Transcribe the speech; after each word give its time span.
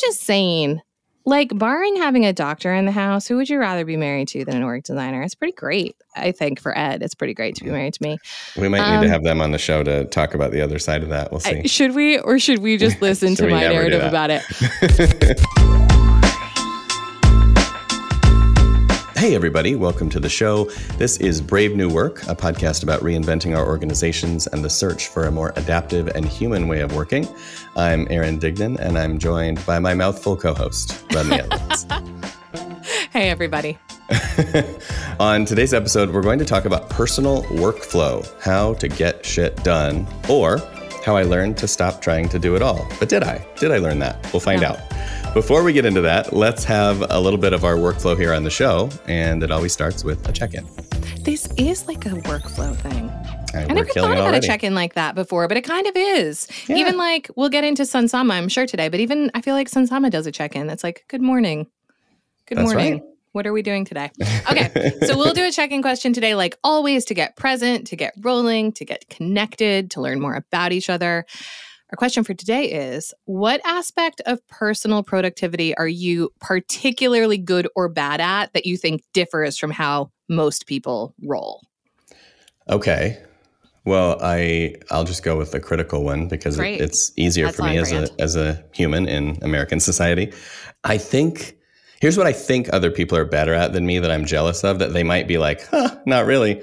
just 0.00 0.20
saying, 0.22 0.80
like, 1.26 1.56
barring 1.56 1.96
having 1.96 2.24
a 2.26 2.32
doctor 2.32 2.72
in 2.74 2.86
the 2.86 2.92
house, 2.92 3.26
who 3.26 3.36
would 3.36 3.48
you 3.48 3.58
rather 3.58 3.84
be 3.84 3.96
married 3.96 4.28
to 4.28 4.44
than 4.44 4.56
an 4.56 4.62
org 4.62 4.84
designer? 4.84 5.22
It's 5.22 5.34
pretty 5.34 5.52
great. 5.52 5.94
I 6.16 6.32
think 6.32 6.58
for 6.60 6.76
Ed, 6.76 7.02
it's 7.02 7.14
pretty 7.14 7.34
great 7.34 7.54
to 7.56 7.64
be 7.64 7.70
married 7.70 7.94
to 7.94 8.02
me. 8.02 8.18
We 8.56 8.68
might 8.68 8.78
need 8.88 8.96
Um, 8.96 9.02
to 9.02 9.08
have 9.08 9.22
them 9.22 9.40
on 9.40 9.52
the 9.52 9.58
show 9.58 9.82
to 9.84 10.04
talk 10.06 10.34
about 10.34 10.50
the 10.50 10.60
other 10.62 10.78
side 10.78 11.02
of 11.02 11.10
that. 11.10 11.30
We'll 11.30 11.40
see. 11.40 11.60
I- 11.60 11.62
should 11.64 11.94
we, 11.94 12.18
or 12.18 12.38
should 12.38 12.60
we 12.60 12.76
just 12.78 13.00
listen 13.02 13.34
to 13.36 13.48
my 13.48 13.60
narrative 13.60 14.02
about 14.02 14.30
it? 14.30 15.86
Hey, 19.20 19.34
everybody, 19.34 19.76
welcome 19.76 20.08
to 20.10 20.18
the 20.18 20.30
show. 20.30 20.64
This 20.96 21.18
is 21.18 21.42
Brave 21.42 21.76
New 21.76 21.90
Work, 21.90 22.22
a 22.22 22.34
podcast 22.34 22.82
about 22.82 23.00
reinventing 23.02 23.54
our 23.54 23.66
organizations 23.66 24.46
and 24.46 24.64
the 24.64 24.70
search 24.70 25.08
for 25.08 25.24
a 25.26 25.30
more 25.30 25.52
adaptive 25.56 26.08
and 26.08 26.24
human 26.24 26.68
way 26.68 26.80
of 26.80 26.96
working. 26.96 27.28
I'm 27.76 28.06
Aaron 28.08 28.40
Dignan, 28.40 28.78
and 28.78 28.96
I'm 28.96 29.18
joined 29.18 29.64
by 29.66 29.78
my 29.78 29.92
mouthful 29.92 30.38
co 30.38 30.54
host, 30.54 31.04
Rodney 31.14 31.40
Evans. 31.40 31.86
Hey, 33.12 33.28
everybody. 33.28 33.76
On 35.20 35.44
today's 35.44 35.74
episode, 35.74 36.10
we're 36.10 36.22
going 36.22 36.38
to 36.38 36.44
talk 36.44 36.64
about 36.64 36.88
personal 36.88 37.42
workflow, 37.44 38.24
how 38.40 38.74
to 38.74 38.88
get 38.88 39.26
shit 39.26 39.56
done, 39.64 40.06
or 40.28 40.58
how 41.04 41.16
I 41.16 41.24
learned 41.24 41.56
to 41.58 41.66
stop 41.68 42.00
trying 42.00 42.28
to 42.28 42.38
do 42.38 42.54
it 42.54 42.62
all. 42.62 42.86
But 43.00 43.08
did 43.08 43.24
I? 43.24 43.44
Did 43.58 43.72
I 43.72 43.78
learn 43.78 43.98
that? 43.98 44.32
We'll 44.32 44.38
find 44.40 44.60
No. 44.62 44.68
out. 44.68 44.78
Before 45.34 45.62
we 45.62 45.72
get 45.72 45.84
into 45.84 46.00
that, 46.00 46.32
let's 46.32 46.64
have 46.64 47.06
a 47.08 47.20
little 47.20 47.38
bit 47.38 47.52
of 47.52 47.64
our 47.64 47.76
workflow 47.76 48.18
here 48.18 48.34
on 48.34 48.42
the 48.42 48.50
show, 48.50 48.90
and 49.06 49.44
it 49.44 49.52
always 49.52 49.72
starts 49.72 50.02
with 50.02 50.28
a 50.28 50.32
check 50.32 50.54
in. 50.54 50.66
This 51.22 51.46
is 51.56 51.86
like 51.86 52.04
a 52.04 52.10
workflow 52.10 52.74
thing. 52.74 53.08
I 53.54 53.72
never 53.72 53.88
thought 53.88 54.10
about 54.10 54.18
already. 54.18 54.38
a 54.38 54.40
check 54.40 54.64
in 54.64 54.74
like 54.74 54.94
that 54.94 55.14
before, 55.14 55.46
but 55.46 55.56
it 55.56 55.62
kind 55.62 55.86
of 55.86 55.92
is. 55.96 56.48
Yeah. 56.68 56.76
Even 56.78 56.96
like 56.96 57.30
we'll 57.36 57.48
get 57.48 57.62
into 57.62 57.84
Sunsama, 57.84 58.32
I'm 58.32 58.48
sure 58.48 58.66
today, 58.66 58.88
but 58.88 58.98
even 58.98 59.30
I 59.32 59.40
feel 59.40 59.54
like 59.54 59.70
Sunsama 59.70 60.10
does 60.10 60.26
a 60.26 60.32
check 60.32 60.56
in. 60.56 60.68
It's 60.68 60.82
like, 60.82 61.04
good 61.06 61.22
morning. 61.22 61.68
Good 62.46 62.58
That's 62.58 62.72
morning. 62.72 62.92
right. 62.94 63.02
What 63.30 63.46
are 63.46 63.52
we 63.52 63.62
doing 63.62 63.84
today? 63.84 64.10
Okay. 64.50 64.92
so 65.06 65.16
we'll 65.16 65.32
do 65.32 65.44
a 65.44 65.52
check 65.52 65.70
in 65.70 65.80
question 65.80 66.12
today, 66.12 66.34
like 66.34 66.58
always, 66.64 67.04
to 67.04 67.14
get 67.14 67.36
present, 67.36 67.86
to 67.88 67.96
get 67.96 68.14
rolling, 68.20 68.72
to 68.72 68.84
get 68.84 69.08
connected, 69.08 69.92
to 69.92 70.00
learn 70.00 70.20
more 70.20 70.34
about 70.34 70.72
each 70.72 70.90
other. 70.90 71.24
Our 71.92 71.96
question 71.96 72.22
for 72.22 72.34
today 72.34 72.70
is 72.70 73.12
What 73.24 73.60
aspect 73.64 74.20
of 74.26 74.46
personal 74.46 75.02
productivity 75.02 75.76
are 75.76 75.88
you 75.88 76.32
particularly 76.40 77.36
good 77.36 77.66
or 77.74 77.88
bad 77.88 78.20
at 78.20 78.52
that 78.52 78.64
you 78.64 78.76
think 78.76 79.02
differs 79.12 79.58
from 79.58 79.72
how 79.72 80.12
most 80.28 80.66
people 80.66 81.14
roll? 81.24 81.62
Okay. 82.68 83.20
Well, 83.84 84.18
I 84.22 84.76
I'll 84.90 85.04
just 85.04 85.24
go 85.24 85.36
with 85.36 85.50
the 85.50 85.58
critical 85.58 86.04
one 86.04 86.28
because 86.28 86.58
it, 86.60 86.80
it's 86.80 87.12
easier 87.16 87.46
That's 87.46 87.56
for 87.56 87.64
me 87.64 87.78
as 87.78 87.90
a 87.90 88.08
as 88.20 88.36
a 88.36 88.62
human 88.72 89.08
in 89.08 89.38
American 89.42 89.80
society. 89.80 90.32
I 90.84 90.96
think 90.96 91.56
here's 92.00 92.16
what 92.16 92.28
I 92.28 92.32
think 92.32 92.68
other 92.72 92.92
people 92.92 93.18
are 93.18 93.24
better 93.24 93.52
at 93.52 93.72
than 93.72 93.84
me 93.84 93.98
that 93.98 94.12
I'm 94.12 94.26
jealous 94.26 94.62
of 94.62 94.78
that 94.78 94.92
they 94.92 95.02
might 95.02 95.26
be 95.26 95.38
like, 95.38 95.66
huh, 95.66 95.96
not 96.06 96.26
really. 96.26 96.62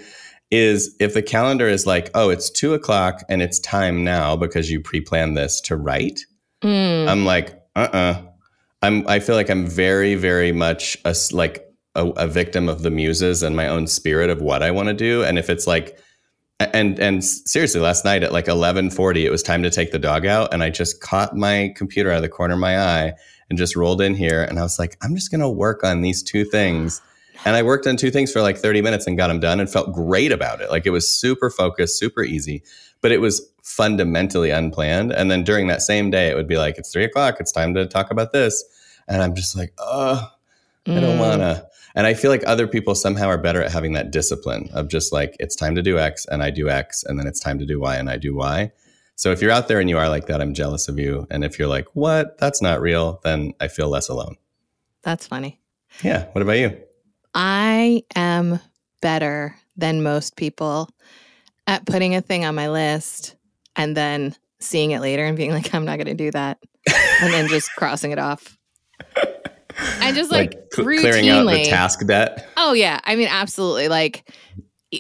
Is 0.50 0.96
if 1.00 1.14
the 1.14 1.22
calendar 1.22 1.68
is 1.68 1.86
like, 1.86 2.10
oh, 2.14 2.30
it's 2.30 2.50
two 2.50 2.74
o'clock 2.74 3.22
and 3.28 3.42
it's 3.42 3.60
time 3.60 4.04
now 4.04 4.38
because 4.38 4.72
you 4.72 4.80
pre-planned 4.80 5.36
this 5.36 5.60
to 5.62 5.76
write. 5.76 6.22
Mm. 6.64 7.08
I'm 7.08 7.26
like, 7.26 7.62
uh-uh. 7.76 8.22
I'm 8.82 9.08
I 9.08 9.20
feel 9.20 9.36
like 9.36 9.50
I'm 9.50 9.68
very, 9.68 10.16
very 10.16 10.52
much 10.52 10.98
a, 11.04 11.14
like 11.32 11.66
a, 11.96 12.08
a 12.10 12.28
victim 12.28 12.70
of 12.70 12.84
the 12.84 12.92
muses 12.92 13.44
and 13.44 13.56
my 13.56 13.68
own 13.68 13.88
spirit 13.88 14.30
of 14.30 14.42
what 14.42 14.64
I 14.64 14.72
want 14.72 14.88
to 14.88 14.94
do. 14.94 15.24
And 15.24 15.38
if 15.38 15.50
it's 15.50 15.68
like 15.68 16.00
and 16.60 17.00
and 17.00 17.24
seriously, 17.24 17.82
last 17.82 18.04
night 18.04 18.24
at 18.24 18.32
like 18.32 18.46
11:40, 18.46 19.24
it 19.24 19.30
was 19.30 19.44
time 19.44 19.64
to 19.64 19.70
take 19.70 19.92
the 19.92 20.00
dog 20.00 20.26
out, 20.26 20.54
and 20.54 20.64
I 20.64 20.70
just 20.70 21.02
caught 21.02 21.36
my 21.36 21.74
computer 21.76 22.10
out 22.10 22.18
of 22.18 22.24
the 22.24 22.30
corner 22.30 22.56
of 22.56 22.60
my 22.60 22.80
eye 22.80 23.14
and 23.50 23.60
just 23.60 23.76
rolled 23.76 24.02
in 24.02 24.16
here, 24.16 24.44
and 24.44 24.58
I 24.58 24.64
was 24.64 24.80
like, 24.80 24.98
I'm 25.04 25.16
just 25.16 25.30
gonna 25.30 25.50
work 25.50 25.84
on 25.84 26.02
these 26.02 26.24
two 26.24 26.46
things. 26.46 27.02
And 27.46 27.56
I 27.56 27.64
worked 27.64 27.88
on 27.88 27.98
two 27.98 28.12
things 28.12 28.32
for 28.32 28.42
like 28.42 28.58
30 28.58 28.82
minutes 28.82 29.08
and 29.08 29.18
got 29.18 29.28
them 29.28 29.40
done 29.40 29.60
and 29.60 29.70
felt 29.70 29.94
great 29.94 30.32
about 30.32 30.62
it. 30.62 30.70
Like 30.70 30.86
it 30.86 30.90
was 30.92 31.10
super 31.12 31.50
focused, 31.50 31.98
super 31.98 32.24
easy, 32.24 32.64
but 33.02 33.12
it 33.12 33.20
was 33.22 33.48
fundamentally 33.64 34.50
unplanned. 34.50 35.12
And 35.12 35.30
then 35.32 35.44
during 35.44 35.68
that 35.68 35.82
same 35.82 36.10
day, 36.10 36.30
it 36.30 36.36
would 36.36 36.48
be 36.48 36.58
like, 36.58 36.78
it's 36.78 36.92
three 36.92 37.04
o'clock, 37.04 37.38
it's 37.40 37.52
time 37.52 37.74
to 37.76 37.86
talk 37.88 38.12
about 38.12 38.34
this. 38.34 38.64
And 39.08 39.22
I'm 39.22 39.36
just 39.36 39.56
like, 39.56 39.74
oh, 39.78 40.30
I 40.88 41.00
don't 41.00 41.18
Mm. 41.18 41.20
wanna. 41.20 41.68
And 41.96 42.06
I 42.06 42.14
feel 42.14 42.30
like 42.32 42.44
other 42.46 42.68
people 42.68 42.96
somehow 42.96 43.28
are 43.28 43.38
better 43.38 43.62
at 43.62 43.72
having 43.72 43.94
that 43.94 44.12
discipline 44.12 44.70
of 44.74 44.88
just 44.88 45.12
like, 45.12 45.36
it's 45.40 45.56
time 45.56 45.76
to 45.76 45.82
do 45.82 45.98
X 45.98 46.26
and 46.26 46.44
I 46.44 46.50
do 46.52 46.70
X, 46.70 47.04
and 47.04 47.20
then 47.20 47.28
it's 47.28 47.40
time 47.40 47.60
to 47.60 47.66
do 47.66 47.80
Y 47.80 47.96
and 47.96 48.10
I 48.10 48.18
do 48.18 48.36
Y. 48.36 48.72
So 49.16 49.32
if 49.32 49.42
you're 49.42 49.52
out 49.52 49.68
there 49.68 49.80
and 49.80 49.90
you 49.90 49.98
are 49.98 50.10
like 50.10 50.28
that, 50.28 50.42
I'm 50.42 50.54
jealous 50.54 50.88
of 50.88 51.00
you. 51.00 51.26
And 51.32 51.44
if 51.44 51.58
you're 51.58 51.68
like, 51.68 51.88
what? 51.94 52.38
That's 52.38 52.62
not 52.62 52.82
real, 52.82 53.20
then 53.24 53.54
I 53.60 53.68
feel 53.68 53.90
less 53.90 54.10
alone. 54.10 54.36
That's 55.02 55.26
funny. 55.26 55.60
Yeah. 56.04 56.26
What 56.34 56.44
about 56.44 56.60
you? 56.60 56.78
I 57.38 58.02
am 58.16 58.60
better 59.00 59.56
than 59.76 60.02
most 60.02 60.36
people 60.36 60.90
at 61.68 61.86
putting 61.86 62.16
a 62.16 62.22
thing 62.22 62.46
on 62.46 62.56
my 62.56 62.68
list 62.70 63.36
and 63.76 63.96
then 63.96 64.36
seeing 64.60 64.90
it 64.90 65.02
later 65.02 65.24
and 65.24 65.38
being 65.38 65.52
like, 65.52 65.72
I'm 65.74 65.86
not 65.86 65.98
going 65.98 66.08
to 66.08 66.16
do 66.16 66.32
that. 66.32 66.58
and 67.22 67.32
then 67.32 67.48
just 67.48 67.70
crossing 67.78 68.10
it 68.12 68.18
off. 68.18 68.58
I 70.02 70.12
just 70.14 70.32
like, 70.32 70.54
cl- 70.74 70.88
routinely. 70.88 71.00
clearing 71.02 71.30
out 71.30 71.46
the 71.46 71.66
task 71.66 72.06
debt. 72.08 72.50
Oh 72.58 72.74
yeah, 72.74 73.00
I 73.04 73.16
mean 73.16 73.28
absolutely. 73.28 73.88
Like 73.88 74.28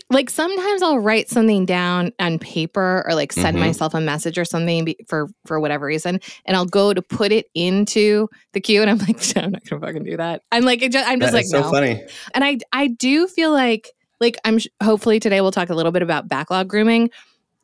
like 0.09 0.29
sometimes 0.29 0.81
I'll 0.81 0.99
write 0.99 1.29
something 1.29 1.65
down 1.65 2.11
on 2.19 2.39
paper 2.39 3.03
or 3.07 3.15
like 3.15 3.31
send 3.31 3.55
Mhm. 3.57 3.61
myself 3.61 3.93
a 3.93 4.01
message 4.01 4.37
or 4.37 4.43
something 4.43 4.83
be- 4.85 4.97
for 5.07 5.27
for 5.45 5.59
whatever 5.61 5.85
reason 5.85 6.19
and 6.45 6.57
I'll 6.57 6.65
go 6.65 6.93
to 6.93 7.01
put 7.01 7.31
it 7.31 7.45
into 7.55 8.27
the 8.51 8.59
queue 8.59 8.81
and 8.81 8.89
I'm 8.91 8.97
like 8.97 9.17
I'm 9.37 9.51
not 9.51 9.63
to 9.65 9.79
fucking 9.79 10.03
do 10.03 10.17
that. 10.17 10.41
I'm 10.51 10.65
like 10.65 10.81
it 10.81 10.91
just, 10.91 11.07
I'm 11.07 11.19
just 11.21 11.31
That 11.31 11.37
like 11.37 11.45
so 11.45 11.61
no. 11.61 11.71
funny. 11.71 12.03
And 12.33 12.43
I 12.43 12.57
I 12.73 12.87
do 12.87 13.27
feel 13.27 13.51
like 13.51 13.91
like 14.19 14.37
I'm 14.43 14.59
sh- 14.59 14.67
hopefully 14.83 15.19
today 15.21 15.39
we'll 15.41 15.51
talk 15.51 15.69
a 15.69 15.75
little 15.75 15.91
bit 15.93 16.01
about 16.01 16.27
backlog 16.27 16.67
grooming. 16.67 17.09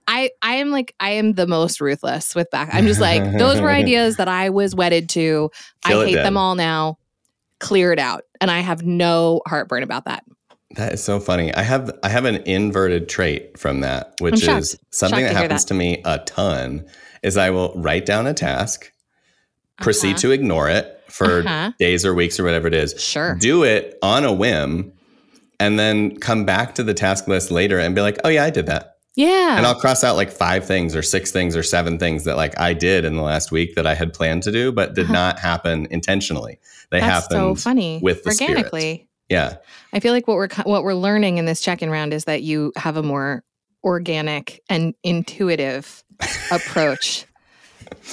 I 0.08 0.32
I 0.42 0.56
am 0.56 0.70
like 0.72 0.96
I 1.02 1.12
am 1.12 1.34
the 1.34 1.48
most 1.48 1.82
ruthless 1.82 2.36
with 2.36 2.50
back. 2.52 2.70
I'm 2.72 2.86
just 2.88 3.02
like 3.02 3.38
those 3.38 3.60
were 3.60 3.70
ideas 3.84 4.16
that 4.18 4.28
I 4.30 4.50
was 4.50 4.74
wedded 4.76 5.10
to. 5.10 5.50
Kill 5.86 6.02
I 6.02 6.06
hate 6.06 6.16
them 6.16 6.38
all 6.38 6.56
now. 6.56 6.98
Clear 7.60 7.92
it 7.92 8.00
out. 8.00 8.24
And 8.40 8.50
I 8.52 8.60
have 8.60 8.84
no 8.84 9.42
heartburn 9.48 9.84
about 9.84 10.06
that. 10.06 10.24
That 10.76 10.94
is 10.94 11.04
so 11.04 11.20
funny. 11.20 11.54
I 11.54 11.62
have 11.62 11.92
I 12.04 12.10
have 12.10 12.26
an 12.26 12.38
inverted 12.48 13.08
trait 13.10 13.58
from 13.60 13.82
that, 13.82 14.14
which 14.20 14.48
I'm 14.48 14.58
is 14.60 14.72
shocked. 14.72 14.84
something 14.96 15.20
Shocked 15.20 15.28
that 15.28 15.34
to 15.34 15.40
happens 15.44 15.64
that. 15.66 15.68
to 15.70 15.74
me 15.76 16.02
a 16.06 16.20
ton. 16.20 16.86
Is 17.22 17.38
I 17.38 17.52
will 17.52 17.74
write 17.76 18.06
down 18.06 18.28
a 18.28 18.34
task, 18.34 18.92
proceed 19.82 20.12
Uh-huh. 20.12 20.20
to 20.22 20.32
ignore 20.32 20.70
it 20.70 21.00
for 21.08 21.40
Uh-huh. 21.42 21.72
days 21.80 22.06
or 22.06 22.14
weeks 22.14 22.40
or 22.40 22.44
whatever 22.44 22.68
it 22.68 22.74
is. 22.74 22.96
Sure. 23.02 23.36
Do 23.40 23.64
it 23.64 23.98
on 24.02 24.26
a 24.26 24.34
whim, 24.34 24.92
and 25.60 25.78
then 25.80 26.18
come 26.18 26.44
back 26.44 26.76
to 26.76 26.84
the 26.84 26.94
task 26.94 27.28
list 27.28 27.52
later 27.52 27.80
and 27.80 27.94
be 27.96 28.02
like, 28.02 28.18
"Oh 28.24 28.30
yeah, 28.30 28.44
I 28.44 28.50
did 28.50 28.66
that." 28.66 28.90
Yeah. 29.16 29.58
And 29.58 29.66
I'll 29.68 29.76
cross 29.80 30.04
out 30.04 30.16
like 30.16 30.32
five 30.32 30.66
things 30.66 30.96
or 30.96 31.04
six 31.04 31.30
things 31.32 31.56
or 31.56 31.62
seven 31.62 32.00
things 32.00 32.24
that 32.24 32.36
like 32.36 32.60
I 32.60 32.74
did 32.74 33.06
in 33.06 33.16
the 33.16 33.22
last 33.22 33.52
week 33.52 33.76
that 33.76 33.86
I 33.86 33.94
had 33.94 34.12
planned 34.12 34.42
to 34.44 34.52
do, 34.52 34.72
but 34.72 34.96
did 34.96 35.04
Uh-huh. 35.06 35.14
not 35.14 35.40
happen 35.40 35.88
intentionally. 35.92 36.58
They 36.90 37.00
That's 37.00 37.28
so 37.30 37.54
funny. 37.54 38.00
with 38.02 38.24
the 38.24 38.32
spirit. 38.32 39.06
Yeah. 39.30 39.58
I 39.94 40.00
feel 40.00 40.14
like 40.14 40.28
what 40.28 40.38
we're 40.38 40.50
what 40.64 40.84
we're 40.84 40.94
learning 40.94 41.38
in 41.38 41.46
this 41.46 41.62
check-in 41.62 41.90
round 41.90 42.14
is 42.14 42.26
that 42.26 42.44
you 42.44 42.72
have 42.76 42.98
a 42.98 43.04
more 43.04 43.44
organic 43.84 44.62
and 44.70 44.94
intuitive 45.04 46.04
approach 46.52 47.26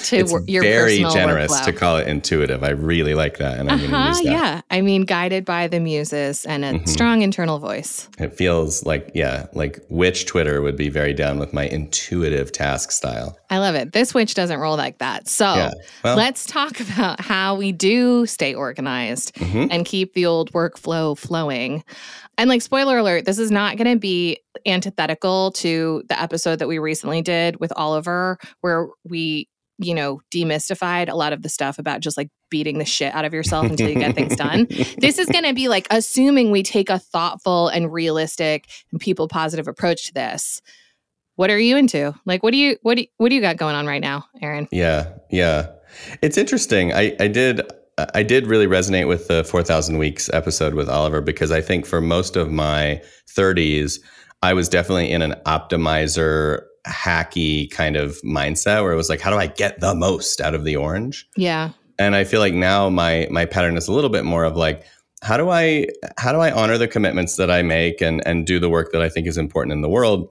to 0.05 0.17
It's 0.17 0.31
wor- 0.31 0.43
your 0.47 0.63
very 0.63 0.99
generous 0.99 1.51
workflow. 1.51 1.65
to 1.65 1.73
call 1.73 1.97
it 1.97 2.07
intuitive. 2.07 2.63
I 2.63 2.69
really 2.69 3.13
like 3.15 3.37
that, 3.37 3.59
and 3.59 3.69
I'm 3.71 3.77
going 3.79 3.89
to 3.91 3.95
uh-huh, 3.95 4.07
use 4.09 4.17
that. 4.23 4.31
yeah. 4.31 4.61
I 4.69 4.81
mean, 4.81 5.03
guided 5.03 5.45
by 5.45 5.67
the 5.67 5.79
muses 5.79 6.45
and 6.45 6.63
a 6.65 6.73
Mhm. 6.73 6.87
strong 6.89 7.21
internal 7.21 7.59
voice. 7.59 8.07
It 8.19 8.33
feels 8.35 8.85
like 8.85 9.11
yeah, 9.13 9.47
like 9.53 9.79
witch 9.89 10.25
Twitter 10.25 10.61
would 10.61 10.75
be 10.77 10.89
very 10.89 11.13
down 11.13 11.39
with 11.39 11.53
my 11.53 11.65
intuitive 11.65 12.51
task 12.51 12.91
style. 12.91 13.37
I 13.49 13.57
love 13.59 13.75
it. 13.75 13.91
This 13.93 14.13
witch 14.13 14.33
doesn't 14.33 14.59
roll 14.59 14.77
like 14.77 14.99
that. 14.99 15.27
So 15.27 15.45
yeah. 15.53 15.71
Well, 16.03 16.15
let's 16.15 16.45
talk 16.45 16.79
about 16.79 17.19
how 17.21 17.55
we 17.55 17.71
do 17.71 18.25
stay 18.25 18.53
organized 18.53 19.35
mhm. 19.35 19.67
and 19.71 19.85
keep 19.85 20.13
the 20.13 20.25
old 20.25 20.51
workflow 20.53 21.17
flowing. 21.17 21.83
And 22.37 22.49
like 22.49 22.61
spoiler 22.61 22.97
alert, 22.97 23.25
this 23.25 23.37
is 23.37 23.51
not 23.51 23.77
going 23.77 23.91
to 23.93 23.99
be 23.99 24.39
antithetical 24.65 25.51
to 25.51 26.01
the 26.09 26.19
episode 26.19 26.59
that 26.59 26.67
we 26.67 26.79
recently 26.79 27.21
did 27.21 27.59
with 27.59 27.71
Oliver 27.75 28.37
where 28.61 28.87
we, 29.03 29.47
you 29.81 29.93
know, 29.95 30.21
demystified 30.31 31.09
a 31.09 31.15
lot 31.15 31.33
of 31.33 31.41
the 31.41 31.49
stuff 31.49 31.79
about 31.79 32.01
just 32.01 32.17
like 32.17 32.29
beating 32.49 32.77
the 32.77 32.85
shit 32.85 33.13
out 33.13 33.25
of 33.25 33.33
yourself 33.33 33.65
until 33.65 33.89
you 33.89 33.95
get 33.95 34.15
things 34.15 34.35
done. 34.35 34.67
This 34.97 35.17
is 35.17 35.27
going 35.27 35.45
to 35.45 35.53
be 35.53 35.67
like 35.67 35.87
assuming 35.89 36.51
we 36.51 36.63
take 36.63 36.89
a 36.89 36.99
thoughtful 36.99 37.69
and 37.69 37.91
realistic 37.91 38.67
and 38.91 39.01
people 39.01 39.27
positive 39.27 39.67
approach 39.67 40.07
to 40.07 40.13
this. 40.13 40.61
What 41.35 41.49
are 41.49 41.57
you 41.57 41.75
into? 41.77 42.13
Like 42.25 42.43
what 42.43 42.51
do 42.51 42.57
you 42.57 42.77
what 42.83 42.95
do 42.95 43.01
you, 43.01 43.07
what 43.17 43.29
do 43.29 43.35
you 43.35 43.41
got 43.41 43.57
going 43.57 43.75
on 43.75 43.87
right 43.87 44.01
now, 44.01 44.25
Aaron? 44.41 44.67
Yeah, 44.71 45.13
yeah. 45.31 45.71
It's 46.21 46.37
interesting. 46.37 46.93
I, 46.93 47.15
I 47.19 47.27
did 47.27 47.61
I 48.13 48.23
did 48.23 48.47
really 48.47 48.67
resonate 48.67 49.07
with 49.07 49.27
the 49.27 49.43
4000 49.43 49.97
weeks 49.97 50.29
episode 50.33 50.73
with 50.73 50.89
Oliver 50.89 51.21
because 51.21 51.51
I 51.51 51.61
think 51.61 51.85
for 51.85 52.01
most 52.01 52.35
of 52.35 52.51
my 52.51 53.01
30s 53.35 53.99
I 54.43 54.53
was 54.53 54.69
definitely 54.69 55.11
in 55.11 55.21
an 55.21 55.35
optimizer 55.45 56.65
hacky 56.87 57.69
kind 57.69 57.95
of 57.95 58.19
mindset 58.23 58.81
where 58.81 58.91
it 58.91 58.95
was 58.95 59.09
like 59.09 59.21
how 59.21 59.29
do 59.29 59.37
I 59.37 59.47
get 59.47 59.79
the 59.79 59.93
most 59.95 60.41
out 60.41 60.55
of 60.55 60.63
the 60.63 60.75
orange? 60.75 61.27
Yeah. 61.35 61.71
and 61.99 62.15
I 62.15 62.23
feel 62.23 62.39
like 62.39 62.53
now 62.53 62.89
my 62.89 63.27
my 63.29 63.45
pattern 63.45 63.77
is 63.77 63.87
a 63.87 63.93
little 63.93 64.09
bit 64.09 64.25
more 64.25 64.43
of 64.43 64.55
like 64.55 64.83
how 65.21 65.37
do 65.37 65.49
I 65.49 65.87
how 66.17 66.31
do 66.31 66.39
I 66.39 66.51
honor 66.51 66.77
the 66.77 66.87
commitments 66.87 67.35
that 67.35 67.51
I 67.51 67.61
make 67.61 68.01
and 68.01 68.25
and 68.25 68.45
do 68.47 68.59
the 68.59 68.69
work 68.69 68.91
that 68.91 69.01
I 69.01 69.09
think 69.09 69.27
is 69.27 69.37
important 69.37 69.73
in 69.73 69.81
the 69.81 69.89
world 69.89 70.29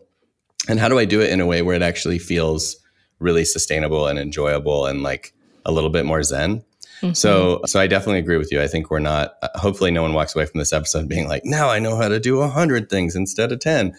and 0.68 0.80
how 0.80 0.88
do 0.88 0.98
I 0.98 1.04
do 1.04 1.20
it 1.20 1.30
in 1.30 1.40
a 1.40 1.46
way 1.46 1.62
where 1.62 1.76
it 1.76 1.82
actually 1.82 2.18
feels 2.18 2.76
really 3.20 3.44
sustainable 3.44 4.06
and 4.06 4.18
enjoyable 4.18 4.86
and 4.86 5.02
like 5.02 5.32
a 5.64 5.72
little 5.72 5.90
bit 5.90 6.04
more 6.06 6.22
zen. 6.22 6.64
Mm-hmm. 7.02 7.14
So, 7.14 7.62
so 7.66 7.80
I 7.80 7.86
definitely 7.86 8.18
agree 8.18 8.36
with 8.36 8.52
you. 8.52 8.60
I 8.60 8.66
think 8.66 8.90
we're 8.90 8.98
not. 8.98 9.34
Uh, 9.42 9.48
hopefully, 9.54 9.90
no 9.90 10.02
one 10.02 10.12
walks 10.12 10.34
away 10.34 10.44
from 10.44 10.58
this 10.58 10.72
episode 10.72 11.08
being 11.08 11.28
like, 11.28 11.44
"Now 11.46 11.70
I 11.70 11.78
know 11.78 11.96
how 11.96 12.08
to 12.08 12.20
do 12.20 12.40
a 12.40 12.48
hundred 12.48 12.90
things 12.90 13.16
instead 13.16 13.52
of 13.52 13.60
10. 13.60 13.96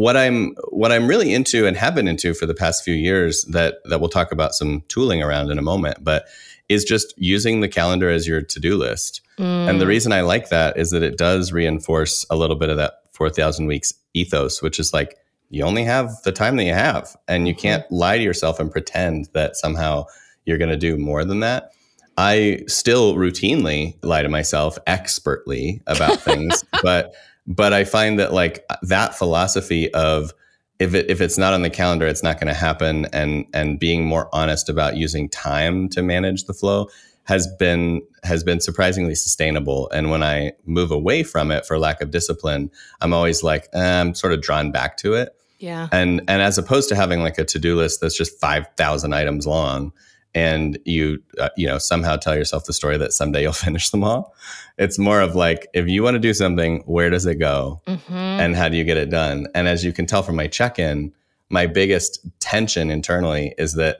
What 0.00 0.16
I'm 0.16 0.54
what 0.70 0.92
I'm 0.92 1.06
really 1.06 1.34
into 1.34 1.66
and 1.66 1.76
have 1.76 1.94
been 1.94 2.08
into 2.08 2.32
for 2.32 2.46
the 2.46 2.54
past 2.54 2.82
few 2.82 2.94
years 2.94 3.44
that 3.50 3.74
that 3.84 4.00
we'll 4.00 4.08
talk 4.08 4.32
about 4.32 4.54
some 4.54 4.80
tooling 4.88 5.22
around 5.22 5.50
in 5.50 5.58
a 5.58 5.62
moment, 5.62 6.02
but 6.02 6.24
is 6.70 6.84
just 6.84 7.12
using 7.18 7.60
the 7.60 7.68
calendar 7.68 8.08
as 8.08 8.26
your 8.26 8.40
to-do 8.40 8.78
list. 8.78 9.20
Mm. 9.36 9.68
And 9.68 9.78
the 9.78 9.86
reason 9.86 10.10
I 10.10 10.22
like 10.22 10.48
that 10.48 10.78
is 10.78 10.88
that 10.92 11.02
it 11.02 11.18
does 11.18 11.52
reinforce 11.52 12.24
a 12.30 12.36
little 12.36 12.56
bit 12.56 12.70
of 12.70 12.78
that 12.78 12.94
4000 13.12 13.66
weeks 13.66 13.92
ethos, 14.14 14.62
which 14.62 14.78
is 14.80 14.94
like 14.94 15.18
you 15.50 15.64
only 15.64 15.84
have 15.84 16.10
the 16.24 16.32
time 16.32 16.56
that 16.56 16.64
you 16.64 16.72
have 16.72 17.14
and 17.28 17.46
you 17.46 17.54
can't 17.54 17.84
mm-hmm. 17.84 17.96
lie 17.96 18.16
to 18.16 18.24
yourself 18.24 18.58
and 18.58 18.72
pretend 18.72 19.28
that 19.34 19.54
somehow 19.54 20.06
you're 20.46 20.56
going 20.56 20.70
to 20.70 20.78
do 20.78 20.96
more 20.96 21.26
than 21.26 21.40
that. 21.40 21.72
I 22.16 22.62
still 22.68 23.16
routinely 23.16 23.96
lie 24.02 24.22
to 24.22 24.30
myself 24.30 24.78
expertly 24.86 25.82
about 25.86 26.20
things, 26.20 26.64
but 26.82 27.14
but 27.50 27.72
I 27.72 27.82
find 27.82 28.18
that 28.20 28.32
like 28.32 28.64
that 28.82 29.18
philosophy 29.18 29.92
of 29.92 30.32
if 30.78 30.94
it 30.94 31.10
if 31.10 31.20
it's 31.20 31.36
not 31.36 31.52
on 31.52 31.62
the 31.62 31.68
calendar, 31.68 32.06
it's 32.06 32.22
not 32.22 32.36
going 32.36 32.46
to 32.46 32.54
happen, 32.54 33.06
and 33.12 33.44
and 33.52 33.78
being 33.78 34.06
more 34.06 34.28
honest 34.32 34.68
about 34.68 34.96
using 34.96 35.28
time 35.28 35.88
to 35.90 36.00
manage 36.00 36.44
the 36.44 36.54
flow 36.54 36.88
has 37.24 37.48
been 37.58 38.02
has 38.22 38.44
been 38.44 38.60
surprisingly 38.60 39.16
sustainable. 39.16 39.90
And 39.90 40.10
when 40.10 40.22
I 40.22 40.52
move 40.64 40.92
away 40.92 41.24
from 41.24 41.50
it 41.50 41.66
for 41.66 41.76
lack 41.78 42.00
of 42.00 42.12
discipline, 42.12 42.70
I'm 43.00 43.12
always 43.12 43.42
like 43.42 43.68
eh, 43.72 44.00
I'm 44.00 44.14
sort 44.14 44.32
of 44.32 44.40
drawn 44.40 44.70
back 44.70 44.96
to 44.98 45.14
it. 45.14 45.34
Yeah. 45.58 45.88
And 45.90 46.22
and 46.28 46.40
as 46.40 46.56
opposed 46.56 46.88
to 46.90 46.94
having 46.94 47.20
like 47.20 47.36
a 47.36 47.44
to 47.44 47.58
do 47.58 47.76
list 47.76 48.00
that's 48.00 48.16
just 48.16 48.40
five 48.40 48.66
thousand 48.76 49.12
items 49.12 49.44
long, 49.44 49.92
and 50.34 50.78
you 50.84 51.22
uh, 51.38 51.48
you 51.56 51.66
know 51.66 51.78
somehow 51.78 52.16
tell 52.16 52.36
yourself 52.36 52.64
the 52.64 52.72
story 52.72 52.96
that 52.98 53.12
someday 53.12 53.42
you'll 53.42 53.52
finish 53.68 53.90
them 53.90 54.04
all. 54.04 54.34
It's 54.78 54.98
more 54.98 55.20
of 55.20 55.34
like 55.34 55.66
if 55.74 55.88
you 55.88 56.02
want 56.02 56.14
to 56.14 56.20
do 56.20 56.34
something 56.34 56.82
where 56.86 57.10
does 57.10 57.26
it 57.26 57.36
go? 57.36 57.82
Mm-hmm. 57.86 58.12
and 58.12 58.56
how 58.56 58.68
do 58.68 58.76
you 58.76 58.84
get 58.84 58.96
it 58.96 59.10
done? 59.10 59.46
And 59.54 59.68
as 59.68 59.84
you 59.84 59.92
can 59.92 60.06
tell 60.06 60.22
from 60.22 60.36
my 60.36 60.46
check-in 60.46 61.12
my 61.50 61.66
biggest 61.66 62.24
tension 62.38 62.90
internally 62.90 63.54
is 63.58 63.74
that 63.74 63.98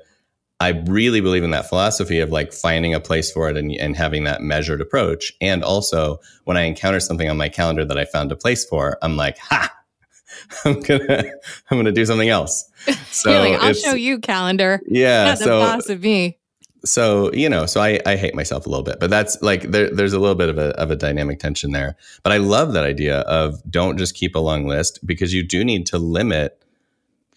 i 0.60 0.68
really 0.86 1.20
believe 1.20 1.42
in 1.42 1.50
that 1.50 1.68
philosophy 1.68 2.20
of 2.20 2.30
like 2.30 2.52
finding 2.52 2.94
a 2.94 3.00
place 3.00 3.30
for 3.30 3.50
it 3.50 3.56
and, 3.56 3.72
and 3.72 3.96
having 3.96 4.24
that 4.24 4.40
measured 4.40 4.80
approach. 4.80 5.32
And 5.40 5.62
also 5.62 6.20
when 6.44 6.56
i 6.56 6.62
encounter 6.62 7.00
something 7.00 7.28
on 7.28 7.36
my 7.36 7.48
calendar 7.48 7.84
that 7.84 7.98
i 7.98 8.04
found 8.04 8.32
a 8.32 8.36
place 8.36 8.64
for 8.64 8.96
i'm 9.02 9.16
like 9.16 9.36
ha 9.38 9.70
I'm 10.64 10.80
gonna 10.80 11.24
I'm 11.70 11.78
gonna 11.78 11.92
do 11.92 12.04
something 12.04 12.28
else. 12.28 12.68
So 13.10 13.30
like, 13.30 13.60
I'll 13.60 13.74
show 13.74 13.94
you 13.94 14.18
calendar. 14.18 14.80
Yeah, 14.86 15.24
Not 15.24 15.38
so 15.38 15.60
boss 15.60 15.88
of 15.88 16.00
me. 16.00 16.38
So 16.84 17.30
you 17.32 17.48
know, 17.48 17.66
so 17.66 17.80
I 17.80 18.00
I 18.06 18.16
hate 18.16 18.34
myself 18.34 18.66
a 18.66 18.68
little 18.68 18.84
bit, 18.84 18.98
but 19.00 19.10
that's 19.10 19.40
like 19.42 19.62
there, 19.62 19.90
there's 19.90 20.12
a 20.12 20.18
little 20.18 20.34
bit 20.36 20.48
of 20.48 20.56
a 20.56 20.68
of 20.80 20.90
a 20.90 20.96
dynamic 20.96 21.40
tension 21.40 21.72
there. 21.72 21.96
But 22.22 22.32
I 22.32 22.38
love 22.38 22.72
that 22.72 22.84
idea 22.84 23.20
of 23.20 23.60
don't 23.70 23.98
just 23.98 24.14
keep 24.14 24.34
a 24.34 24.38
long 24.38 24.66
list 24.66 25.04
because 25.04 25.34
you 25.34 25.42
do 25.42 25.64
need 25.64 25.86
to 25.86 25.98
limit 25.98 26.62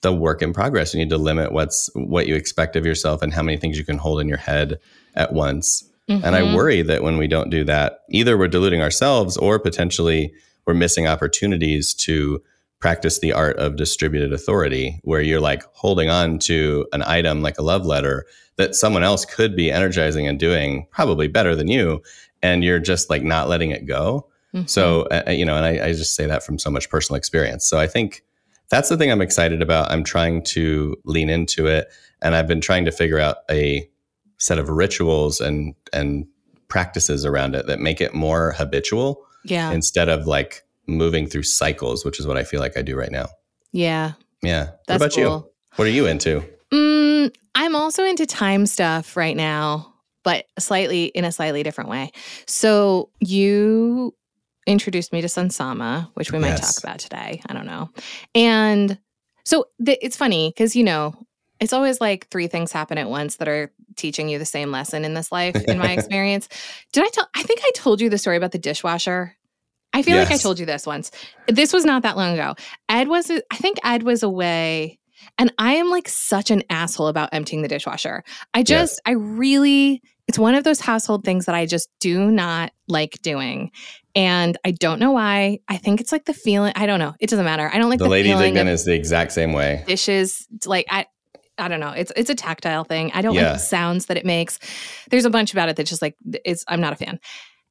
the 0.02 0.14
work 0.14 0.42
in 0.42 0.54
progress. 0.54 0.94
You 0.94 1.00
need 1.00 1.10
to 1.10 1.18
limit 1.18 1.52
what's 1.52 1.90
what 1.96 2.28
you 2.28 2.36
expect 2.36 2.76
of 2.76 2.86
yourself 2.86 3.22
and 3.22 3.34
how 3.34 3.42
many 3.42 3.58
things 3.58 3.78
you 3.78 3.86
can 3.86 3.98
hold 3.98 4.22
in 4.22 4.28
your 4.28 4.38
head 4.38 4.80
at 5.16 5.34
once. 5.34 5.84
Mm-hmm. 6.10 6.26
And 6.26 6.36
I 6.36 6.42
mm-hmm. 6.42 6.56
worry 6.56 6.82
that 6.84 7.02
when 7.02 7.18
we 7.18 7.28
don't 7.28 7.50
do 7.50 7.64
that, 7.64 8.02
either 8.10 8.38
we're 8.38 8.48
diluting 8.48 8.82
ourselves 8.82 9.38
or 9.38 9.58
potentially 9.60 10.34
we're 10.66 10.74
missing 10.74 11.08
opportunities 11.08 11.94
to 11.94 12.42
practice 12.84 13.20
the 13.20 13.32
art 13.32 13.56
of 13.60 13.78
distributed 13.78 14.34
authority, 14.34 15.00
where 15.04 15.22
you're 15.22 15.40
like 15.40 15.64
holding 15.72 16.10
on 16.10 16.38
to 16.38 16.86
an 16.92 17.02
item 17.04 17.42
like 17.42 17.58
a 17.58 17.62
love 17.62 17.86
letter 17.86 18.26
that 18.58 18.76
someone 18.76 19.04
else 19.04 19.24
could 19.24 19.56
be 19.56 19.72
energizing 19.72 20.28
and 20.28 20.38
doing 20.38 20.86
probably 20.92 21.30
better 21.30 21.56
than 21.56 21.70
you. 21.70 22.04
And 22.42 22.62
you're 22.62 22.80
just 22.80 23.10
like 23.10 23.24
not 23.24 23.48
letting 23.48 23.72
it 23.72 23.86
go. 23.86 24.28
Mm-hmm. 24.54 24.66
So, 24.66 25.04
uh, 25.04 25.24
uh, 25.28 25.32
you 25.32 25.46
know, 25.46 25.56
and 25.56 25.66
I, 25.66 25.86
I 25.86 25.94
just 25.94 26.14
say 26.14 26.26
that 26.26 26.44
from 26.44 26.60
so 26.60 26.70
much 26.70 26.90
personal 26.90 27.16
experience. 27.16 27.66
So 27.66 27.80
I 27.80 27.88
think 27.88 28.22
that's 28.68 28.90
the 28.90 28.98
thing 28.98 29.14
I'm 29.14 29.22
excited 29.22 29.62
about. 29.62 29.90
I'm 29.90 30.04
trying 30.04 30.44
to 30.48 30.98
lean 31.06 31.30
into 31.30 31.68
it. 31.68 31.88
And 32.22 32.36
I've 32.36 32.48
been 32.48 32.60
trying 32.60 32.84
to 32.84 32.92
figure 32.92 33.18
out 33.18 33.38
a 33.50 33.90
set 34.40 34.60
of 34.60 34.68
rituals 34.68 35.40
and, 35.40 35.74
and 35.94 36.28
practices 36.68 37.24
around 37.24 37.56
it 37.56 37.66
that 37.68 37.80
make 37.80 38.02
it 38.02 38.14
more 38.14 38.52
habitual. 38.58 39.26
Yeah. 39.46 39.72
Instead 39.72 40.10
of 40.10 40.28
like 40.28 40.64
moving 40.88 41.28
through 41.28 41.44
cycles, 41.44 42.06
which 42.06 42.20
is 42.20 42.28
what 42.28 42.38
I 42.38 42.44
feel 42.44 42.60
like 42.60 42.78
I 42.78 42.82
do 42.82 42.96
right 42.96 43.12
now. 43.12 43.28
Yeah. 43.72 44.14
Yeah. 44.42 44.72
That's 44.88 44.88
what 44.88 44.96
about 44.96 45.12
cool. 45.14 45.24
you? 45.24 45.50
What 45.76 45.88
are 45.88 45.92
you 45.92 46.06
into? 46.06 46.44
Mm, 46.72 47.34
I'm 47.56 47.76
also 47.76 48.04
into 48.04 48.26
time 48.26 48.66
stuff 48.66 49.16
right 49.18 49.36
now, 49.36 49.94
but 50.24 50.46
slightly 50.60 51.06
in 51.06 51.26
a 51.26 51.32
slightly 51.32 51.64
different 51.64 51.90
way. 51.90 52.12
So 52.46 53.10
you 53.20 54.14
introduced 54.66 55.12
me 55.14 55.22
to 55.22 55.28
Sunsama, 55.28 56.10
which 56.14 56.32
we 56.32 56.40
might 56.40 56.50
yes. 56.50 56.76
talk 56.76 56.84
about 56.84 57.00
today. 57.00 57.42
I 57.48 57.54
don't 57.54 57.66
know. 57.66 57.90
And 58.34 58.98
so 59.46 59.66
it's 59.80 60.18
funny 60.18 60.50
because, 60.50 60.76
you 60.76 60.84
know, 60.84 61.14
it's 61.60 61.74
always 61.74 62.02
like 62.02 62.28
three 62.30 62.48
things 62.48 62.72
happen 62.72 62.98
at 62.98 63.10
once 63.10 63.38
that 63.38 63.48
are 63.48 63.72
teaching 63.96 64.30
you 64.30 64.40
the 64.40 64.46
same 64.46 64.72
lesson 64.72 65.06
in 65.06 65.14
this 65.14 65.32
life, 65.32 65.56
in 65.56 65.78
my 65.78 65.92
experience. 65.98 66.50
Did 66.92 67.04
I 67.06 67.08
tell? 67.10 67.28
I 67.36 67.44
think 67.44 67.62
I 67.64 67.72
told 67.76 68.02
you 68.02 68.10
the 68.10 68.18
story 68.18 68.38
about 68.38 68.52
the 68.52 68.58
dishwasher 68.58 69.36
I 69.94 70.02
feel 70.02 70.16
yes. 70.16 70.30
like 70.30 70.40
I 70.40 70.42
told 70.42 70.60
you 70.60 70.66
this 70.66 70.86
once. 70.86 71.12
This 71.48 71.72
was 71.72 71.86
not 71.86 72.04
that 72.04 72.18
long 72.18 72.34
ago. 72.34 72.56
Ed 72.90 73.08
was, 73.08 73.30
I 73.30 73.56
think 73.58 73.78
Ed 73.84 74.04
was 74.04 74.24
away, 74.24 75.00
and 75.38 75.54
I 75.58 75.76
am 75.76 75.90
like 75.90 76.10
such 76.10 76.52
an 76.52 76.64
asshole 76.70 77.08
about 77.08 77.30
emptying 77.32 77.62
the 77.62 77.68
dishwasher. 77.68 78.24
I 78.54 78.64
just, 78.64 78.94
yes. 78.94 79.00
I 79.06 79.12
really, 79.12 80.02
it's 80.28 80.40
one 80.40 80.56
of 80.56 80.64
those 80.64 80.80
household 80.80 81.24
things 81.24 81.46
that 81.46 81.56
I 81.56 81.66
just 81.66 81.90
do 82.00 82.32
not 82.32 82.72
like 82.88 83.22
doing. 83.22 83.72
And 84.16 84.58
I 84.64 84.72
don't 84.72 85.00
know 85.00 85.12
why. 85.12 85.60
I 85.68 85.78
think 85.78 86.00
it's 86.00 86.12
like 86.12 86.26
the 86.26 86.34
feeling. 86.34 86.74
I 86.76 86.86
don't 86.86 87.00
know. 87.00 87.16
It 87.20 87.30
doesn't 87.30 87.46
matter. 87.46 87.70
I 87.74 87.78
don't 87.78 87.90
like 87.90 88.00
the, 88.00 88.06
the 88.06 88.12
Lady 88.12 88.30
Dignan 88.30 88.68
is 88.68 88.86
the 88.86 88.94
exact 88.94 89.32
same 89.32 89.54
way. 89.54 89.84
Dishes, 89.88 90.48
like 90.66 90.86
I, 90.90 91.08
I 91.58 91.68
don't 91.68 91.80
know. 91.80 91.90
It's 91.90 92.12
it's 92.16 92.30
a 92.30 92.36
tactile 92.36 92.84
thing. 92.84 93.12
I 93.14 93.22
don't 93.22 93.34
yeah. 93.34 93.44
like 93.44 93.54
the 93.54 93.60
sounds 93.60 94.06
that 94.08 94.18
it 94.18 94.26
makes. 94.26 94.60
There's 95.10 95.26
a 95.26 95.30
bunch 95.30 95.52
about 95.52 95.70
it 95.70 95.78
that 95.78 95.86
just 95.86 96.02
like 96.02 96.16
it's. 96.46 96.64
I'm 96.68 96.80
not 96.80 96.94
a 96.94 96.96
fan. 96.96 97.20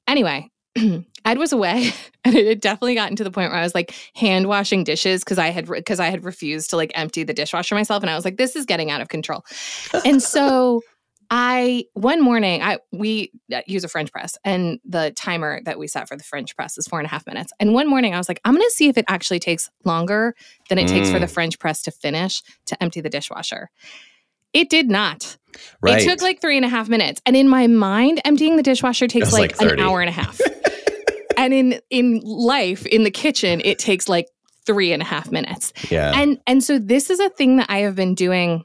Anyway, 0.08 0.50
Ed 1.24 1.38
was 1.38 1.52
away 1.52 1.92
and 2.24 2.34
it 2.34 2.46
had 2.46 2.60
definitely 2.60 2.94
gotten 2.94 3.16
to 3.16 3.24
the 3.24 3.30
point 3.30 3.50
where 3.50 3.60
I 3.60 3.62
was 3.62 3.74
like 3.74 3.94
hand 4.14 4.48
washing 4.48 4.84
dishes 4.84 5.22
because 5.22 5.38
I 5.38 5.48
had 5.48 5.66
because 5.66 6.00
I 6.00 6.08
had 6.08 6.24
refused 6.24 6.70
to 6.70 6.76
like 6.76 6.92
empty 6.94 7.24
the 7.24 7.34
dishwasher 7.34 7.74
myself 7.74 8.02
and 8.02 8.10
I 8.10 8.14
was 8.14 8.24
like 8.24 8.36
this 8.36 8.56
is 8.56 8.66
getting 8.66 8.90
out 8.90 9.00
of 9.00 9.08
control. 9.08 9.44
and 10.04 10.22
so 10.22 10.82
I 11.30 11.86
one 11.94 12.22
morning 12.22 12.62
I 12.62 12.78
we 12.90 13.32
uh, 13.54 13.60
use 13.66 13.84
a 13.84 13.88
French 13.88 14.12
press 14.12 14.36
and 14.44 14.80
the 14.84 15.12
timer 15.16 15.60
that 15.64 15.78
we 15.78 15.86
set 15.86 16.08
for 16.08 16.16
the 16.16 16.24
French 16.24 16.54
press 16.56 16.76
is 16.76 16.86
four 16.86 17.00
and 17.00 17.06
a 17.06 17.10
half 17.10 17.26
minutes. 17.26 17.52
And 17.60 17.74
one 17.74 17.88
morning 17.88 18.14
I 18.14 18.18
was 18.18 18.28
like, 18.28 18.40
I'm 18.44 18.54
gonna 18.54 18.70
see 18.70 18.88
if 18.88 18.98
it 18.98 19.04
actually 19.08 19.38
takes 19.38 19.70
longer 19.84 20.34
than 20.68 20.78
it 20.78 20.86
mm. 20.86 20.90
takes 20.90 21.10
for 21.10 21.18
the 21.18 21.26
mm. 21.26 21.32
French 21.32 21.58
press 21.58 21.82
to 21.82 21.90
finish 21.90 22.42
to 22.66 22.82
empty 22.82 23.00
the 23.00 23.10
dishwasher. 23.10 23.70
It 24.52 24.70
did 24.70 24.90
not. 24.90 25.36
Right. 25.80 26.00
It 26.00 26.08
took 26.08 26.22
like 26.22 26.40
three 26.40 26.56
and 26.56 26.64
a 26.64 26.68
half 26.68 26.88
minutes. 26.88 27.20
And 27.26 27.36
in 27.36 27.48
my 27.48 27.66
mind, 27.66 28.20
emptying 28.24 28.56
the 28.56 28.62
dishwasher 28.62 29.08
takes 29.08 29.32
like, 29.32 29.60
like 29.60 29.72
an 29.72 29.80
hour 29.80 30.00
and 30.00 30.08
a 30.08 30.12
half. 30.12 30.40
and 31.36 31.52
in 31.52 31.80
in 31.90 32.20
life, 32.24 32.86
in 32.86 33.04
the 33.04 33.10
kitchen, 33.10 33.60
it 33.64 33.78
takes 33.78 34.08
like 34.08 34.28
three 34.64 34.92
and 34.92 35.02
a 35.02 35.04
half 35.04 35.30
minutes. 35.30 35.72
Yeah. 35.90 36.12
And 36.14 36.38
and 36.46 36.62
so 36.62 36.78
this 36.78 37.10
is 37.10 37.20
a 37.20 37.28
thing 37.30 37.56
that 37.56 37.66
I 37.68 37.78
have 37.78 37.96
been 37.96 38.14
doing 38.14 38.64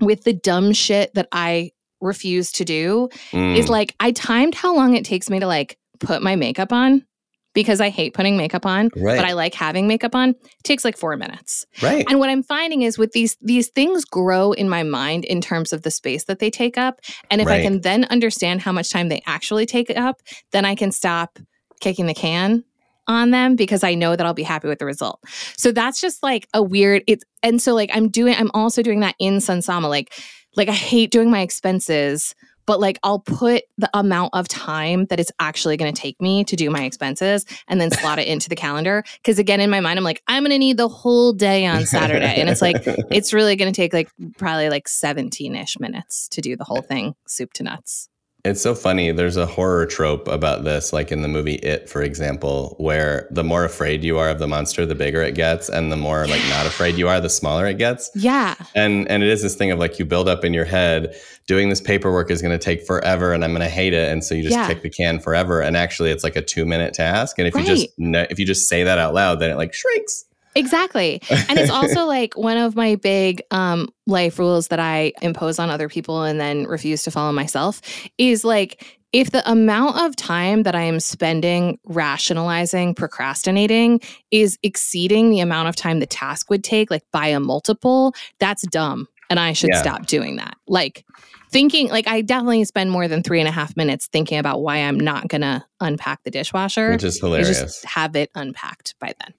with 0.00 0.24
the 0.24 0.32
dumb 0.32 0.72
shit 0.72 1.14
that 1.14 1.28
I 1.32 1.72
refuse 2.00 2.52
to 2.52 2.64
do 2.64 3.10
mm. 3.30 3.56
is 3.56 3.68
like 3.68 3.94
I 4.00 4.12
timed 4.12 4.54
how 4.54 4.74
long 4.74 4.96
it 4.96 5.04
takes 5.04 5.28
me 5.28 5.40
to 5.40 5.46
like 5.46 5.78
put 5.98 6.22
my 6.22 6.34
makeup 6.36 6.72
on 6.72 7.04
because 7.54 7.80
I 7.80 7.88
hate 7.88 8.14
putting 8.14 8.36
makeup 8.36 8.64
on, 8.64 8.90
right. 8.96 9.16
but 9.16 9.24
I 9.24 9.32
like 9.32 9.54
having 9.54 9.88
makeup 9.88 10.14
on. 10.14 10.30
It 10.30 10.64
takes 10.64 10.84
like 10.84 10.96
4 10.96 11.16
minutes. 11.16 11.66
Right. 11.82 12.04
And 12.08 12.18
what 12.18 12.30
I'm 12.30 12.42
finding 12.42 12.82
is 12.82 12.98
with 12.98 13.12
these 13.12 13.36
these 13.40 13.68
things 13.68 14.04
grow 14.04 14.52
in 14.52 14.68
my 14.68 14.82
mind 14.82 15.24
in 15.24 15.40
terms 15.40 15.72
of 15.72 15.82
the 15.82 15.90
space 15.90 16.24
that 16.24 16.38
they 16.38 16.50
take 16.50 16.78
up, 16.78 17.00
and 17.30 17.40
if 17.40 17.46
right. 17.46 17.60
I 17.60 17.62
can 17.62 17.80
then 17.80 18.04
understand 18.04 18.60
how 18.60 18.72
much 18.72 18.90
time 18.90 19.08
they 19.08 19.22
actually 19.26 19.66
take 19.66 19.90
up, 19.96 20.20
then 20.52 20.64
I 20.64 20.74
can 20.74 20.92
stop 20.92 21.38
kicking 21.80 22.06
the 22.06 22.14
can 22.14 22.64
on 23.06 23.30
them 23.30 23.56
because 23.56 23.82
I 23.82 23.94
know 23.94 24.14
that 24.14 24.24
I'll 24.24 24.34
be 24.34 24.42
happy 24.42 24.68
with 24.68 24.78
the 24.78 24.86
result. 24.86 25.20
So 25.56 25.72
that's 25.72 26.00
just 26.00 26.22
like 26.22 26.46
a 26.54 26.62
weird 26.62 27.02
it's 27.06 27.24
and 27.42 27.60
so 27.60 27.74
like 27.74 27.90
I'm 27.92 28.08
doing 28.08 28.34
I'm 28.38 28.50
also 28.54 28.82
doing 28.82 29.00
that 29.00 29.16
in 29.18 29.38
Sunsama 29.38 29.88
like 29.88 30.12
like 30.56 30.68
I 30.68 30.72
hate 30.72 31.10
doing 31.10 31.30
my 31.30 31.40
expenses 31.40 32.34
but 32.70 32.78
like 32.78 33.00
I'll 33.02 33.18
put 33.18 33.64
the 33.78 33.90
amount 33.94 34.32
of 34.32 34.46
time 34.46 35.06
that 35.06 35.18
it's 35.18 35.32
actually 35.40 35.76
going 35.76 35.92
to 35.92 36.00
take 36.00 36.20
me 36.20 36.44
to 36.44 36.54
do 36.54 36.70
my 36.70 36.84
expenses 36.84 37.44
and 37.66 37.80
then 37.80 37.90
slot 37.90 38.20
it 38.20 38.28
into 38.28 38.48
the 38.48 38.54
calendar. 38.54 39.02
Cause 39.24 39.40
again, 39.40 39.60
in 39.60 39.70
my 39.70 39.80
mind, 39.80 39.98
I'm 39.98 40.04
like, 40.04 40.22
I'm 40.28 40.44
going 40.44 40.52
to 40.52 40.58
need 40.58 40.76
the 40.76 40.86
whole 40.86 41.32
day 41.32 41.66
on 41.66 41.84
Saturday. 41.84 42.36
And 42.36 42.48
it's 42.48 42.62
like, 42.62 42.76
it's 42.86 43.32
really 43.32 43.56
going 43.56 43.72
to 43.72 43.76
take 43.76 43.92
like 43.92 44.08
probably 44.38 44.70
like 44.70 44.86
17 44.86 45.56
ish 45.56 45.80
minutes 45.80 46.28
to 46.28 46.40
do 46.40 46.54
the 46.54 46.62
whole 46.62 46.80
thing, 46.80 47.16
soup 47.26 47.52
to 47.54 47.64
nuts. 47.64 48.08
It's 48.44 48.62
so 48.62 48.74
funny. 48.74 49.12
There's 49.12 49.36
a 49.36 49.46
horror 49.46 49.84
trope 49.84 50.26
about 50.26 50.64
this, 50.64 50.92
like 50.92 51.12
in 51.12 51.22
the 51.22 51.28
movie 51.28 51.56
It, 51.56 51.90
for 51.90 52.02
example, 52.02 52.74
where 52.78 53.28
the 53.30 53.44
more 53.44 53.64
afraid 53.64 54.02
you 54.02 54.16
are 54.18 54.30
of 54.30 54.38
the 54.38 54.46
monster, 54.46 54.86
the 54.86 54.94
bigger 54.94 55.20
it 55.22 55.34
gets, 55.34 55.68
and 55.68 55.92
the 55.92 55.96
more 55.96 56.26
like 56.26 56.42
not 56.48 56.66
afraid 56.66 56.96
you 56.96 57.08
are, 57.08 57.20
the 57.20 57.28
smaller 57.28 57.66
it 57.66 57.76
gets. 57.76 58.10
Yeah. 58.14 58.54
And 58.74 59.08
and 59.08 59.22
it 59.22 59.28
is 59.28 59.42
this 59.42 59.56
thing 59.56 59.72
of 59.72 59.78
like 59.78 59.98
you 59.98 60.06
build 60.06 60.28
up 60.28 60.44
in 60.44 60.54
your 60.54 60.64
head, 60.64 61.14
doing 61.50 61.68
this 61.68 61.80
paperwork 61.80 62.30
is 62.30 62.40
going 62.40 62.56
to 62.56 62.64
take 62.64 62.86
forever, 62.86 63.32
and 63.32 63.44
I'm 63.44 63.50
going 63.50 63.60
to 63.62 63.68
hate 63.68 63.92
it, 63.92 64.08
and 64.12 64.22
so 64.24 64.36
you 64.36 64.42
just 64.44 64.54
Yeah. 64.56 64.68
kick 64.68 64.82
the 64.82 64.88
can 64.88 65.18
forever. 65.18 65.60
And 65.60 65.76
actually, 65.76 66.10
it's 66.12 66.22
like 66.22 66.36
a 66.36 66.42
two 66.42 66.64
minute 66.64 66.94
task. 66.94 67.38
And 67.38 67.48
if 67.48 67.54
you 67.56 67.64
just 67.64 67.88
if 67.98 68.38
you 68.38 68.46
just 68.46 68.68
say 68.68 68.84
that 68.84 68.98
out 68.98 69.14
loud, 69.14 69.40
then 69.40 69.50
it 69.50 69.56
like 69.56 69.74
shrinks. 69.74 70.24
Exactly. 70.54 71.20
And 71.48 71.58
it's 71.58 71.70
also 71.80 72.04
like 72.06 72.36
one 72.36 72.56
of 72.56 72.76
my 72.76 72.94
big 72.94 73.42
um, 73.50 73.88
life 74.06 74.38
rules 74.38 74.68
that 74.68 74.78
I 74.80 75.12
impose 75.22 75.58
on 75.58 75.70
other 75.70 75.88
people 75.88 76.22
and 76.22 76.38
then 76.40 76.64
refuse 76.68 77.02
to 77.04 77.10
follow 77.10 77.32
myself 77.32 77.80
is 78.18 78.44
like, 78.44 78.84
if 79.12 79.30
the 79.32 79.48
amount 79.50 79.96
of 79.98 80.14
time 80.14 80.62
that 80.62 80.74
I 80.76 80.82
am 80.82 81.00
spending 81.00 81.78
rationalizing, 81.86 82.94
procrastinating 82.94 84.00
is 84.30 84.56
exceeding 84.62 85.30
the 85.30 85.40
amount 85.40 85.68
of 85.68 85.74
time 85.76 85.98
the 86.00 86.06
task 86.06 86.48
would 86.50 86.62
take, 86.64 86.90
like 86.90 87.02
by 87.12 87.26
a 87.28 87.40
multiple, 87.40 88.14
that's 88.38 88.62
dumb. 88.68 89.08
And 89.28 89.38
I 89.38 89.52
should 89.52 89.70
Yeah. 89.72 89.82
stop 89.82 90.06
doing 90.06 90.36
that. 90.36 90.56
Like, 90.66 91.04
thinking, 91.50 91.88
like, 91.88 92.08
I 92.08 92.22
definitely 92.22 92.64
spend 92.64 92.90
more 92.90 93.08
than 93.08 93.22
three 93.22 93.40
and 93.40 93.48
a 93.48 93.52
half 93.52 93.76
minutes 93.76 94.06
thinking 94.06 94.38
about 94.38 94.62
why 94.62 94.78
I'm 94.78 94.98
not 94.98 95.28
to 95.42 95.64
unpack 95.80 96.22
the 96.24 96.30
dishwasher. 96.30 96.92
Which 96.92 97.04
is 97.04 97.22
I 97.22 97.26
hilarious. 97.26 97.60
just 97.60 97.84
have 97.84 98.16
it 98.16 98.30
unpacked 98.34 98.94
by 99.00 99.14
then. 99.20 99.34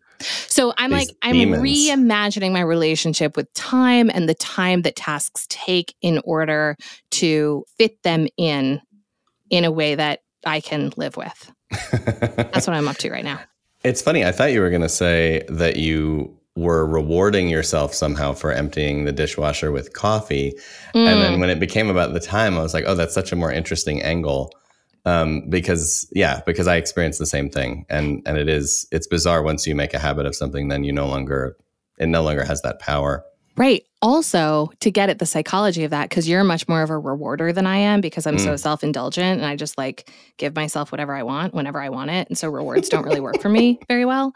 So 0.48 0.74
I'm 0.78 0.92
These 0.92 1.08
like, 1.08 1.18
I'm 1.24 1.34
demons. 1.34 1.64
reimagining 1.64 2.52
my 2.52 2.62
relationship 2.62 3.36
with 3.36 3.52
time 3.54 4.10
and 4.14 4.30
the 4.30 4.36
time 4.36 4.84
that 4.84 4.96
tasks 4.96 5.48
take 5.50 5.96
in 6.02 6.22
order 6.24 6.78
to 7.12 7.66
fit 7.78 8.02
them 8.04 8.28
in 8.38 8.82
in 9.50 9.66
a 9.66 9.72
way 9.72 9.96
that 9.96 10.20
I 10.46 10.62
can 10.62 10.94
live 10.96 11.18
with. 11.18 11.52
That's 11.92 12.68
what 12.68 12.76
I'm 12.76 12.88
up 12.88 12.98
to 12.98 13.10
right 13.12 13.24
now. 13.24 13.40
It's 13.84 14.02
funny. 14.02 14.24
I 14.24 14.32
thought 14.32 14.52
you 14.52 14.62
were 14.62 14.70
going 14.70 14.84
to 14.84 14.90
say 14.90 15.44
that 15.50 15.78
you 15.78 16.38
were 16.56 16.86
rewarding 16.86 17.48
yourself 17.50 17.94
somehow 17.94 18.34
for 18.34 18.52
emptying 18.52 19.06
the 19.06 19.12
dishwasher 19.12 19.72
with 19.72 19.94
coffee. 19.94 20.54
And 20.94 21.08
Mm. 21.08 21.22
then 21.22 21.40
when 21.40 21.50
it 21.50 21.60
became 21.60 21.90
about 21.90 22.14
the 22.14 22.20
time, 22.20 22.58
I 22.58 22.62
was 22.62 22.74
like, 22.74 22.84
oh, 22.88 22.96
that's 22.96 23.14
such 23.14 23.32
a 23.32 23.36
more 23.38 23.52
interesting 23.52 24.02
angle. 24.02 24.52
Um, 25.06 25.50
because 25.50 26.08
yeah, 26.12 26.42
because 26.46 26.68
I 26.68 26.76
experienced 26.76 27.18
the 27.20 27.26
same 27.26 27.50
thing. 27.50 27.86
And 27.90 28.22
and 28.26 28.38
it 28.38 28.48
is 28.50 28.86
it's 28.92 29.08
bizarre 29.08 29.42
once 29.42 29.66
you 29.66 29.76
make 29.76 29.94
a 29.94 30.00
habit 30.00 30.26
of 30.26 30.36
something, 30.36 30.68
then 30.68 30.84
you 30.84 30.92
no 30.92 31.08
longer 31.08 31.56
it 31.98 32.08
no 32.08 32.22
longer 32.22 32.44
has 32.44 32.62
that 32.64 32.80
power. 32.80 33.24
Right. 33.58 33.84
Also, 34.02 34.72
to 34.80 34.90
get 34.90 35.10
at 35.10 35.20
the 35.20 35.26
psychology 35.26 35.84
of 35.84 35.92
that, 35.92 36.10
because 36.10 36.28
you're 36.28 36.44
much 36.44 36.68
more 36.68 36.82
of 36.82 36.90
a 36.90 36.98
rewarder 36.98 37.54
than 37.54 37.68
I 37.68 37.78
am 37.78 38.02
because 38.02 38.26
I'm 38.26 38.40
so 38.40 38.54
Mm. 38.54 38.60
self 38.60 38.84
indulgent 38.84 39.38
and 39.40 39.46
I 39.46 39.56
just 39.56 39.78
like 39.78 40.10
give 40.38 40.56
myself 40.56 40.92
whatever 40.92 41.14
I 41.16 41.24
want 41.24 41.54
whenever 41.54 41.80
I 41.80 41.90
want 41.90 42.10
it. 42.10 42.28
And 42.28 42.38
so 42.38 42.50
rewards 42.50 42.90
don't 42.90 43.04
really 43.06 43.20
work 43.20 43.40
for 43.40 43.50
me 43.50 43.80
very 43.88 44.06
well. 44.06 44.34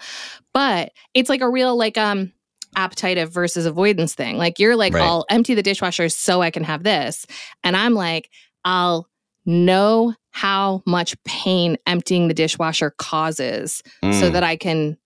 But 0.54 0.92
it's 1.16 1.30
like 1.30 1.42
a 1.42 1.50
real, 1.50 1.76
like, 1.76 1.98
um, 1.98 2.32
appetitive 2.76 3.32
versus 3.32 3.66
avoidance 3.66 4.14
thing. 4.14 4.38
Like, 4.38 4.60
you're 4.60 4.76
like, 4.76 4.94
Right. 4.94 5.04
I'll 5.04 5.26
empty 5.30 5.56
the 5.56 5.64
dishwasher 5.64 6.10
so 6.10 6.42
I 6.42 6.52
can 6.52 6.64
have 6.64 6.84
this. 6.84 7.26
And 7.64 7.76
I'm 7.76 7.94
like, 7.94 8.30
I'll 8.66 9.08
know 9.46 10.14
how 10.32 10.84
much 10.86 11.16
pain 11.24 11.78
emptying 11.88 12.28
the 12.28 12.34
dishwasher 12.34 12.92
causes 12.98 13.82
so 14.04 14.30
Mm. 14.30 14.34
that 14.34 14.44
I 14.44 14.58
can. 14.58 14.98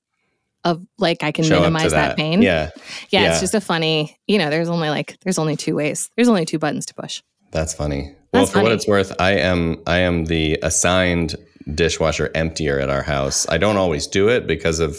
Of 0.69 0.85
like 0.97 1.23
I 1.23 1.31
can 1.31 1.43
Show 1.45 1.59
minimize 1.59 1.91
that. 1.91 2.15
pain 2.17 2.41
Yeah, 2.41 2.69
yeah, 3.09 3.21
Yeah. 3.23 3.31
it's 3.31 3.39
just 3.39 3.53
a 3.55 3.61
funny, 3.61 4.17
you 4.27 4.37
know, 4.37 4.49
there's 4.49 4.69
only 4.69 4.89
like 4.89 5.17
there's 5.23 5.39
only 5.39 5.55
two 5.55 5.75
ways. 5.75 6.09
There's 6.15 6.27
only 6.29 6.45
two 6.45 6.59
buttons 6.59 6.85
to 6.87 6.93
push. 6.93 7.21
that's 7.51 7.73
funny. 7.73 8.15
Well, 8.33 8.43
That's 8.43 8.51
for 8.53 8.61
what 8.61 8.71
it's 8.71 8.87
worth, 8.87 9.11
I 9.19 9.31
am 9.33 9.81
I 9.87 9.99
am 9.99 10.25
the 10.25 10.59
assigned 10.61 11.35
dishwasher 11.73 12.29
emptier 12.35 12.79
at 12.79 12.89
our 12.89 13.01
house. 13.03 13.47
I 13.49 13.57
don't 13.57 13.77
always 13.77 14.05
do 14.07 14.27
it 14.29 14.45
because 14.47 14.79
of 14.79 14.97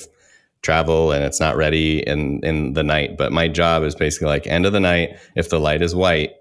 travel 0.63 1.11
and 1.13 1.25
it's 1.25 1.41
not 1.41 1.57
ready 1.57 2.01
in 2.07 2.41
in 2.45 2.73
the 2.75 2.83
night, 2.83 3.17
but 3.17 3.33
my 3.33 3.49
job 3.49 3.83
is 3.85 3.95
basically 3.95 4.27
like 4.29 4.47
end 4.47 4.67
of 4.67 4.73
the 4.73 4.81
night, 4.81 5.11
if 5.37 5.49
the 5.49 5.61
light 5.61 5.81
is 5.83 5.95
white, 5.95 6.33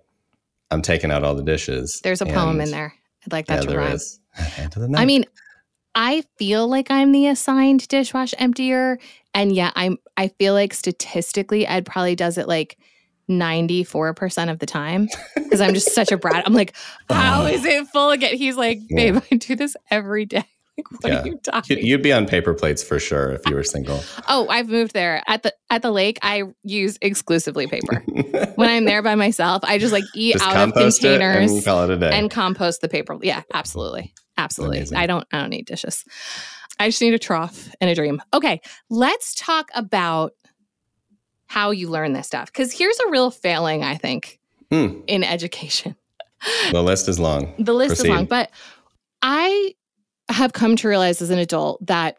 I'm 0.71 0.81
taking 0.81 1.11
out 1.11 1.23
all 1.23 1.35
the 1.35 1.43
dishes. 1.43 1.99
There's 2.03 2.21
a 2.21 2.25
poem 2.25 2.59
in 2.61 2.71
there. 2.71 2.93
I'd 3.25 3.31
like 3.31 3.47
Yeah, 3.47 3.57
that 3.57 3.61
to 3.63 3.67
there 3.69 3.79
rhyme. 3.79 3.93
is. 3.93 4.19
End 4.57 4.73
of 4.75 4.81
the 4.81 4.87
night. 4.87 5.01
I 5.01 5.05
mean, 5.05 5.25
I 5.95 6.23
feel 6.37 6.67
like 6.67 6.89
I'm 6.91 7.11
the 7.11 7.27
assigned 7.27 7.87
dishwasher 7.87 8.35
emptier. 8.39 8.99
And 9.33 9.53
yet 9.53 9.73
I'm 9.75 9.97
I 10.17 10.29
feel 10.29 10.53
like 10.53 10.73
statistically 10.73 11.65
Ed 11.67 11.85
probably 11.85 12.15
does 12.15 12.37
it 12.37 12.47
like 12.47 12.77
94% 13.29 14.51
of 14.51 14.59
the 14.59 14.65
time. 14.65 15.07
Because 15.35 15.61
I'm 15.61 15.73
just 15.73 15.93
such 15.93 16.11
a 16.11 16.17
brat. 16.17 16.43
I'm 16.45 16.53
like, 16.53 16.75
uh-huh. 17.09 17.21
how 17.21 17.45
is 17.45 17.63
it 17.65 17.87
full 17.87 18.09
again? 18.11 18.35
He's 18.35 18.57
like, 18.57 18.79
Yeah. 18.89 19.11
babe, 19.11 19.23
I 19.31 19.35
do 19.35 19.55
this 19.55 19.75
every 19.91 20.25
day. 20.25 20.43
Like, 20.79 20.91
what 21.03 21.11
Yeah. 21.11 21.21
are 21.23 21.27
you 21.27 21.37
talking 21.43 21.77
You- 21.77 21.83
You'd 21.83 22.01
be 22.01 22.13
on 22.13 22.25
paper 22.25 22.53
plates 22.53 22.81
for 22.81 22.99
sure 22.99 23.33
if 23.33 23.41
you 23.47 23.53
were 23.53 23.63
single. 23.75 23.99
Oh, 24.29 24.47
I've 24.47 24.69
moved 24.69 24.93
there. 24.93 25.21
At 25.27 25.43
the 25.43 25.53
at 25.69 25.81
the 25.81 25.91
lake, 25.91 26.17
I 26.21 26.43
use 26.63 26.97
exclusively 27.01 27.67
paper. 27.67 28.01
when 28.55 28.69
I'm 28.69 28.85
there 28.85 29.01
by 29.03 29.15
myself, 29.15 29.61
I 29.65 29.77
just 29.77 29.91
like 29.91 30.05
eat 30.15 30.33
Just 30.33 30.45
out 30.45 30.69
of 30.69 30.73
containers 30.73 31.51
and 31.51 31.65
call 31.65 31.83
it 31.83 31.89
a 31.89 31.97
day. 31.97 32.11
and 32.17 32.31
compost 32.31 32.79
the 32.79 32.87
paper. 32.87 33.17
Yeah, 33.21 33.41
absolutely. 33.53 34.13
Absolutely. 34.37 34.77
Amazing. 34.77 34.97
I 34.99 35.05
don't 35.05 35.27
I 35.33 35.41
don't 35.41 35.49
need 35.49 35.65
dishes. 35.65 36.05
I 36.79 36.87
just 36.87 37.01
need 37.01 37.13
a 37.13 37.19
trough 37.19 37.69
and 37.81 37.89
a 37.89 37.95
dream. 37.95 38.21
Okay, 38.33 38.61
let's 38.89 39.35
talk 39.35 39.69
about 39.75 40.33
how 41.47 41.71
you 41.71 41.89
learn 41.89 42.13
this 42.13 42.27
stuff 42.27 42.53
cuz 42.53 42.71
here's 42.71 42.97
a 42.99 43.09
real 43.09 43.31
failing 43.31 43.83
I 43.83 43.95
think 43.95 44.39
Hmm, 44.71 45.01
in 45.07 45.23
education. 45.23 45.95
the 46.71 46.83
list 46.83 47.09
is 47.09 47.19
long. 47.19 47.53
The 47.57 47.73
list 47.73 47.95
Proceed. 47.97 48.03
is 48.11 48.15
long, 48.15 48.25
but 48.25 48.51
I 49.23 49.73
have 50.29 50.53
come 50.53 50.75
to 50.77 50.87
realize 50.87 51.21
as 51.23 51.31
an 51.31 51.39
adult 51.39 51.83
that 51.87 52.17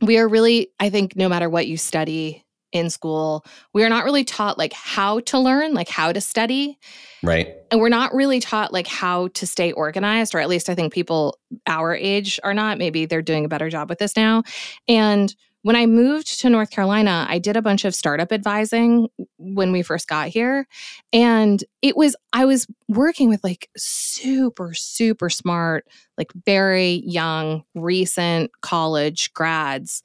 we 0.00 0.18
are 0.18 0.26
really, 0.28 0.70
I 0.80 0.90
think, 0.90 1.14
no 1.14 1.28
matter 1.28 1.48
what 1.48 1.68
you 1.68 1.76
study 1.76 2.44
in 2.72 2.90
school, 2.90 3.44
we 3.72 3.84
are 3.84 3.88
not 3.88 4.04
really 4.04 4.24
taught 4.24 4.58
like 4.58 4.72
how 4.72 5.20
to 5.20 5.38
learn, 5.38 5.74
like 5.74 5.88
how 5.88 6.12
to 6.12 6.20
study. 6.20 6.78
Right. 7.22 7.54
And 7.70 7.80
we're 7.80 7.88
not 7.88 8.12
really 8.14 8.40
taught 8.40 8.72
like 8.72 8.86
how 8.86 9.28
to 9.28 9.46
stay 9.46 9.72
organized, 9.72 10.34
or 10.34 10.40
at 10.40 10.48
least 10.48 10.68
I 10.68 10.74
think 10.74 10.92
people 10.92 11.38
our 11.66 11.94
age 11.94 12.40
are 12.42 12.54
not. 12.54 12.78
Maybe 12.78 13.06
they're 13.06 13.22
doing 13.22 13.44
a 13.44 13.48
better 13.48 13.70
job 13.70 13.88
with 13.88 13.98
this 13.98 14.16
now. 14.16 14.42
And 14.88 15.34
when 15.64 15.76
I 15.76 15.86
moved 15.86 16.40
to 16.40 16.50
North 16.50 16.70
Carolina, 16.70 17.24
I 17.28 17.38
did 17.38 17.56
a 17.56 17.62
bunch 17.62 17.84
of 17.84 17.94
startup 17.94 18.32
advising 18.32 19.08
when 19.38 19.70
we 19.70 19.82
first 19.82 20.08
got 20.08 20.26
here. 20.26 20.66
And 21.12 21.62
it 21.82 21.96
was, 21.96 22.16
I 22.32 22.44
was 22.46 22.66
working 22.88 23.28
with 23.28 23.44
like 23.44 23.70
super, 23.76 24.74
super 24.74 25.30
smart, 25.30 25.86
like 26.18 26.32
very 26.44 27.02
young, 27.06 27.62
recent 27.76 28.50
college 28.60 29.32
grads. 29.34 30.02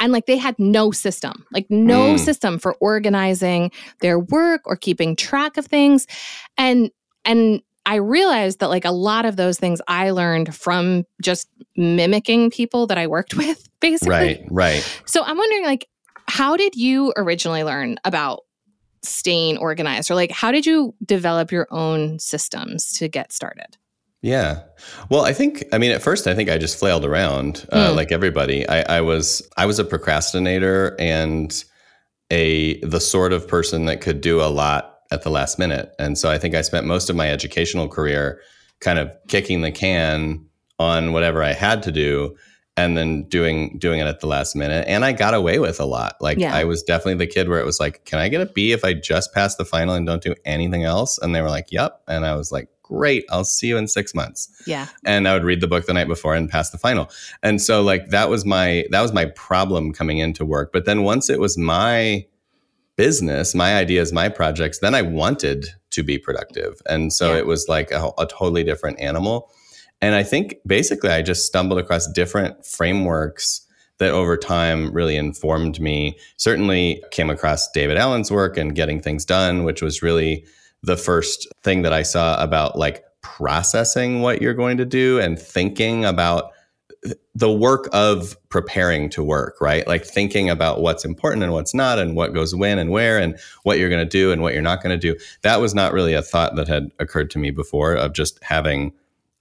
And 0.00 0.12
like 0.12 0.26
they 0.26 0.36
had 0.36 0.58
no 0.58 0.90
system, 0.90 1.44
like 1.52 1.66
no 1.70 2.14
Mm. 2.14 2.18
system 2.20 2.58
for 2.58 2.74
organizing 2.80 3.70
their 4.00 4.18
work 4.18 4.62
or 4.64 4.76
keeping 4.76 5.16
track 5.16 5.56
of 5.56 5.66
things. 5.66 6.06
And, 6.58 6.90
and, 7.24 7.62
I 7.86 7.96
realized 7.96 8.60
that 8.60 8.70
like 8.70 8.86
a 8.86 8.90
lot 8.90 9.26
of 9.26 9.36
those 9.36 9.58
things 9.58 9.82
I 9.86 10.08
learned 10.08 10.54
from 10.54 11.04
just 11.20 11.50
mimicking 11.76 12.48
people 12.50 12.86
that 12.86 12.96
I 12.96 13.06
worked 13.08 13.34
with, 13.36 13.68
basically. 13.80 14.08
Right. 14.08 14.44
Right. 14.50 15.02
So 15.04 15.22
I'm 15.22 15.36
wondering, 15.36 15.64
like, 15.66 15.86
how 16.26 16.56
did 16.56 16.76
you 16.76 17.12
originally 17.14 17.62
learn 17.62 17.98
about 18.06 18.44
staying 19.02 19.58
organized, 19.58 20.10
or 20.10 20.14
like, 20.14 20.30
how 20.30 20.50
did 20.50 20.64
you 20.64 20.94
develop 21.04 21.52
your 21.52 21.66
own 21.70 22.18
systems 22.18 22.90
to 22.92 23.06
get 23.06 23.32
started? 23.32 23.76
Yeah. 24.24 24.62
Well, 25.10 25.24
I 25.26 25.34
think 25.34 25.64
I 25.70 25.76
mean 25.76 25.90
at 25.90 26.00
first 26.02 26.26
I 26.26 26.34
think 26.34 26.48
I 26.48 26.56
just 26.56 26.78
flailed 26.78 27.04
around 27.04 27.66
uh, 27.70 27.90
Mm. 27.90 27.96
like 27.96 28.10
everybody. 28.10 28.66
I, 28.66 28.96
I 28.96 29.00
was 29.02 29.46
I 29.58 29.66
was 29.66 29.78
a 29.78 29.84
procrastinator 29.84 30.96
and 30.98 31.62
a 32.30 32.80
the 32.80 33.00
sort 33.00 33.34
of 33.34 33.46
person 33.46 33.84
that 33.84 34.00
could 34.00 34.22
do 34.22 34.40
a 34.40 34.48
lot 34.48 35.00
at 35.10 35.22
the 35.22 35.30
last 35.30 35.58
minute. 35.58 35.92
And 35.98 36.16
so 36.16 36.30
I 36.30 36.38
think 36.38 36.54
I 36.54 36.62
spent 36.62 36.86
most 36.86 37.10
of 37.10 37.16
my 37.16 37.30
educational 37.30 37.86
career 37.86 38.40
kind 38.80 38.98
of 38.98 39.10
kicking 39.28 39.60
the 39.60 39.70
can 39.70 40.46
on 40.78 41.12
whatever 41.12 41.42
I 41.42 41.52
had 41.52 41.82
to 41.82 41.92
do 41.92 42.34
and 42.78 42.96
then 42.96 43.24
doing 43.28 43.78
doing 43.78 44.00
it 44.00 44.06
at 44.06 44.20
the 44.20 44.26
last 44.26 44.56
minute. 44.56 44.86
And 44.88 45.04
I 45.04 45.12
got 45.12 45.34
away 45.34 45.58
with 45.58 45.80
a 45.80 45.84
lot. 45.84 46.16
Like 46.22 46.38
Yeah. 46.38 46.54
I 46.56 46.64
was 46.64 46.82
definitely 46.82 47.24
the 47.26 47.30
kid 47.30 47.50
where 47.50 47.60
it 47.60 47.66
was 47.66 47.78
like, 47.78 48.06
can 48.06 48.18
I 48.20 48.28
get 48.30 48.40
a 48.40 48.46
B 48.46 48.72
if 48.72 48.86
I 48.86 48.94
just 48.94 49.34
pass 49.34 49.54
the 49.56 49.66
final 49.66 49.94
and 49.94 50.06
don't 50.06 50.22
do 50.22 50.34
anything 50.46 50.82
else? 50.84 51.18
And 51.18 51.34
they 51.34 51.42
were 51.42 51.50
like, 51.50 51.66
yep. 51.70 52.00
And 52.08 52.24
I 52.24 52.34
was 52.36 52.50
like, 52.50 52.68
great, 52.84 53.24
I'll 53.30 53.44
see 53.44 53.66
you 53.68 53.76
in 53.78 53.88
six 53.88 54.14
months 54.14 54.48
Yeah. 54.66 54.86
and 55.04 55.26
I 55.26 55.32
would 55.34 55.42
read 55.42 55.60
the 55.60 55.66
book 55.66 55.86
the 55.86 55.94
night 55.94 56.06
before 56.06 56.34
and 56.36 56.48
pass 56.48 56.70
the 56.70 56.78
final. 56.78 57.10
And 57.42 57.60
so 57.60 57.82
like 57.82 58.10
that 58.10 58.28
was 58.28 58.44
my 58.44 58.84
that 58.90 59.00
was 59.00 59.12
my 59.12 59.24
problem 59.24 59.92
coming 59.92 60.18
into 60.18 60.44
work. 60.44 60.70
But 60.72 60.84
then 60.84 61.02
once 61.02 61.28
it 61.30 61.40
was 61.40 61.56
my 61.58 62.26
business, 62.96 63.54
my 63.54 63.76
ideas, 63.76 64.12
my 64.12 64.28
projects, 64.28 64.78
then 64.78 64.94
I 64.94 65.02
wanted 65.02 65.66
to 65.90 66.02
be 66.02 66.18
productive. 66.18 66.80
And 66.88 67.12
so 67.12 67.32
Yeah. 67.32 67.38
it 67.38 67.46
was 67.46 67.66
like 67.68 67.90
a, 67.90 68.10
a 68.18 68.26
totally 68.26 68.62
different 68.64 69.00
animal. 69.00 69.50
And 70.00 70.14
I 70.14 70.22
think 70.22 70.56
basically 70.66 71.10
I 71.10 71.22
just 71.22 71.46
stumbled 71.46 71.78
across 71.80 72.06
different 72.12 72.64
frameworks 72.66 73.62
that 73.98 74.10
over 74.10 74.36
time 74.36 74.92
really 74.92 75.16
informed 75.16 75.80
me. 75.80 76.18
Certainly 76.36 77.02
came 77.10 77.30
across 77.30 77.70
David 77.70 77.96
Allen's 77.96 78.30
work 78.30 78.56
and 78.58 78.74
getting 78.74 79.00
things 79.00 79.24
done, 79.24 79.64
which 79.64 79.80
was 79.82 80.02
really 80.02 80.44
the 80.84 80.96
first 80.96 81.48
thing 81.62 81.82
that 81.82 81.92
I 81.92 82.02
saw 82.02 82.42
about 82.42 82.78
like 82.78 83.04
processing 83.22 84.20
what 84.20 84.42
you're 84.42 84.54
going 84.54 84.76
to 84.76 84.84
do 84.84 85.18
and 85.18 85.38
thinking 85.38 86.04
about 86.04 86.52
the 87.34 87.52
work 87.52 87.88
of 87.92 88.36
preparing 88.48 89.10
to 89.10 89.22
work, 89.22 89.60
right? 89.60 89.86
Like 89.86 90.04
thinking 90.04 90.48
about 90.48 90.80
what's 90.80 91.04
important 91.04 91.42
and 91.42 91.52
what's 91.52 91.74
not, 91.74 91.98
and 91.98 92.16
what 92.16 92.32
goes 92.32 92.54
when 92.54 92.78
and 92.78 92.90
where, 92.90 93.18
and 93.18 93.38
what 93.62 93.78
you're 93.78 93.90
going 93.90 94.04
to 94.04 94.08
do 94.08 94.32
and 94.32 94.40
what 94.40 94.54
you're 94.54 94.62
not 94.62 94.82
going 94.82 94.98
to 94.98 95.12
do. 95.12 95.18
That 95.42 95.60
was 95.60 95.74
not 95.74 95.92
really 95.92 96.14
a 96.14 96.22
thought 96.22 96.56
that 96.56 96.68
had 96.68 96.90
occurred 96.98 97.30
to 97.32 97.38
me 97.38 97.50
before 97.50 97.94
of 97.94 98.14
just 98.14 98.42
having 98.42 98.92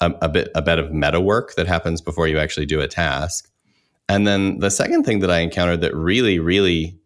a, 0.01 0.13
a 0.21 0.29
bit 0.29 0.49
a 0.55 0.61
bit 0.61 0.79
of 0.79 0.91
meta 0.91 1.21
work 1.21 1.55
that 1.55 1.67
happens 1.67 2.01
before 2.01 2.27
you 2.27 2.37
actually 2.37 2.65
do 2.65 2.81
a 2.81 2.87
task. 2.87 3.49
And 4.09 4.27
then 4.27 4.59
the 4.59 4.71
second 4.71 5.03
thing 5.03 5.19
that 5.19 5.31
I 5.31 5.39
encountered 5.39 5.81
that 5.81 5.95
really, 5.95 6.39
really 6.39 6.97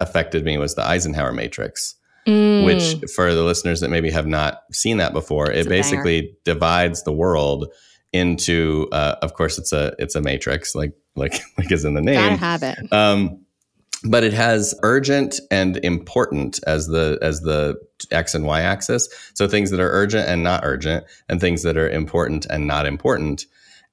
affected 0.00 0.44
me 0.44 0.58
was 0.58 0.74
the 0.74 0.86
Eisenhower 0.86 1.32
matrix. 1.32 1.94
Mm. 2.30 2.64
Which, 2.64 3.10
for 3.12 3.34
the 3.34 3.42
listeners 3.42 3.80
that 3.80 3.90
maybe 3.90 4.10
have 4.10 4.26
not 4.26 4.62
seen 4.72 4.98
that 4.98 5.12
before, 5.12 5.50
it's 5.50 5.66
it 5.66 5.68
basically 5.68 6.20
banger. 6.22 6.34
divides 6.44 7.02
the 7.02 7.12
world 7.12 7.72
into 8.12 8.88
uh, 8.92 9.16
of 9.22 9.34
course 9.34 9.58
it's 9.58 9.72
a 9.72 9.94
it's 9.98 10.14
a 10.14 10.20
matrix 10.20 10.74
like 10.74 10.92
like 11.16 11.34
like 11.58 11.70
is 11.70 11.84
in 11.84 11.94
the 11.94 12.00
name 12.00 12.14
gotta 12.14 12.36
have 12.36 12.62
it 12.62 12.92
um, 12.92 13.40
but 14.04 14.24
it 14.24 14.32
has 14.32 14.74
urgent 14.82 15.40
and 15.50 15.76
important 15.84 16.58
as 16.66 16.86
the 16.88 17.18
as 17.22 17.40
the 17.40 17.78
x 18.10 18.34
and 18.34 18.46
y 18.46 18.60
axis 18.60 19.08
so 19.34 19.46
things 19.46 19.70
that 19.70 19.80
are 19.80 19.90
urgent 19.90 20.28
and 20.28 20.42
not 20.42 20.62
urgent 20.64 21.04
and 21.28 21.40
things 21.40 21.62
that 21.62 21.76
are 21.76 21.88
important 21.88 22.46
and 22.46 22.66
not 22.66 22.86
important 22.86 23.46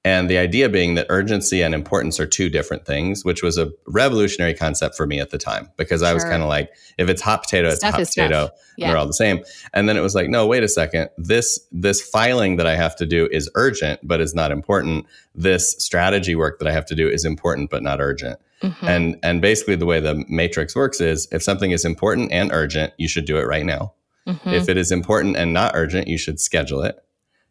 and 0.03 0.29
the 0.29 0.37
idea 0.37 0.69
being 0.69 0.95
that 0.95 1.07
urgency 1.09 1.61
and 1.61 1.75
importance 1.75 2.19
are 2.19 2.25
two 2.25 2.49
different 2.49 2.85
things, 2.85 3.25
which 3.25 3.43
was 3.43 3.57
a 3.57 3.71
revolutionary 3.87 4.53
concept 4.53 4.95
for 4.95 5.05
me 5.05 5.19
at 5.19 5.31
the 5.31 5.37
time 5.37 5.69
because 5.75 6.01
I 6.01 6.13
was 6.13 6.23
kind 6.23 6.41
of 6.41 6.47
like, 6.47 6.71
if 6.97 7.09
it's 7.09 7.21
hot 7.21 7.43
potato, 7.43 7.69
it's 7.69 7.83
hot 7.83 7.95
potato. 7.95 8.49
Yeah. 8.77 8.87
They're 8.87 8.97
all 8.97 9.07
the 9.07 9.13
same. 9.13 9.43
And 9.73 9.89
then 9.89 9.97
it 9.97 10.01
was 10.01 10.15
like, 10.15 10.29
no, 10.29 10.47
wait 10.47 10.63
a 10.63 10.69
second. 10.69 11.09
This 11.17 11.59
this 11.71 12.01
filing 12.01 12.55
that 12.55 12.67
I 12.67 12.75
have 12.75 12.95
to 12.97 13.05
do 13.05 13.27
is 13.31 13.49
urgent, 13.55 13.99
but 14.01 14.21
is 14.21 14.33
not 14.33 14.51
important. 14.51 15.05
This 15.35 15.75
strategy 15.77 16.35
work 16.35 16.59
that 16.59 16.67
I 16.67 16.71
have 16.71 16.85
to 16.85 16.95
do 16.95 17.09
is 17.09 17.25
important, 17.25 17.69
but 17.69 17.83
not 17.83 17.99
urgent. 17.99 18.39
Mm-hmm. 18.61 18.87
And 18.87 19.19
and 19.23 19.41
basically 19.41 19.75
the 19.75 19.85
way 19.85 19.99
the 19.99 20.23
matrix 20.29 20.75
works 20.75 21.01
is 21.01 21.27
if 21.31 21.43
something 21.43 21.71
is 21.71 21.83
important 21.83 22.31
and 22.31 22.51
urgent, 22.53 22.93
you 22.97 23.09
should 23.09 23.25
do 23.25 23.37
it 23.37 23.45
right 23.45 23.65
now. 23.65 23.93
Mm-hmm. 24.25 24.49
If 24.49 24.69
it 24.69 24.77
is 24.77 24.91
important 24.91 25.37
and 25.37 25.53
not 25.53 25.73
urgent, 25.75 26.07
you 26.07 26.17
should 26.17 26.39
schedule 26.39 26.81
it. 26.83 27.03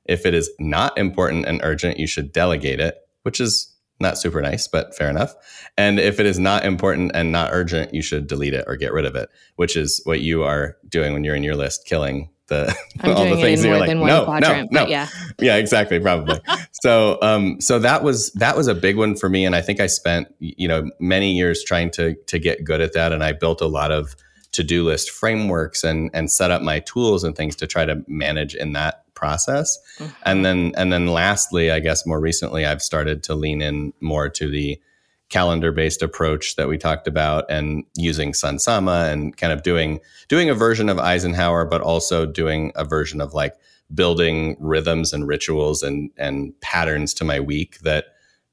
If 0.08 0.26
it 0.26 0.34
is 0.34 0.50
not 0.58 0.96
important 0.98 1.46
and 1.46 1.60
urgent, 1.62 1.98
you 1.98 2.06
should 2.06 2.32
delegate 2.32 2.80
it, 2.80 2.98
which 3.22 3.40
is 3.40 3.72
not 3.98 4.18
super 4.18 4.42
nice, 4.42 4.68
but 4.68 4.94
fair 4.94 5.08
enough. 5.08 5.34
And 5.78 5.98
if 5.98 6.20
it 6.20 6.26
is 6.26 6.38
not 6.38 6.64
important 6.64 7.12
and 7.14 7.32
not 7.32 7.50
urgent, 7.52 7.94
you 7.94 8.02
should 8.02 8.26
delete 8.26 8.54
it 8.54 8.64
or 8.66 8.76
get 8.76 8.92
rid 8.92 9.06
of 9.06 9.16
it, 9.16 9.30
which 9.56 9.76
is 9.76 10.00
what 10.04 10.20
you 10.20 10.42
are 10.42 10.76
doing 10.88 11.12
when 11.12 11.24
you're 11.24 11.34
in 11.34 11.42
your 11.42 11.56
list, 11.56 11.86
killing 11.86 12.30
the 12.48 12.66
all 13.04 13.24
the 13.24 13.36
things 13.36 13.62
that 13.62 13.68
you're 13.68 13.78
like, 13.78 13.96
no, 13.96 14.38
no, 14.38 14.68
no, 14.70 14.86
yeah, 14.86 15.08
yeah, 15.40 15.56
exactly, 15.56 15.98
probably. 15.98 16.38
so, 16.82 17.18
um, 17.22 17.60
so 17.60 17.78
that 17.78 18.02
was 18.02 18.30
that 18.32 18.56
was 18.56 18.68
a 18.68 18.74
big 18.74 18.96
one 18.96 19.16
for 19.16 19.28
me, 19.28 19.44
and 19.44 19.56
I 19.56 19.62
think 19.62 19.80
I 19.80 19.86
spent 19.86 20.28
you 20.38 20.68
know 20.68 20.88
many 21.00 21.32
years 21.32 21.64
trying 21.64 21.90
to 21.92 22.14
to 22.26 22.38
get 22.38 22.64
good 22.64 22.80
at 22.80 22.92
that, 22.92 23.12
and 23.12 23.24
I 23.24 23.32
built 23.32 23.60
a 23.60 23.66
lot 23.66 23.90
of 23.90 24.14
to 24.52 24.62
do 24.62 24.84
list 24.84 25.10
frameworks 25.10 25.82
and 25.82 26.10
and 26.14 26.30
set 26.30 26.50
up 26.50 26.62
my 26.62 26.80
tools 26.80 27.24
and 27.24 27.36
things 27.36 27.56
to 27.56 27.66
try 27.66 27.84
to 27.84 28.04
manage 28.06 28.54
in 28.54 28.72
that 28.74 29.05
process. 29.16 29.78
Mm-hmm. 29.98 30.12
And 30.24 30.44
then 30.44 30.72
and 30.76 30.92
then 30.92 31.06
lastly, 31.08 31.70
I 31.70 31.80
guess 31.80 32.06
more 32.06 32.20
recently 32.20 32.64
I've 32.64 32.82
started 32.82 33.22
to 33.24 33.34
lean 33.34 33.60
in 33.60 33.92
more 34.00 34.28
to 34.28 34.48
the 34.48 34.80
calendar 35.28 35.72
based 35.72 36.02
approach 36.02 36.54
that 36.54 36.68
we 36.68 36.78
talked 36.78 37.08
about 37.08 37.50
and 37.50 37.84
using 37.96 38.30
Sunsama 38.30 39.10
and 39.10 39.36
kind 39.36 39.52
of 39.52 39.64
doing 39.64 39.98
doing 40.28 40.48
a 40.48 40.54
version 40.54 40.88
of 40.88 41.00
Eisenhower 41.00 41.64
but 41.64 41.80
also 41.80 42.26
doing 42.26 42.70
a 42.76 42.84
version 42.84 43.20
of 43.20 43.34
like 43.34 43.54
building 43.92 44.56
rhythms 44.60 45.12
and 45.12 45.26
rituals 45.26 45.82
and 45.82 46.10
and 46.16 46.58
patterns 46.60 47.12
to 47.14 47.24
my 47.24 47.40
week 47.40 47.80
that 47.80 48.06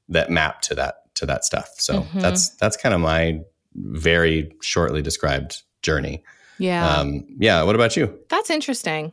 that 0.08 0.30
map 0.30 0.62
to 0.62 0.74
that 0.74 1.14
to 1.14 1.26
that 1.26 1.44
stuff. 1.44 1.74
So 1.76 2.00
mm-hmm. 2.00 2.20
that's 2.20 2.50
that's 2.56 2.76
kind 2.76 2.94
of 2.94 3.00
my 3.00 3.40
very 3.74 4.52
shortly 4.60 5.02
described 5.02 5.62
journey. 5.82 6.22
Yeah. 6.58 6.88
Um, 6.88 7.26
yeah. 7.38 7.62
What 7.62 7.74
about 7.74 7.96
you? 7.96 8.18
That's 8.28 8.50
interesting. 8.50 9.12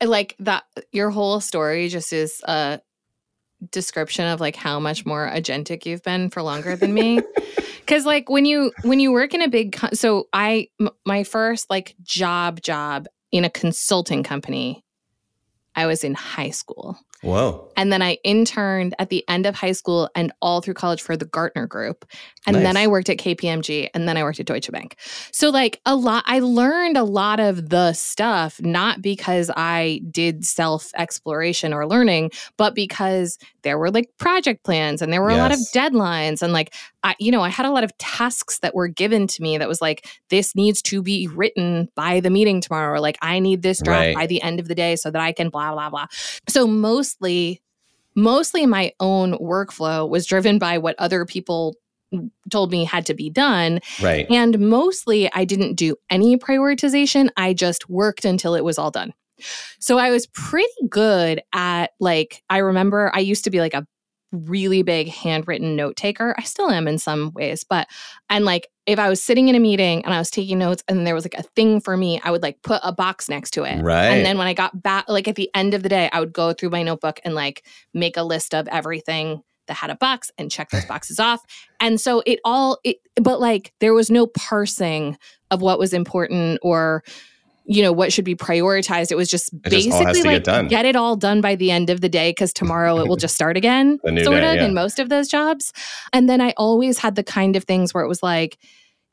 I 0.00 0.06
like 0.06 0.36
that 0.40 0.64
your 0.92 1.10
whole 1.10 1.40
story 1.40 1.88
just 1.88 2.12
is 2.12 2.40
a 2.44 2.80
description 3.70 4.26
of 4.26 4.40
like 4.40 4.56
how 4.56 4.80
much 4.80 5.04
more 5.04 5.28
agentic 5.28 5.84
you've 5.84 6.02
been 6.02 6.30
for 6.30 6.42
longer 6.42 6.76
than 6.76 6.94
me. 6.94 7.22
Cause 7.86 8.06
like 8.06 8.28
when 8.28 8.44
you 8.44 8.72
when 8.82 9.00
you 9.00 9.12
work 9.12 9.34
in 9.34 9.42
a 9.42 9.48
big 9.48 9.72
co- 9.72 9.88
so 9.92 10.28
I 10.32 10.68
m- 10.80 10.90
my 11.04 11.24
first 11.24 11.68
like 11.68 11.94
job 12.02 12.62
job 12.62 13.06
in 13.32 13.44
a 13.44 13.50
consulting 13.50 14.22
company 14.22 14.84
I 15.74 15.86
was 15.86 16.04
in 16.04 16.14
high 16.14 16.50
school. 16.50 16.98
Whoa. 17.22 17.70
And 17.76 17.92
then 17.92 18.02
I 18.02 18.18
interned 18.24 18.94
at 18.98 19.10
the 19.10 19.26
end 19.28 19.46
of 19.46 19.54
high 19.54 19.72
school 19.72 20.08
and 20.14 20.32
all 20.40 20.60
through 20.60 20.74
college 20.74 21.02
for 21.02 21.16
the 21.16 21.24
Gartner 21.24 21.66
Group. 21.66 22.06
And 22.46 22.54
nice. 22.54 22.62
then 22.62 22.76
I 22.76 22.86
worked 22.86 23.10
at 23.10 23.18
KPMG 23.18 23.88
and 23.92 24.08
then 24.08 24.16
I 24.16 24.22
worked 24.22 24.40
at 24.40 24.46
Deutsche 24.46 24.70
Bank. 24.70 24.96
So, 25.30 25.50
like, 25.50 25.80
a 25.84 25.94
lot, 25.94 26.24
I 26.26 26.40
learned 26.40 26.96
a 26.96 27.04
lot 27.04 27.38
of 27.38 27.68
the 27.68 27.92
stuff, 27.92 28.60
not 28.60 29.02
because 29.02 29.50
I 29.54 30.00
did 30.10 30.44
self 30.46 30.90
exploration 30.96 31.74
or 31.74 31.86
learning, 31.86 32.30
but 32.56 32.74
because 32.74 33.38
there 33.62 33.78
were 33.78 33.90
like 33.90 34.10
project 34.18 34.64
plans 34.64 35.02
and 35.02 35.12
there 35.12 35.20
were 35.20 35.30
yes. 35.30 35.38
a 35.38 35.42
lot 35.42 35.52
of 35.52 35.58
deadlines. 35.74 36.42
And 36.42 36.52
like, 36.52 36.74
I, 37.02 37.14
you 37.18 37.30
know, 37.30 37.42
I 37.42 37.48
had 37.48 37.66
a 37.66 37.70
lot 37.70 37.84
of 37.84 37.96
tasks 37.98 38.58
that 38.60 38.74
were 38.74 38.88
given 38.88 39.26
to 39.26 39.42
me 39.42 39.58
that 39.58 39.68
was 39.68 39.80
like, 39.80 40.06
this 40.28 40.54
needs 40.54 40.82
to 40.82 41.02
be 41.02 41.28
written 41.28 41.88
by 41.94 42.20
the 42.20 42.30
meeting 42.30 42.60
tomorrow, 42.60 42.94
or 42.94 43.00
like, 43.00 43.18
I 43.22 43.38
need 43.38 43.62
this 43.62 43.80
draft 43.82 44.06
right. 44.06 44.14
by 44.14 44.26
the 44.26 44.42
end 44.42 44.60
of 44.60 44.68
the 44.68 44.74
day 44.74 44.96
so 44.96 45.10
that 45.10 45.20
I 45.20 45.32
can 45.32 45.50
blah, 45.50 45.72
blah, 45.72 45.90
blah. 45.90 46.06
So 46.48 46.66
mostly, 47.10 47.62
mostly 48.14 48.66
my 48.66 48.92
own 49.00 49.32
workflow 49.38 50.08
was 50.08 50.26
driven 50.26 50.58
by 50.58 50.78
what 50.78 50.96
other 50.98 51.24
people 51.24 51.74
told 52.50 52.70
me 52.70 52.84
had 52.84 53.06
to 53.06 53.14
be 53.14 53.30
done. 53.30 53.80
Right. 54.02 54.26
And 54.30 54.58
mostly 54.58 55.32
I 55.32 55.44
didn't 55.44 55.74
do 55.74 55.96
any 56.08 56.36
prioritization. 56.36 57.30
I 57.36 57.54
just 57.54 57.88
worked 57.88 58.24
until 58.24 58.54
it 58.54 58.64
was 58.64 58.78
all 58.78 58.90
done. 58.90 59.12
So 59.78 59.98
I 59.98 60.10
was 60.10 60.26
pretty 60.26 60.68
good 60.88 61.40
at 61.52 61.92
like 61.98 62.42
I 62.50 62.58
remember 62.58 63.10
I 63.14 63.20
used 63.20 63.44
to 63.44 63.50
be 63.50 63.60
like 63.60 63.74
a 63.74 63.86
really 64.32 64.82
big 64.82 65.08
handwritten 65.08 65.76
note 65.76 65.96
taker. 65.96 66.34
I 66.38 66.42
still 66.42 66.70
am 66.70 66.86
in 66.86 66.98
some 66.98 67.32
ways, 67.32 67.64
but 67.64 67.88
and 68.28 68.44
like 68.44 68.68
if 68.86 68.98
I 68.98 69.08
was 69.08 69.22
sitting 69.22 69.48
in 69.48 69.54
a 69.54 69.60
meeting 69.60 70.04
and 70.04 70.12
I 70.12 70.18
was 70.18 70.30
taking 70.30 70.58
notes 70.58 70.82
and 70.88 71.06
there 71.06 71.14
was 71.14 71.24
like 71.24 71.34
a 71.34 71.42
thing 71.42 71.80
for 71.80 71.96
me, 71.96 72.20
I 72.24 72.30
would 72.30 72.42
like 72.42 72.62
put 72.62 72.80
a 72.82 72.92
box 72.92 73.28
next 73.28 73.52
to 73.52 73.64
it. 73.64 73.82
Right. 73.82 74.06
And 74.06 74.24
then 74.26 74.38
when 74.38 74.46
I 74.46 74.54
got 74.54 74.82
back, 74.82 75.08
like 75.08 75.28
at 75.28 75.36
the 75.36 75.50
end 75.54 75.74
of 75.74 75.82
the 75.82 75.88
day, 75.88 76.08
I 76.12 76.20
would 76.20 76.32
go 76.32 76.52
through 76.52 76.70
my 76.70 76.82
notebook 76.82 77.20
and 77.24 77.34
like 77.34 77.64
make 77.94 78.16
a 78.16 78.22
list 78.22 78.54
of 78.54 78.66
everything 78.68 79.42
that 79.68 79.74
had 79.74 79.90
a 79.90 79.96
box 79.96 80.30
and 80.38 80.50
check 80.50 80.70
those 80.70 80.84
boxes 80.88 81.20
off. 81.20 81.40
And 81.78 82.00
so 82.00 82.22
it 82.26 82.40
all, 82.44 82.78
it, 82.84 82.96
but 83.16 83.40
like 83.40 83.72
there 83.80 83.94
was 83.94 84.10
no 84.10 84.26
parsing 84.26 85.16
of 85.50 85.62
what 85.62 85.78
was 85.78 85.92
important 85.92 86.58
or 86.62 87.04
you 87.70 87.82
know 87.84 87.92
what 87.92 88.12
should 88.12 88.24
be 88.24 88.34
prioritized. 88.34 89.12
It 89.12 89.14
was 89.14 89.28
just 89.28 89.52
it 89.52 89.62
basically 89.70 90.04
just 90.04 90.24
like 90.24 90.42
get, 90.42 90.68
get, 90.68 90.84
it 90.84 90.96
all 90.96 91.14
done 91.14 91.40
by 91.40 91.54
the 91.54 91.70
end 91.70 91.88
of 91.88 92.00
the 92.00 92.08
day 92.08 92.30
because 92.30 92.52
tomorrow 92.52 92.98
it 92.98 93.06
will 93.06 93.16
just 93.16 93.36
start 93.36 93.56
again, 93.56 94.00
sort 94.04 94.16
day, 94.16 94.22
of 94.24 94.56
yeah. 94.56 94.64
in 94.64 94.74
most 94.74 94.98
of 94.98 95.08
those 95.08 95.28
jobs. 95.28 95.72
And 96.12 96.28
then 96.28 96.40
I 96.40 96.52
always 96.56 96.98
had 96.98 97.14
the 97.14 97.22
kind 97.22 97.54
of 97.54 97.62
things 97.62 97.94
where 97.94 98.02
it 98.02 98.08
was 98.08 98.24
like, 98.24 98.58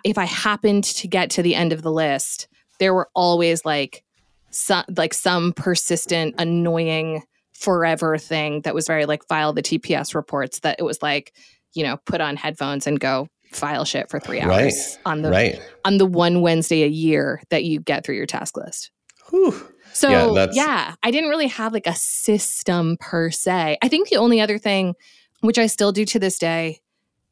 if 0.04 0.18
I 0.18 0.26
happened 0.26 0.86
to 0.86 1.08
get 1.08 1.30
to 1.32 1.44
the 1.44 1.54
end 1.54 1.72
of 1.72 1.84
the 1.84 1.92
list, 1.92 2.48
there 2.80 2.96
were 2.96 3.10
always 3.14 3.64
like 3.64 4.04
some 4.50 4.86
like 4.96 5.14
some 5.14 5.54
persistent, 5.54 6.34
annoying, 6.40 7.22
forever 7.54 8.18
thing 8.18 8.62
that 8.62 8.74
was 8.74 8.88
very 8.88 9.06
like 9.06 9.24
file 9.28 9.54
the 9.54 9.62
TPS 9.62 10.16
reports 10.16 10.62
that 10.62 10.78
it 10.80 10.84
was 10.84 11.04
like, 11.04 11.32
you 11.76 11.84
know, 11.84 11.98
put 12.08 12.22
on 12.22 12.36
headphones 12.36 12.88
and 12.88 13.00
go 13.00 13.28
file 13.52 13.86
shit 13.86 14.10
for 14.10 14.20
three 14.20 14.40
hours 14.40 14.50
right. 14.50 14.98
on 15.06 15.22
the 15.22 15.30
right. 15.30 15.62
on 15.86 15.98
the 15.98 16.06
one 16.06 16.42
Wednesday 16.42 16.84
a 16.84 16.88
year 16.88 17.42
that 17.50 17.64
you 17.64 17.80
get 17.80 18.06
through 18.06 18.16
your 18.16 18.26
task 18.26 18.58
list. 18.58 18.92
Whew. 19.30 19.56
So 19.94 20.34
yeah, 20.36 20.48
yeah, 20.52 20.96
I 21.02 21.12
didn't 21.12 21.30
really 21.30 21.48
have 21.48 21.74
like 21.74 21.88
a 21.88 21.96
system 21.96 22.98
per 23.00 23.32
se. 23.32 23.78
I 23.82 23.88
think 23.88 24.10
the 24.10 24.18
only 24.18 24.40
other 24.42 24.58
thing, 24.58 24.94
which 25.42 25.58
I 25.58 25.68
still 25.68 25.92
do 25.92 26.06
to 26.06 26.20
this 26.20 26.38
day, 26.38 26.82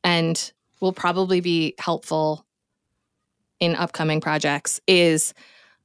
and 0.04 0.52
will 0.82 0.94
probably 0.94 1.42
be 1.42 1.76
helpful 1.80 2.46
in 3.60 3.76
upcoming 3.76 4.20
projects, 4.20 4.80
is 4.88 5.34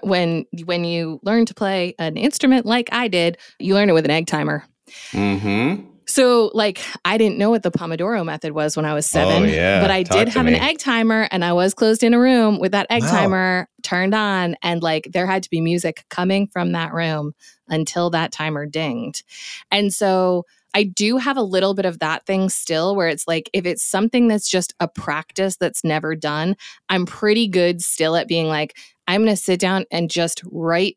when 0.02 0.46
when 0.64 0.84
you 0.84 1.20
learn 1.22 1.44
to 1.46 1.54
play 1.54 1.94
an 1.98 2.16
instrument 2.16 2.66
like 2.66 2.88
I 2.92 3.08
did, 3.08 3.36
you 3.58 3.74
learn 3.74 3.90
it 3.90 3.94
with 3.94 4.04
an 4.04 4.10
egg 4.10 4.26
timer. 4.26 4.64
Mm-hmm. 5.12 5.89
So, 6.10 6.50
like, 6.54 6.80
I 7.04 7.18
didn't 7.18 7.38
know 7.38 7.50
what 7.50 7.62
the 7.62 7.70
Pomodoro 7.70 8.24
method 8.24 8.52
was 8.52 8.76
when 8.76 8.84
I 8.84 8.94
was 8.94 9.06
oh, 9.06 9.14
seven, 9.14 9.44
oh, 9.44 9.46
yeah. 9.46 9.80
but 9.80 9.92
I 9.92 10.02
Talk 10.02 10.18
did 10.18 10.28
have 10.30 10.46
me. 10.46 10.54
an 10.54 10.60
egg 10.60 10.78
timer 10.78 11.28
and 11.30 11.44
I 11.44 11.52
was 11.52 11.72
closed 11.72 12.02
in 12.02 12.14
a 12.14 12.18
room 12.18 12.58
with 12.58 12.72
that 12.72 12.88
egg 12.90 13.02
wow. 13.02 13.10
timer 13.10 13.68
turned 13.84 14.12
on. 14.12 14.56
And 14.60 14.82
like, 14.82 15.08
there 15.12 15.28
had 15.28 15.44
to 15.44 15.50
be 15.50 15.60
music 15.60 16.04
coming 16.10 16.48
from 16.48 16.72
that 16.72 16.92
room 16.92 17.32
until 17.68 18.10
that 18.10 18.32
timer 18.32 18.66
dinged. 18.66 19.22
And 19.70 19.94
so, 19.94 20.46
I 20.74 20.84
do 20.84 21.16
have 21.16 21.36
a 21.36 21.42
little 21.42 21.74
bit 21.74 21.84
of 21.84 21.98
that 21.98 22.26
thing 22.26 22.48
still 22.48 22.94
where 22.94 23.08
it's 23.08 23.26
like 23.26 23.50
if 23.52 23.66
it's 23.66 23.82
something 23.82 24.28
that's 24.28 24.48
just 24.48 24.72
a 24.78 24.86
practice 24.86 25.56
that's 25.56 25.82
never 25.82 26.14
done, 26.14 26.56
I'm 26.88 27.06
pretty 27.06 27.48
good 27.48 27.82
still 27.82 28.14
at 28.14 28.28
being 28.28 28.46
like, 28.46 28.76
I'm 29.08 29.22
going 29.24 29.34
to 29.34 29.42
sit 29.42 29.58
down 29.58 29.84
and 29.90 30.08
just 30.08 30.42
write. 30.44 30.96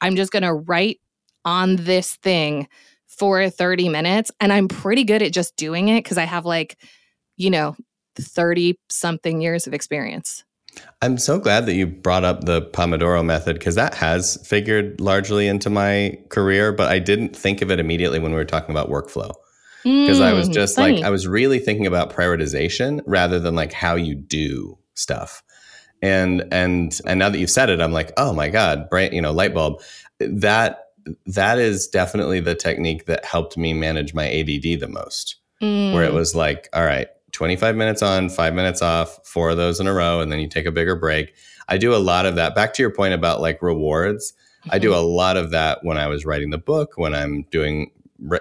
I'm 0.00 0.16
just 0.16 0.32
going 0.32 0.42
to 0.42 0.54
write 0.54 1.00
on 1.44 1.76
this 1.76 2.16
thing 2.16 2.66
for 3.20 3.50
30 3.50 3.90
minutes. 3.90 4.32
And 4.40 4.50
I'm 4.50 4.66
pretty 4.66 5.04
good 5.04 5.20
at 5.20 5.30
just 5.30 5.54
doing 5.56 5.88
it 5.88 6.02
because 6.02 6.16
I 6.16 6.24
have 6.24 6.46
like, 6.46 6.78
you 7.36 7.50
know, 7.50 7.76
30 8.18 8.78
something 8.88 9.42
years 9.42 9.66
of 9.66 9.74
experience. 9.74 10.42
I'm 11.02 11.18
so 11.18 11.38
glad 11.38 11.66
that 11.66 11.74
you 11.74 11.86
brought 11.86 12.24
up 12.24 12.44
the 12.44 12.62
Pomodoro 12.62 13.22
method 13.22 13.58
because 13.58 13.74
that 13.74 13.92
has 13.92 14.38
figured 14.46 15.02
largely 15.02 15.46
into 15.48 15.68
my 15.68 16.18
career, 16.30 16.72
but 16.72 16.90
I 16.90 16.98
didn't 16.98 17.36
think 17.36 17.60
of 17.60 17.70
it 17.70 17.78
immediately 17.78 18.20
when 18.20 18.32
we 18.32 18.38
were 18.38 18.44
talking 18.46 18.70
about 18.70 18.88
workflow. 18.88 19.32
Because 19.82 20.18
mm, 20.18 20.22
I 20.22 20.32
was 20.32 20.48
mm, 20.48 20.54
just 20.54 20.76
funny. 20.76 20.96
like, 20.96 21.04
I 21.04 21.10
was 21.10 21.28
really 21.28 21.58
thinking 21.58 21.86
about 21.86 22.10
prioritization 22.10 23.02
rather 23.06 23.38
than 23.38 23.54
like 23.54 23.74
how 23.74 23.96
you 23.96 24.14
do 24.14 24.78
stuff. 24.94 25.42
And 26.00 26.44
and 26.50 26.98
and 27.04 27.18
now 27.18 27.28
that 27.28 27.38
you've 27.38 27.50
said 27.50 27.68
it, 27.68 27.82
I'm 27.82 27.92
like, 27.92 28.12
oh 28.16 28.32
my 28.32 28.48
God, 28.48 28.88
bright, 28.88 29.12
you 29.12 29.20
know, 29.20 29.32
light 29.32 29.52
bulb. 29.52 29.82
That 30.18 30.89
that 31.26 31.58
is 31.58 31.88
definitely 31.88 32.40
the 32.40 32.54
technique 32.54 33.06
that 33.06 33.24
helped 33.24 33.56
me 33.56 33.72
manage 33.72 34.14
my 34.14 34.28
ADD 34.28 34.80
the 34.80 34.88
most. 34.88 35.36
Mm. 35.62 35.92
Where 35.92 36.04
it 36.04 36.12
mm. 36.12 36.14
was 36.14 36.34
like, 36.34 36.68
all 36.72 36.84
right, 36.84 37.08
25 37.32 37.76
minutes 37.76 38.02
on, 38.02 38.28
five 38.28 38.54
minutes 38.54 38.82
off, 38.82 39.18
four 39.26 39.50
of 39.50 39.56
those 39.56 39.78
in 39.80 39.86
a 39.86 39.92
row, 39.92 40.20
and 40.20 40.32
then 40.32 40.40
you 40.40 40.48
take 40.48 40.66
a 40.66 40.72
bigger 40.72 40.96
break. 40.96 41.34
I 41.68 41.78
do 41.78 41.94
a 41.94 41.98
lot 41.98 42.26
of 42.26 42.36
that. 42.36 42.54
Back 42.54 42.74
to 42.74 42.82
your 42.82 42.90
point 42.90 43.14
about 43.14 43.40
like 43.40 43.62
rewards, 43.62 44.32
mm-hmm. 44.62 44.70
I 44.72 44.78
do 44.78 44.90
mm-hmm. 44.90 44.98
a 44.98 45.02
lot 45.02 45.36
of 45.36 45.50
that 45.50 45.80
when 45.82 45.98
I 45.98 46.06
was 46.06 46.24
writing 46.24 46.50
the 46.50 46.58
book, 46.58 46.94
when 46.96 47.14
I'm 47.14 47.42
doing 47.50 47.90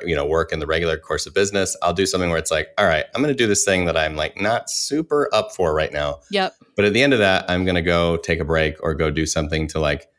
you 0.05 0.15
know 0.15 0.25
work 0.25 0.51
in 0.51 0.59
the 0.59 0.67
regular 0.67 0.97
course 0.97 1.25
of 1.25 1.33
business 1.33 1.75
i'll 1.81 1.93
do 1.93 2.05
something 2.05 2.29
where 2.29 2.37
it's 2.37 2.51
like 2.51 2.67
all 2.77 2.85
right 2.85 3.05
i'm 3.15 3.21
going 3.21 3.33
to 3.33 3.37
do 3.37 3.47
this 3.47 3.63
thing 3.63 3.85
that 3.85 3.95
i'm 3.95 4.15
like 4.15 4.39
not 4.39 4.69
super 4.69 5.29
up 5.33 5.55
for 5.55 5.73
right 5.73 5.93
now 5.93 6.19
yep 6.29 6.53
but 6.75 6.83
at 6.83 6.91
the 6.91 7.01
end 7.01 7.13
of 7.13 7.19
that 7.19 7.49
i'm 7.49 7.63
going 7.63 7.75
to 7.75 7.81
go 7.81 8.17
take 8.17 8.39
a 8.39 8.45
break 8.45 8.75
or 8.83 8.93
go 8.93 9.09
do 9.09 9.25
something 9.25 9.67
to 9.67 9.79
like 9.79 10.09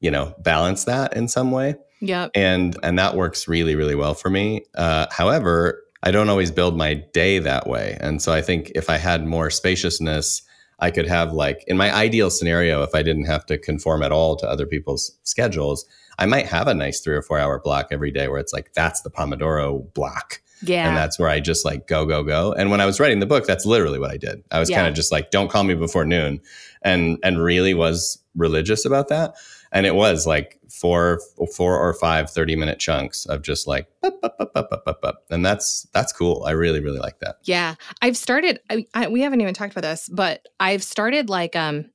you 0.00 0.10
know 0.10 0.34
balance 0.38 0.84
that 0.84 1.16
in 1.16 1.28
some 1.28 1.50
way 1.50 1.74
yep 2.00 2.30
and 2.34 2.76
and 2.82 2.98
that 2.98 3.16
works 3.16 3.48
really 3.48 3.74
really 3.74 3.94
well 3.94 4.14
for 4.14 4.30
me 4.30 4.62
uh, 4.76 5.06
however 5.10 5.82
I 6.02 6.10
don't 6.10 6.28
always 6.28 6.50
build 6.50 6.76
my 6.76 6.94
day 6.94 7.38
that 7.40 7.66
way. 7.66 7.96
And 8.00 8.22
so 8.22 8.32
I 8.32 8.40
think 8.40 8.70
if 8.74 8.88
I 8.88 8.98
had 8.98 9.26
more 9.26 9.50
spaciousness, 9.50 10.42
I 10.78 10.90
could 10.90 11.08
have 11.08 11.32
like 11.32 11.64
in 11.66 11.76
my 11.76 11.92
ideal 11.92 12.30
scenario, 12.30 12.82
if 12.82 12.94
I 12.94 13.02
didn't 13.02 13.24
have 13.24 13.44
to 13.46 13.58
conform 13.58 14.02
at 14.02 14.12
all 14.12 14.36
to 14.36 14.48
other 14.48 14.66
people's 14.66 15.16
schedules, 15.24 15.84
I 16.18 16.26
might 16.26 16.46
have 16.46 16.68
a 16.68 16.74
nice 16.74 17.00
three 17.00 17.16
or 17.16 17.22
four 17.22 17.38
hour 17.38 17.58
block 17.58 17.88
every 17.90 18.12
day 18.12 18.28
where 18.28 18.38
it's 18.38 18.52
like, 18.52 18.72
that's 18.74 19.02
the 19.02 19.10
Pomodoro 19.10 19.92
block. 19.94 20.40
Yeah. 20.62 20.88
And 20.88 20.96
that's 20.96 21.18
where 21.18 21.28
I 21.28 21.40
just 21.40 21.64
like 21.64 21.86
go, 21.88 22.04
go, 22.04 22.22
go. 22.22 22.52
And 22.52 22.70
when 22.70 22.80
I 22.80 22.86
was 22.86 23.00
writing 23.00 23.20
the 23.20 23.26
book, 23.26 23.46
that's 23.46 23.66
literally 23.66 23.98
what 23.98 24.10
I 24.10 24.16
did. 24.16 24.42
I 24.50 24.60
was 24.60 24.70
yeah. 24.70 24.76
kind 24.76 24.88
of 24.88 24.94
just 24.94 25.10
like, 25.10 25.30
don't 25.30 25.50
call 25.50 25.64
me 25.64 25.74
before 25.74 26.04
noon 26.04 26.40
and 26.82 27.18
and 27.24 27.42
really 27.42 27.74
was 27.74 28.22
religious 28.36 28.84
about 28.84 29.08
that 29.08 29.34
and 29.72 29.86
it 29.86 29.94
was 29.94 30.26
like 30.26 30.58
four 30.70 31.20
four 31.56 31.78
or 31.78 31.94
five 31.94 32.30
30 32.30 32.56
minute 32.56 32.78
chunks 32.78 33.26
of 33.26 33.42
just 33.42 33.66
like 33.66 33.88
bup, 34.02 34.52
bup, 34.54 35.00
bup, 35.00 35.24
and 35.30 35.44
that's 35.44 35.86
that's 35.92 36.12
cool. 36.12 36.44
I 36.44 36.52
really 36.52 36.80
really 36.80 36.98
like 36.98 37.18
that. 37.20 37.36
Yeah. 37.44 37.74
I've 38.02 38.16
started 38.16 38.60
I, 38.70 38.86
I, 38.94 39.08
we 39.08 39.22
haven't 39.22 39.40
even 39.40 39.54
talked 39.54 39.72
about 39.72 39.88
this 39.88 40.08
but 40.08 40.46
i've 40.60 40.82
started 40.82 41.28
like 41.28 41.56
um 41.56 41.86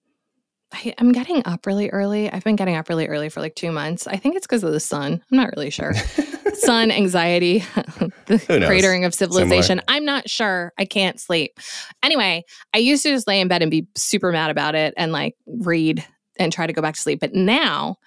I, 0.74 0.94
i'm 0.98 1.12
getting 1.12 1.44
up 1.46 1.66
really 1.66 1.90
early. 1.90 2.32
I've 2.32 2.44
been 2.44 2.56
getting 2.56 2.76
up 2.76 2.90
really 2.90 3.08
early 3.08 3.30
for 3.30 3.42
like 3.42 3.56
two 3.56 3.72
months. 3.72 4.08
I 4.08 4.16
think 4.16 4.36
it's 4.36 4.48
because 4.48 4.64
of 4.64 4.72
the 4.72 4.80
sun. 4.80 5.22
I'm 5.32 5.38
not 5.38 5.50
really 5.56 5.70
sure. 5.70 5.94
Sun 6.54 6.92
anxiety 6.92 7.60
the 8.28 8.38
cratering 8.48 9.06
of 9.06 9.14
civilization. 9.14 9.80
Similar. 9.80 9.84
i'm 9.88 10.06
not 10.06 10.30
sure. 10.30 10.72
I 10.78 10.86
can't 10.86 11.20
sleep. 11.20 11.60
Anyway 12.02 12.44
i 12.74 12.78
used 12.78 13.04
to 13.04 13.10
just 13.10 13.28
lay 13.28 13.40
in 13.40 13.48
bed 13.48 13.62
and 13.62 13.72
be 13.72 13.88
super 13.96 14.32
mad 14.32 14.50
about 14.50 14.76
it 14.76 14.94
and 14.98 15.12
like 15.12 15.36
read 15.46 16.06
and 16.38 16.52
try 16.52 16.68
to 16.68 16.74
go 16.74 16.82
back 16.82 16.96
to 16.96 17.02
sleep. 17.02 17.20
But 17.20 17.34
now 17.34 17.98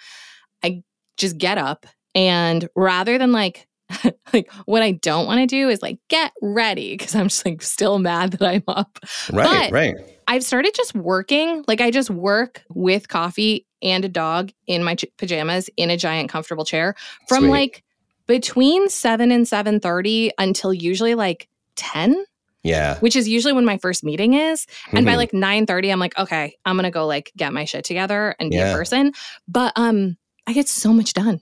I 0.63 0.83
just 1.17 1.39
get 1.39 1.59
up 1.59 1.87
and 2.15 2.69
rather 2.75 3.19
than 3.19 3.33
like 3.33 3.67
like 4.33 4.51
what 4.65 4.83
I 4.83 4.93
don't 4.93 5.27
want 5.27 5.41
to 5.41 5.47
do 5.47 5.69
is 5.69 5.81
like 5.81 5.99
get 6.09 6.33
ready 6.43 6.95
because 6.95 7.15
I'm 7.15 7.29
just 7.29 7.45
like 7.45 7.63
still 7.63 7.99
mad 7.99 8.33
that 8.33 8.47
I'm 8.47 8.65
up. 8.67 8.99
Right, 9.33 9.71
but 9.71 9.73
right. 9.73 9.95
I've 10.27 10.43
started 10.43 10.75
just 10.75 10.95
working. 10.95 11.65
Like 11.69 11.81
I 11.81 11.91
just 11.91 12.11
work 12.11 12.65
with 12.69 13.09
coffee 13.09 13.67
and 13.83 14.05
a 14.05 14.09
dog 14.09 14.51
in 14.67 14.83
my 14.83 14.97
ch- 14.97 15.05
pajamas 15.19 15.71
in 15.77 15.91
a 15.91 15.97
giant 15.97 16.31
comfortable 16.31 16.65
chair 16.65 16.95
from 17.29 17.45
Sweet. 17.45 17.51
like 17.51 17.85
between 18.27 18.89
7 18.89 19.31
and 19.31 19.47
7:30 19.47 20.31
until 20.39 20.75
usually 20.75 21.15
like 21.15 21.49
10 21.77 22.25
yeah. 22.67 22.99
Which 22.99 23.17
is 23.17 23.29
usually 23.29 23.53
when 23.53 23.65
my 23.65 23.79
first 23.79 24.05
meeting 24.05 24.35
is. 24.35 24.67
And 24.91 24.99
mm-hmm. 24.99 25.07
by 25.07 25.17
like 25.17 25.33
9 25.33 25.67
30, 25.67 25.91
I'm 25.91 26.01
like, 26.01 26.19
okay, 26.19 26.57
I'm 26.65 26.77
gonna 26.77 26.91
go 26.91 27.07
like 27.07 27.33
get 27.37 27.53
my 27.53 27.65
shit 27.65 27.85
together 27.85 28.35
and 28.39 28.51
be 28.51 28.57
yeah. 28.57 28.73
a 28.73 28.77
person. 28.77 29.13
But 29.49 29.73
um, 29.77 30.17
I 30.47 30.53
get 30.53 30.69
so 30.69 30.93
much 30.93 31.13
done. 31.13 31.41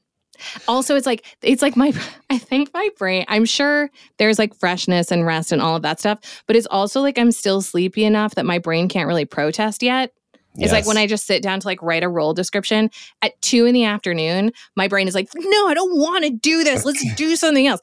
Also, 0.67 0.97
it's 0.97 1.07
like 1.07 1.25
it's 1.43 1.63
like 1.63 1.77
my 1.77 1.93
I 2.31 2.39
think 2.39 2.71
my 2.75 2.89
brain, 2.99 3.25
I'm 3.29 3.45
sure 3.45 3.91
there's 4.19 4.39
like 4.39 4.55
freshness 4.55 5.11
and 5.11 5.27
rest 5.27 5.53
and 5.53 5.63
all 5.63 5.77
of 5.77 5.83
that 5.83 6.01
stuff, 6.01 6.43
but 6.47 6.57
it's 6.57 6.67
also 6.71 7.01
like 7.01 7.19
I'm 7.19 7.33
still 7.33 7.63
sleepy 7.63 8.05
enough 8.05 8.35
that 8.35 8.47
my 8.47 8.59
brain 8.59 8.89
can't 8.89 9.09
really 9.09 9.25
protest 9.25 9.83
yet. 9.83 10.13
It's 10.55 10.65
yes. 10.67 10.73
like 10.73 10.87
when 10.87 10.97
I 10.97 11.09
just 11.09 11.27
sit 11.27 11.43
down 11.43 11.59
to 11.59 11.67
like 11.67 11.83
write 11.83 12.05
a 12.05 12.09
role 12.09 12.33
description 12.33 12.91
at 13.23 13.41
two 13.43 13.67
in 13.67 13.75
the 13.75 13.85
afternoon, 13.85 14.53
my 14.77 14.87
brain 14.87 15.09
is 15.09 15.15
like, 15.15 15.29
no, 15.35 15.67
I 15.67 15.75
don't 15.75 15.99
want 15.99 16.25
to 16.25 16.31
do 16.31 16.63
this. 16.63 16.85
Let's 16.85 17.05
do 17.17 17.35
something 17.35 17.67
else. 17.67 17.81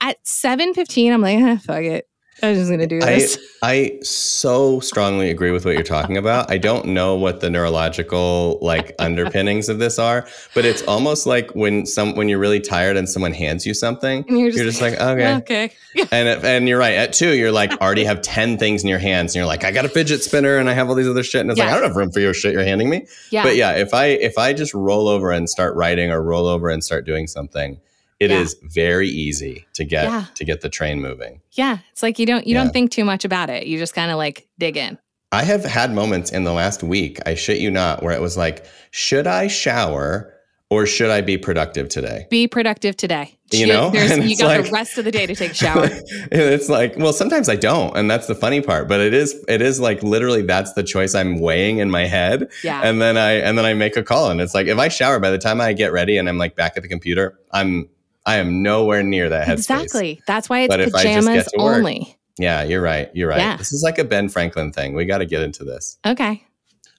At 0.00 0.22
7:15, 0.24 1.12
I'm 1.12 1.20
like, 1.20 1.38
eh, 1.38 1.56
fuck 1.58 1.82
it. 1.82 2.08
I 2.42 2.50
was 2.50 2.58
just 2.58 2.68
going 2.68 2.80
to 2.80 2.86
do 2.86 3.00
this. 3.00 3.38
I, 3.62 3.70
I 3.70 3.98
so 4.02 4.80
strongly 4.80 5.30
agree 5.30 5.52
with 5.52 5.64
what 5.64 5.74
you're 5.74 5.84
talking 5.84 6.16
about. 6.16 6.50
I 6.50 6.58
don't 6.58 6.86
know 6.86 7.14
what 7.14 7.40
the 7.40 7.48
neurological 7.48 8.58
like 8.60 8.94
underpinnings 8.98 9.68
of 9.68 9.78
this 9.78 9.98
are, 9.98 10.26
but 10.54 10.64
it's 10.64 10.82
almost 10.82 11.26
like 11.26 11.50
when 11.54 11.86
some 11.86 12.16
when 12.16 12.28
you're 12.28 12.38
really 12.38 12.60
tired 12.60 12.96
and 12.96 13.08
someone 13.08 13.32
hands 13.32 13.64
you 13.64 13.72
something, 13.72 14.24
and 14.28 14.38
you're 14.38 14.48
just, 14.48 14.58
you're 14.58 14.66
just 14.66 14.82
like, 14.82 14.94
okay, 15.00 15.34
okay. 15.36 15.70
and 16.12 16.44
and 16.44 16.68
you're 16.68 16.78
right. 16.78 16.94
At 16.94 17.12
two, 17.12 17.34
you're 17.34 17.52
like 17.52 17.72
already 17.80 18.04
have 18.04 18.20
ten 18.20 18.58
things 18.58 18.82
in 18.82 18.88
your 18.88 18.98
hands, 18.98 19.32
and 19.32 19.36
you're 19.36 19.46
like, 19.46 19.64
I 19.64 19.70
got 19.70 19.84
a 19.84 19.88
fidget 19.88 20.22
spinner, 20.22 20.58
and 20.58 20.68
I 20.68 20.72
have 20.72 20.88
all 20.88 20.94
these 20.94 21.08
other 21.08 21.22
shit, 21.22 21.42
and 21.42 21.50
it's 21.50 21.58
yeah. 21.58 21.66
like 21.66 21.74
I 21.74 21.80
don't 21.80 21.88
have 21.88 21.96
room 21.96 22.10
for 22.10 22.20
your 22.20 22.34
shit 22.34 22.52
you're 22.52 22.64
handing 22.64 22.90
me. 22.90 23.06
Yeah. 23.30 23.44
But 23.44 23.56
yeah, 23.56 23.72
if 23.72 23.94
I 23.94 24.06
if 24.06 24.38
I 24.38 24.52
just 24.52 24.74
roll 24.74 25.08
over 25.08 25.30
and 25.30 25.48
start 25.48 25.76
writing 25.76 26.10
or 26.10 26.22
roll 26.22 26.46
over 26.46 26.68
and 26.68 26.82
start 26.82 27.06
doing 27.06 27.26
something 27.26 27.80
it 28.20 28.30
yeah. 28.30 28.38
is 28.38 28.56
very 28.62 29.08
easy 29.08 29.66
to 29.74 29.84
get 29.84 30.04
yeah. 30.04 30.24
to 30.34 30.44
get 30.44 30.60
the 30.60 30.68
train 30.68 31.00
moving. 31.00 31.40
Yeah, 31.52 31.78
it's 31.92 32.02
like 32.02 32.18
you 32.18 32.26
don't 32.26 32.46
you 32.46 32.54
yeah. 32.54 32.64
don't 32.64 32.72
think 32.72 32.90
too 32.90 33.04
much 33.04 33.24
about 33.24 33.50
it. 33.50 33.66
You 33.66 33.78
just 33.78 33.94
kind 33.94 34.10
of 34.10 34.16
like 34.16 34.48
dig 34.58 34.76
in. 34.76 34.98
I 35.32 35.42
have 35.42 35.64
had 35.64 35.92
moments 35.92 36.30
in 36.30 36.44
the 36.44 36.52
last 36.52 36.84
week, 36.84 37.18
I 37.26 37.34
shit 37.34 37.58
you 37.58 37.68
not, 37.68 38.04
where 38.04 38.14
it 38.14 38.20
was 38.20 38.36
like, 38.36 38.66
should 38.92 39.26
I 39.26 39.48
shower 39.48 40.32
or 40.70 40.86
should 40.86 41.10
I 41.10 41.22
be 41.22 41.36
productive 41.36 41.88
today? 41.88 42.26
Be 42.30 42.46
productive 42.46 42.96
today. 42.96 43.36
You 43.50 43.66
know, 43.66 43.92
you 43.92 44.36
got 44.36 44.46
like, 44.46 44.64
the 44.66 44.70
rest 44.70 44.96
of 44.96 45.04
the 45.04 45.10
day 45.10 45.26
to 45.26 45.34
take 45.34 45.50
a 45.50 45.54
shower. 45.54 45.88
it's 46.32 46.68
like, 46.68 46.96
well, 46.96 47.12
sometimes 47.12 47.48
I 47.48 47.56
don't, 47.56 47.96
and 47.96 48.08
that's 48.08 48.28
the 48.28 48.34
funny 48.36 48.60
part. 48.60 48.88
But 48.88 49.00
it 49.00 49.12
is, 49.12 49.44
it 49.48 49.60
is 49.60 49.80
like 49.80 50.04
literally 50.04 50.42
that's 50.42 50.72
the 50.74 50.84
choice 50.84 51.16
I'm 51.16 51.40
weighing 51.40 51.78
in 51.78 51.90
my 51.90 52.06
head. 52.06 52.50
Yeah. 52.62 52.80
And 52.82 53.02
then 53.02 53.16
I 53.16 53.32
and 53.32 53.58
then 53.58 53.64
I 53.64 53.74
make 53.74 53.96
a 53.96 54.02
call, 54.02 54.30
and 54.30 54.40
it's 54.40 54.54
like 54.54 54.68
if 54.68 54.78
I 54.78 54.88
shower 54.88 55.18
by 55.18 55.30
the 55.30 55.38
time 55.38 55.60
I 55.60 55.72
get 55.72 55.92
ready 55.92 56.16
and 56.16 56.28
I'm 56.28 56.38
like 56.38 56.54
back 56.54 56.76
at 56.76 56.82
the 56.82 56.88
computer, 56.88 57.38
I'm 57.52 57.88
I 58.26 58.36
am 58.36 58.62
nowhere 58.62 59.02
near 59.02 59.28
that 59.28 59.46
headspace. 59.46 59.58
Exactly. 59.58 60.22
That's 60.26 60.48
why 60.48 60.60
it's 60.60 60.74
but 60.74 60.92
pajamas 60.92 61.48
work, 61.56 61.76
only. 61.76 62.16
Yeah, 62.38 62.62
you're 62.62 62.82
right. 62.82 63.10
You're 63.14 63.28
right. 63.28 63.38
Yeah. 63.38 63.56
This 63.56 63.72
is 63.72 63.82
like 63.82 63.98
a 63.98 64.04
Ben 64.04 64.28
Franklin 64.28 64.72
thing. 64.72 64.94
We 64.94 65.04
got 65.04 65.18
to 65.18 65.26
get 65.26 65.42
into 65.42 65.64
this. 65.64 65.98
Okay. 66.06 66.42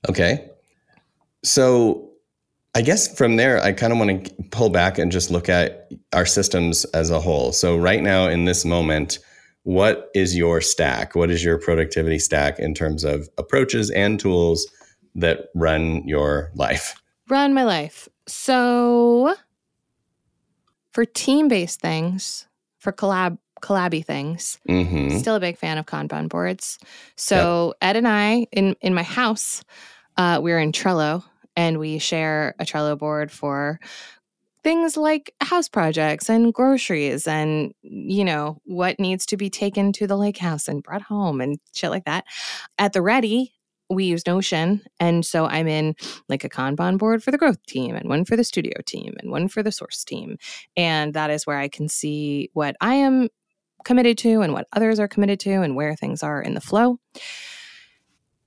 Okay. 0.07 0.49
So 1.43 2.11
I 2.75 2.81
guess 2.81 3.17
from 3.17 3.37
there, 3.37 3.61
I 3.63 3.71
kind 3.71 3.93
of 3.93 3.99
want 3.99 4.25
to 4.25 4.43
pull 4.51 4.69
back 4.69 4.97
and 4.97 5.09
just 5.09 5.31
look 5.31 5.47
at 5.47 5.89
our 6.11 6.25
systems 6.25 6.83
as 6.85 7.09
a 7.09 7.21
whole. 7.21 7.53
So, 7.53 7.77
right 7.77 8.03
now, 8.03 8.27
in 8.27 8.43
this 8.43 8.65
moment, 8.65 9.19
what 9.63 10.11
is 10.13 10.35
your 10.35 10.59
stack? 10.59 11.15
What 11.15 11.31
is 11.31 11.41
your 11.41 11.57
productivity 11.57 12.19
stack 12.19 12.59
in 12.59 12.73
terms 12.73 13.05
of 13.05 13.29
approaches 13.37 13.89
and 13.91 14.19
tools 14.19 14.67
that 15.15 15.47
run 15.55 16.05
your 16.05 16.51
life? 16.53 17.01
Run 17.29 17.53
my 17.53 17.63
life. 17.63 18.09
So, 18.27 19.35
for 20.95 21.03
team 21.03 21.49
based 21.49 21.81
things, 21.81 22.47
for 22.79 22.93
collab 22.93 23.37
collabby 23.61 24.03
things, 24.03 24.59
mm-hmm. 24.69 25.17
still 25.17 25.35
a 25.35 25.41
big 25.41 25.57
fan 25.57 25.77
of 25.77 25.85
Kanban 25.85 26.29
boards. 26.29 26.79
So 27.17 27.73
yep. 27.81 27.89
Ed 27.89 27.97
and 27.97 28.07
I 28.07 28.47
in 28.53 28.77
in 28.79 28.93
my 28.93 29.03
house, 29.03 29.61
uh, 30.15 30.39
we're 30.41 30.57
in 30.57 30.71
Trello 30.71 31.25
and 31.57 31.79
we 31.79 31.99
share 31.99 32.55
a 32.59 32.63
Trello 32.63 32.97
board 32.97 33.29
for 33.29 33.77
things 34.63 34.95
like 34.95 35.33
house 35.41 35.67
projects 35.67 36.29
and 36.29 36.53
groceries 36.53 37.27
and 37.27 37.73
you 37.81 38.23
know 38.23 38.61
what 38.63 38.97
needs 38.97 39.25
to 39.25 39.35
be 39.35 39.49
taken 39.49 39.91
to 39.91 40.07
the 40.07 40.17
lake 40.17 40.37
house 40.37 40.69
and 40.69 40.81
brought 40.81 41.01
home 41.01 41.41
and 41.41 41.59
shit 41.73 41.89
like 41.89 42.05
that 42.05 42.23
at 42.77 42.93
the 42.93 43.01
ready 43.01 43.53
we 43.89 44.05
use 44.05 44.25
Notion. 44.25 44.81
And 44.99 45.25
so 45.25 45.45
I'm 45.45 45.67
in 45.67 45.95
like 46.29 46.43
a 46.43 46.49
Kanban 46.49 46.97
board 46.97 47.23
for 47.23 47.31
the 47.31 47.37
growth 47.37 47.63
team 47.65 47.95
and 47.95 48.09
one 48.09 48.25
for 48.25 48.35
the 48.35 48.43
studio 48.43 48.73
team 48.85 49.15
and 49.19 49.31
one 49.31 49.47
for 49.47 49.63
the 49.63 49.71
source 49.71 50.03
team. 50.03 50.37
And 50.75 51.13
that 51.13 51.29
is 51.29 51.45
where 51.45 51.57
I 51.57 51.67
can 51.67 51.87
see 51.87 52.49
what 52.53 52.75
I 52.81 52.95
am 52.95 53.29
committed 53.83 54.17
to 54.19 54.41
and 54.41 54.53
what 54.53 54.67
others 54.73 54.99
are 54.99 55.07
committed 55.07 55.39
to 55.41 55.61
and 55.61 55.75
where 55.75 55.95
things 55.95 56.23
are 56.23 56.41
in 56.41 56.55
the 56.55 56.61
flow. 56.61 56.99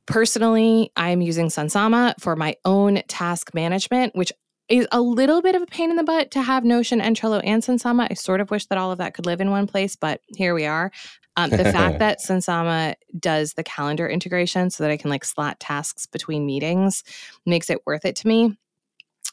Personally, 0.07 0.91
I'm 0.97 1.21
using 1.21 1.49
Sunsama 1.49 2.15
for 2.19 2.35
my 2.35 2.57
own 2.65 3.03
task 3.09 3.55
management, 3.55 4.17
which 4.17 4.33
is 4.69 4.87
a 4.93 5.01
little 5.01 5.41
bit 5.43 5.55
of 5.55 5.63
a 5.63 5.67
pain 5.67 5.91
in 5.91 5.97
the 5.97 6.03
butt 6.03 6.31
to 6.33 6.43
have 6.43 6.65
Notion 6.65 7.01
and 7.01 7.17
Trello 7.17 7.41
and 7.45 7.63
Sunsama. 7.63 8.07
I 8.11 8.15
sort 8.15 8.41
of 8.41 8.51
wish 8.51 8.67
that 8.67 8.79
all 8.79 8.93
of 8.93 8.99
that 8.99 9.15
could 9.15 9.27
live 9.27 9.41
in 9.41 9.51
one 9.51 9.67
place, 9.67 9.97
but 9.97 10.21
here 10.37 10.55
we 10.55 10.67
are. 10.67 10.91
Um, 11.37 11.51
the 11.51 11.65
fact 11.65 11.99
that 12.01 12.19
Sunsama 12.21 12.95
does 13.19 13.55
the 13.55 13.65
calendar 13.65 14.09
integration 14.09 14.71
so 14.71 14.85
that 14.85 14.91
I 14.91 14.97
can 14.97 15.11
like 15.11 15.25
slot 15.25 15.59
tasks 15.61 16.07
between 16.07 16.45
meetings 16.45 17.03
makes 17.47 17.71
it 17.71 17.81
worth 17.87 18.05
it 18.05 18.17
to 18.17 18.29
me. 18.29 18.57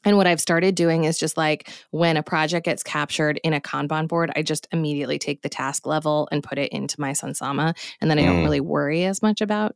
And 0.04 0.18
what 0.18 0.28
I've 0.28 0.40
started 0.40 0.76
doing 0.76 1.06
is 1.06 1.18
just 1.18 1.36
like 1.36 1.70
when 1.90 2.16
a 2.16 2.22
project 2.22 2.66
gets 2.66 2.84
captured 2.84 3.40
in 3.44 3.54
a 3.54 3.60
Kanban 3.60 4.08
board, 4.08 4.32
I 4.36 4.44
just 4.44 4.68
immediately 4.72 5.18
take 5.18 5.42
the 5.42 5.50
task 5.50 5.88
level 5.88 6.28
and 6.32 6.44
put 6.44 6.60
it 6.60 6.72
into 6.72 7.02
my 7.02 7.12
Sunsama. 7.12 7.76
And 8.00 8.10
then 8.12 8.20
I 8.20 8.26
don't 8.26 8.38
Mm. 8.38 8.44
really 8.44 8.60
worry 8.62 9.04
as 9.06 9.24
much 9.24 9.42
about 9.42 9.76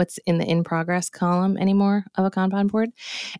what's 0.00 0.18
in 0.24 0.38
the 0.38 0.46
in 0.46 0.64
progress 0.64 1.10
column 1.10 1.58
anymore 1.58 2.04
of 2.14 2.24
a 2.24 2.30
Kanban 2.30 2.70
board. 2.70 2.88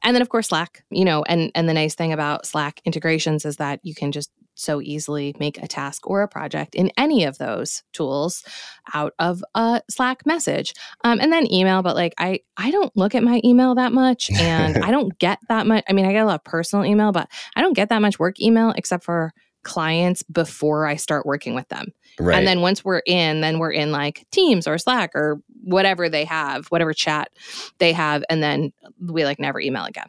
And 0.04 0.14
then 0.14 0.20
of 0.20 0.28
course 0.28 0.48
Slack, 0.48 0.84
you 0.90 1.06
know, 1.06 1.22
and 1.22 1.50
and 1.54 1.66
the 1.66 1.72
nice 1.72 1.94
thing 1.94 2.12
about 2.12 2.44
Slack 2.44 2.82
integrations 2.84 3.46
is 3.46 3.56
that 3.56 3.80
you 3.82 3.94
can 3.94 4.12
just 4.12 4.30
so 4.56 4.82
easily 4.82 5.34
make 5.40 5.56
a 5.62 5.66
task 5.66 6.06
or 6.06 6.20
a 6.20 6.28
project 6.28 6.74
in 6.74 6.92
any 6.98 7.24
of 7.24 7.38
those 7.38 7.82
tools 7.94 8.44
out 8.92 9.14
of 9.18 9.42
a 9.54 9.80
Slack 9.88 10.26
message. 10.26 10.74
Um, 11.02 11.18
and 11.18 11.32
then 11.32 11.50
email, 11.50 11.80
but 11.80 11.96
like 11.96 12.12
I 12.18 12.40
I 12.58 12.70
don't 12.70 12.94
look 12.94 13.14
at 13.14 13.22
my 13.22 13.40
email 13.42 13.76
that 13.76 13.92
much 13.92 14.30
and 14.30 14.76
I 14.84 14.90
don't 14.90 15.18
get 15.18 15.38
that 15.48 15.66
much. 15.66 15.84
I 15.88 15.94
mean, 15.94 16.04
I 16.04 16.12
get 16.12 16.24
a 16.24 16.26
lot 16.26 16.40
of 16.40 16.44
personal 16.44 16.84
email, 16.84 17.10
but 17.10 17.30
I 17.56 17.62
don't 17.62 17.72
get 17.72 17.88
that 17.88 18.02
much 18.02 18.18
work 18.18 18.38
email 18.38 18.74
except 18.76 19.02
for 19.02 19.32
clients 19.62 20.22
before 20.22 20.86
I 20.86 20.96
start 20.96 21.26
working 21.26 21.54
with 21.54 21.68
them. 21.68 21.92
Right. 22.18 22.36
And 22.36 22.46
then 22.46 22.60
once 22.60 22.84
we're 22.84 23.02
in, 23.06 23.40
then 23.40 23.58
we're 23.58 23.72
in 23.72 23.92
like 23.92 24.26
Teams 24.30 24.66
or 24.66 24.78
Slack 24.78 25.14
or 25.14 25.40
whatever 25.62 26.08
they 26.08 26.24
have, 26.24 26.66
whatever 26.66 26.92
chat 26.92 27.30
they 27.78 27.92
have, 27.92 28.24
and 28.30 28.42
then 28.42 28.72
we 29.00 29.24
like 29.24 29.38
never 29.38 29.60
email 29.60 29.84
again. 29.84 30.08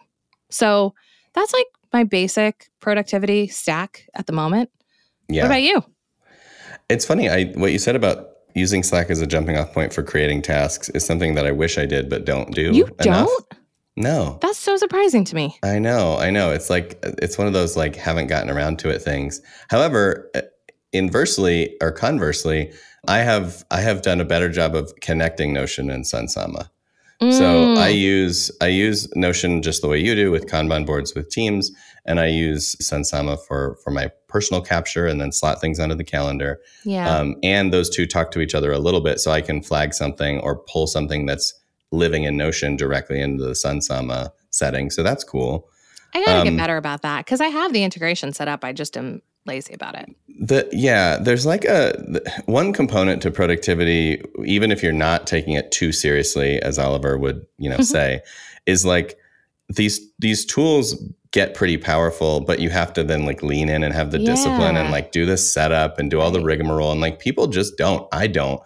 So 0.50 0.94
that's 1.34 1.54
like 1.54 1.68
my 1.94 2.04
basic 2.04 2.70
productivity 2.80 3.48
stack 3.48 4.08
at 4.14 4.28
the 4.28 4.34
moment. 4.34 4.70
yeah. 5.28 5.44
What 5.44 5.48
about 5.48 5.62
you? 5.62 5.84
It's 6.90 7.06
funny. 7.06 7.30
I 7.30 7.46
what 7.54 7.72
you 7.72 7.80
said 7.80 7.96
about 7.96 8.28
using 8.54 8.84
Slack 8.84 9.10
as 9.10 9.22
a 9.22 9.28
jumping 9.28 9.58
off 9.58 9.74
point 9.74 9.94
for 9.94 10.04
creating 10.04 10.42
tasks 10.42 10.90
is 10.90 11.06
something 11.06 11.36
that 11.36 11.46
I 11.46 11.52
wish 11.52 11.78
I 11.78 11.86
did 11.86 12.10
but 12.10 12.26
don't 12.26 12.54
do. 12.54 12.72
You 12.74 12.86
enough. 13.02 13.28
don't? 13.28 13.46
No. 13.98 14.40
That's 14.42 14.58
so 14.58 14.78
surprising 14.78 15.26
to 15.26 15.36
me. 15.36 15.58
I 15.64 15.80
know, 15.80 16.18
I 16.18 16.30
know. 16.30 16.52
It's 16.52 16.70
like 16.70 17.00
it's 17.04 17.38
one 17.38 17.48
of 17.48 17.54
those 17.54 17.76
like 17.76 17.96
haven't 17.96 18.28
gotten 18.28 18.50
around 18.50 18.80
to 18.80 18.90
it 18.90 19.00
things. 19.02 19.42
However, 19.70 20.30
uh, 20.36 20.42
inversely 20.94 21.76
or 21.82 21.92
conversely, 21.92 22.72
I 23.08 23.20
have 23.20 23.64
I 23.72 23.82
have 23.82 24.02
done 24.02 24.22
a 24.22 24.26
better 24.26 24.50
job 24.50 24.76
of 24.76 24.94
connecting 25.02 25.54
Notion 25.54 25.90
and 25.90 26.06
Sunsama. 26.06 26.70
So 27.20 27.28
Mm. 27.28 27.78
I 27.78 27.90
use 27.90 28.50
I 28.62 28.68
use 28.68 29.08
Notion 29.16 29.62
just 29.62 29.84
the 29.84 29.88
way 29.88 30.00
you 30.00 30.16
do 30.16 30.32
with 30.32 30.48
Kanban 30.48 30.88
boards 30.88 31.14
with 31.14 31.30
Teams, 31.30 31.72
and 32.04 32.20
I 32.20 32.26
use 32.28 32.76
Sunsama 32.78 33.38
for 33.46 33.78
for 33.84 33.92
my 33.92 34.10
personal 34.28 34.62
capture 34.62 35.06
and 35.06 35.22
then 35.22 35.32
slot 35.32 35.62
things 35.62 35.80
onto 35.80 35.94
the 35.94 36.04
calendar. 36.04 36.60
yeah. 36.84 37.16
Um, 37.16 37.36
and 37.44 37.72
those 37.72 37.92
two 37.92 38.08
talk 38.08 38.32
to 38.32 38.40
each 38.40 38.56
other 38.56 38.72
a 38.72 38.80
little 38.80 39.02
bit, 39.02 39.20
so 39.20 39.30
I 39.30 39.42
can 39.42 39.62
flag 39.62 39.94
something 39.94 40.40
or 40.40 40.56
pull 40.64 40.88
something 40.88 41.28
that's 41.28 41.54
living 41.92 42.24
in 42.24 42.38
Notion 42.38 42.76
directly 42.76 43.20
into 43.20 43.44
the 43.44 43.52
Sunsama 43.52 44.32
setting. 44.50 44.90
So 44.90 45.04
that's 45.04 45.24
cool. 45.24 45.70
I 46.14 46.24
gotta 46.26 46.40
um, 46.40 46.48
get 46.48 46.58
better 46.58 46.78
about 46.78 47.02
that 47.04 47.26
because 47.26 47.42
I 47.42 47.48
have 47.48 47.74
the 47.74 47.84
integration 47.84 48.34
set 48.34 48.48
up. 48.48 48.64
I 48.64 48.74
just 48.74 48.98
am 48.98 49.22
lazy 49.46 49.74
about 49.74 49.96
it. 49.96 50.14
The 50.40 50.68
yeah, 50.72 51.18
there's 51.18 51.46
like 51.46 51.64
a 51.66 52.22
one 52.46 52.74
component 52.74 53.22
to 53.22 53.32
productivity, 53.32 54.22
even 54.44 54.72
if 54.72 54.84
you're 54.84 54.92
not 54.92 55.26
taking 55.26 55.54
it 55.54 55.72
too 55.72 55.92
seriously, 55.92 56.62
as 56.62 56.78
Oliver 56.78 57.18
would 57.18 57.46
you 57.58 57.70
know 57.70 57.78
say, 57.82 58.22
is 58.66 58.86
like 58.86 59.18
these 59.70 60.02
these 60.20 60.46
tools 60.46 60.96
get 61.32 61.54
pretty 61.54 61.78
powerful, 61.78 62.42
but 62.42 62.60
you 62.60 62.70
have 62.70 62.92
to 62.92 63.04
then 63.04 63.26
like 63.26 63.42
lean 63.42 63.70
in 63.70 63.84
and 63.84 63.94
have 63.94 64.12
the 64.12 64.20
discipline 64.20 64.76
and 64.76 64.92
like 64.92 65.14
do 65.14 65.26
the 65.26 65.38
setup 65.38 65.98
and 65.98 66.12
do 66.12 66.20
all 66.20 66.30
the 66.30 66.44
rigmarole. 66.44 66.92
And 66.92 67.00
like 67.00 67.20
people 67.20 67.48
just 67.48 67.78
don't. 67.78 68.06
I 68.12 68.28
don't. 68.28 68.62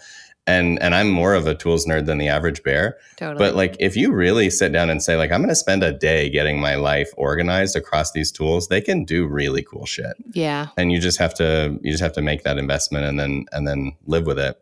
And 0.48 0.80
and 0.82 0.94
I'm 0.94 1.10
more 1.10 1.34
of 1.34 1.48
a 1.48 1.56
tools 1.56 1.88
nerd 1.88 2.06
than 2.06 2.20
the 2.20 2.28
average 2.28 2.62
bear. 2.62 2.98
Totally. 3.16 3.40
But 3.40 3.56
like 3.56 3.76
if 3.80 3.96
you 3.96 4.12
really 4.12 4.50
sit 4.50 4.72
down 4.72 4.90
and 4.90 5.02
say 5.02 5.16
like 5.16 5.32
I'm 5.32 5.40
going 5.40 5.50
to 5.50 5.56
spend 5.56 5.84
a 5.84 5.92
day 5.92 6.30
getting 6.30 6.60
my 6.60 6.76
life 6.76 7.10
organized 7.18 7.76
across 7.76 8.12
these 8.12 8.32
tools, 8.32 8.68
they 8.68 8.82
can 8.82 9.06
do 9.06 9.26
really 9.26 9.64
cool 9.64 9.86
shit 9.86 10.16
yeah. 10.34 10.68
and 10.78 10.92
you 10.92 11.00
just 11.00 11.18
have 11.18 11.34
to 11.36 11.80
you 11.82 11.92
just 11.92 12.04
have 12.04 12.14
to 12.14 12.22
make 12.22 12.44
that 12.44 12.58
investment 12.58 13.06
and 13.06 13.20
then 13.20 13.46
and 13.52 13.68
then 13.68 13.94
live 14.06 14.26
with 14.26 14.40
it 14.40 14.62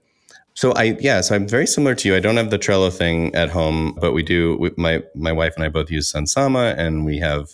so 0.54 0.72
i 0.74 0.96
yeah 1.00 1.22
so 1.22 1.36
i'm 1.36 1.48
very 1.48 1.68
similar 1.68 1.96
to 1.96 2.08
you 2.08 2.16
i 2.16 2.20
don't 2.20 2.38
have 2.38 2.50
the 2.50 2.60
trello 2.60 2.96
thing 2.96 3.34
at 3.36 3.50
home 3.50 3.98
but 4.00 4.14
we 4.14 4.24
do 4.24 4.58
we, 4.58 4.72
my 4.78 5.02
my 5.16 5.32
wife 5.32 5.54
and 5.56 5.64
i 5.64 5.70
both 5.70 5.90
use 5.90 6.12
Sunsama 6.12 6.78
and 6.78 7.06
we 7.06 7.18
have 7.20 7.50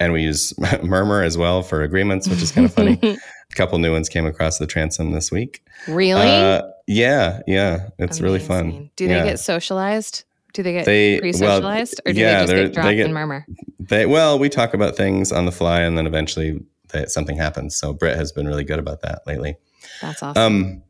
and 0.00 0.12
we 0.12 0.22
use 0.22 0.52
murmur 0.82 1.22
as 1.22 1.38
well 1.38 1.62
for 1.62 1.82
agreements 1.82 2.28
which 2.28 2.42
is 2.42 2.50
kind 2.50 2.64
of 2.64 2.74
funny 2.74 2.98
a 3.02 3.54
couple 3.54 3.78
new 3.78 3.92
ones 3.92 4.08
came 4.08 4.26
across 4.26 4.58
the 4.58 4.66
transom 4.66 5.12
this 5.12 5.30
week 5.30 5.62
really? 5.86 6.20
uh, 6.20 6.62
yeah 6.86 7.40
yeah 7.46 7.88
it's 7.98 8.20
really 8.20 8.38
fun 8.40 8.90
Do 8.96 9.06
they 9.08 9.14
Yeah. 9.16 9.24
get 9.24 9.38
socialized? 9.40 10.24
Do 10.54 10.62
they 10.62 10.72
get 10.72 10.84
they 10.84 11.18
pre-socialized, 11.20 12.00
or 12.04 12.12
do 12.12 12.20
yeah, 12.20 12.44
they 12.44 12.52
just 12.52 12.54
get 12.54 12.72
dropped 12.74 12.86
they 12.88 12.96
get 12.96 13.06
in 13.06 13.12
murmur? 13.14 13.46
they 13.80 14.04
well 14.06 14.38
we 14.38 14.48
talk 14.48 14.74
about 14.74 14.96
things 14.96 15.32
on 15.32 15.46
the 15.46 15.52
fly 15.52 15.80
and 15.80 15.96
then 15.96 16.06
eventually 16.06 16.60
they, 16.92 17.06
something 17.06 17.36
happens 17.38 17.74
so 17.76 17.92
Britt 17.94 18.16
has 18.16 18.32
been 18.32 18.46
really 18.46 18.64
good 18.64 18.78
about 18.78 19.00
that 19.02 19.22
lately 19.26 19.56
That's 20.02 20.22
awesome. 20.22 20.42
Um, 20.42 20.82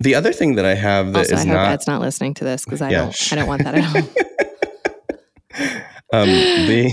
the 0.00 0.14
other 0.14 0.32
thing 0.34 0.56
that 0.56 0.66
I 0.66 0.74
have 0.74 1.14
that 1.14 1.24
is 1.26 1.32
also, 1.32 1.42
I 1.44 1.46
hope 1.46 1.54
not 1.56 1.70
Ed's 1.72 1.86
not 1.86 2.00
listening 2.02 2.34
to 2.34 2.44
this 2.44 2.64
because 2.66 2.82
I 2.82 2.90
Yeah, 2.90 3.04
don't. 3.04 3.14
shh. 3.14 3.32
I 3.32 3.36
don't 3.36 3.46
want 3.46 3.64
that 3.64 3.74
at 3.74 3.84
all. 3.96 4.02
um, 6.12 6.28
the 6.66 6.92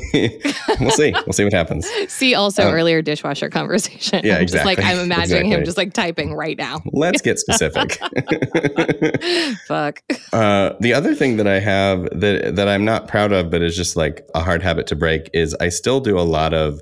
we'll 0.80 0.92
see 0.92 1.12
we'll 1.12 1.34
see 1.34 1.44
what 1.44 1.54
happens. 1.54 1.88
See 2.08 2.36
also 2.36 2.68
Um, 2.68 2.74
earlier 2.74 3.02
dishwasher 3.02 3.50
conversation. 3.50 4.22
Yeah, 4.24 4.38
I'm 4.38 4.48
just 4.48 4.66
like. 4.66 4.80
I'm 4.84 5.00
imagining 5.00 5.52
him 5.52 5.64
just 5.66 5.78
like 5.78 5.94
typing 5.94 6.34
right 6.34 6.58
now. 6.58 6.82
Let's 6.92 7.22
get 7.22 7.40
specific. 7.46 7.98
Fuck. 9.68 10.02
uh, 10.32 10.74
the 10.80 10.94
other 10.94 11.16
thing 11.16 11.38
that 11.38 11.48
I 11.48 11.60
have 11.60 12.04
that 12.20 12.56
that 12.56 12.68
I'm 12.68 12.86
not 12.86 13.08
proud 13.08 13.32
of, 13.32 13.50
but 13.50 13.62
is 13.62 13.76
just 13.76 13.96
like 13.96 14.28
a 14.36 14.42
hard 14.42 14.62
habit 14.62 14.88
to 14.88 14.96
break, 14.96 15.30
is 15.34 15.56
I 15.60 15.70
still 15.70 16.00
do 16.00 16.18
a 16.18 16.22
lot 16.22 16.54
of 16.54 16.80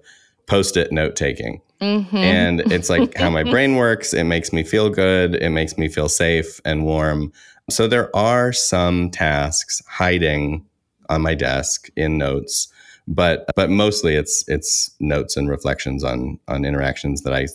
post-it 0.47 0.91
note 0.91 1.15
taking. 1.15 1.61
Mhm. 1.81 2.13
and 2.13 2.59
it's 2.71 2.91
like 2.91 3.17
how 3.17 3.31
my 3.31 3.41
brain 3.41 3.75
works 3.75 4.13
it 4.13 4.25
makes 4.25 4.53
me 4.53 4.61
feel 4.61 4.87
good 4.91 5.33
it 5.33 5.49
makes 5.49 5.79
me 5.79 5.89
feel 5.89 6.07
safe 6.07 6.61
and 6.63 6.85
warm 6.85 7.33
so 7.71 7.87
there 7.87 8.15
are 8.15 8.53
some 8.53 9.09
tasks 9.09 9.81
hiding 9.89 10.63
on 11.09 11.23
my 11.23 11.33
desk 11.33 11.89
in 11.95 12.19
notes 12.19 12.67
but 13.15 13.45
but 13.55 13.69
mostly 13.69 14.15
it's 14.15 14.43
it's 14.47 14.95
notes 14.99 15.35
and 15.37 15.49
reflections 15.49 16.03
on 16.03 16.39
on 16.47 16.65
interactions 16.65 17.21
that 17.23 17.33
i 17.33 17.45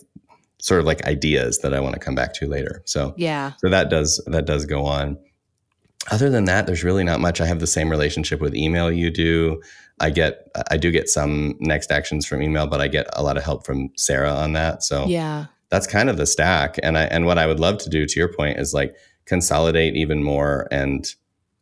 sort 0.60 0.80
of 0.80 0.86
like 0.86 1.04
ideas 1.06 1.58
that 1.58 1.72
i 1.74 1.80
want 1.80 1.94
to 1.94 2.00
come 2.00 2.14
back 2.14 2.32
to 2.34 2.46
later. 2.46 2.82
So 2.86 3.14
yeah. 3.16 3.52
so 3.58 3.68
that 3.70 3.90
does 3.90 4.22
that 4.26 4.46
does 4.46 4.64
go 4.66 4.84
on. 4.84 5.18
Other 6.10 6.30
than 6.30 6.44
that 6.44 6.66
there's 6.66 6.84
really 6.84 7.04
not 7.04 7.20
much. 7.20 7.40
I 7.40 7.46
have 7.46 7.60
the 7.60 7.66
same 7.66 7.90
relationship 7.90 8.40
with 8.40 8.54
email 8.54 8.90
you 8.92 9.10
do. 9.10 9.60
I 10.00 10.10
get 10.10 10.48
i 10.70 10.76
do 10.76 10.90
get 10.90 11.08
some 11.08 11.56
next 11.60 11.90
actions 11.90 12.26
from 12.26 12.42
email 12.42 12.66
but 12.66 12.80
i 12.80 12.88
get 12.88 13.06
a 13.14 13.22
lot 13.22 13.36
of 13.36 13.44
help 13.44 13.64
from 13.64 13.90
sarah 13.96 14.32
on 14.32 14.52
that. 14.52 14.82
So 14.82 15.06
Yeah. 15.06 15.46
that's 15.70 15.86
kind 15.86 16.10
of 16.10 16.16
the 16.16 16.26
stack. 16.26 16.78
And 16.82 16.98
i 16.98 17.04
and 17.04 17.26
what 17.26 17.38
i 17.38 17.46
would 17.46 17.60
love 17.60 17.78
to 17.78 17.90
do 17.90 18.04
to 18.06 18.20
your 18.20 18.32
point 18.32 18.58
is 18.58 18.74
like 18.74 18.94
consolidate 19.24 19.94
even 19.96 20.22
more 20.22 20.68
and 20.70 21.06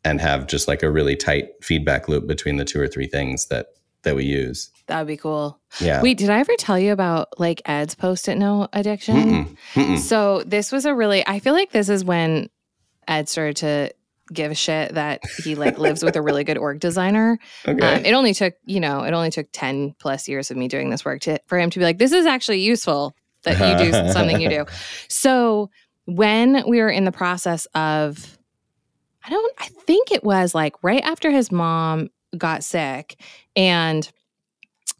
and 0.05 0.21
have 0.21 0.47
just 0.47 0.69
like 0.69 0.83
a 0.83 0.91
really 0.91 1.17
tight 1.17 1.49
feedback 1.63 2.09
loop 2.09 2.27
between 2.27 2.57
the 2.59 2.65
two 2.65 2.81
or 2.81 2.87
three 2.89 3.07
things 3.07 3.47
that 3.47 3.69
that 4.05 4.15
we 4.17 4.25
use 4.25 4.71
That 4.87 4.99
would 5.01 5.09
be 5.09 5.17
cool. 5.17 5.59
yeah 5.81 6.01
Wait, 6.03 6.17
did 6.19 6.31
I 6.31 6.39
ever 6.39 6.55
tell 6.59 6.79
you 6.79 6.93
about 6.93 7.39
like 7.41 7.61
Ed's 7.67 7.95
post-it 7.95 8.37
note 8.39 8.69
addiction? 8.73 9.17
Mm-mm. 9.17 9.57
Mm-mm. 9.75 9.99
So 9.99 10.43
this 10.47 10.71
was 10.73 10.85
a 10.87 10.95
really 10.95 11.27
I 11.27 11.39
feel 11.41 11.53
like 11.53 11.73
this 11.73 11.89
is 11.89 12.05
when 12.05 12.49
Ed 13.09 13.29
started 13.29 13.57
to 13.59 13.95
give 14.33 14.51
a 14.51 14.55
shit 14.55 14.95
that 14.95 15.21
he 15.45 15.55
like 15.55 15.77
lives 15.79 16.03
with 16.03 16.17
a 16.17 16.23
really 16.23 16.45
good 16.45 16.57
org 16.57 16.81
designer. 16.81 17.39
okay 17.69 17.97
Um, 17.97 18.05
it 18.07 18.13
only 18.15 18.33
took, 18.33 18.55
you 18.65 18.81
know, 18.81 19.03
it 19.03 19.13
only 19.13 19.31
took 19.31 19.49
10 19.53 19.95
plus 19.99 20.29
years 20.29 20.51
of 20.51 20.57
me 20.57 20.67
doing 20.69 20.89
this 20.89 21.05
work 21.05 21.21
to 21.23 21.39
for 21.47 21.59
him 21.59 21.69
to 21.71 21.79
be 21.79 21.85
like, 21.85 21.99
this 21.99 22.13
is 22.13 22.25
actually 22.25 22.61
useful 22.61 23.15
that 23.43 23.59
you 23.59 23.85
do 23.85 23.93
something 24.13 24.41
you 24.41 24.49
do. 24.49 24.65
So 25.09 25.71
when 26.07 26.65
we 26.67 26.81
were 26.81 26.89
in 26.91 27.05
the 27.05 27.13
process 27.13 27.67
of 27.75 28.39
I 29.27 29.31
don't 29.31 29.53
I 29.59 29.67
think 29.87 30.11
it 30.13 30.25
was 30.25 30.55
like 30.55 30.75
right 30.83 31.03
after 31.03 31.31
his 31.31 31.51
mom 31.53 32.09
got 32.35 32.65
sick 32.65 33.21
and 33.57 34.11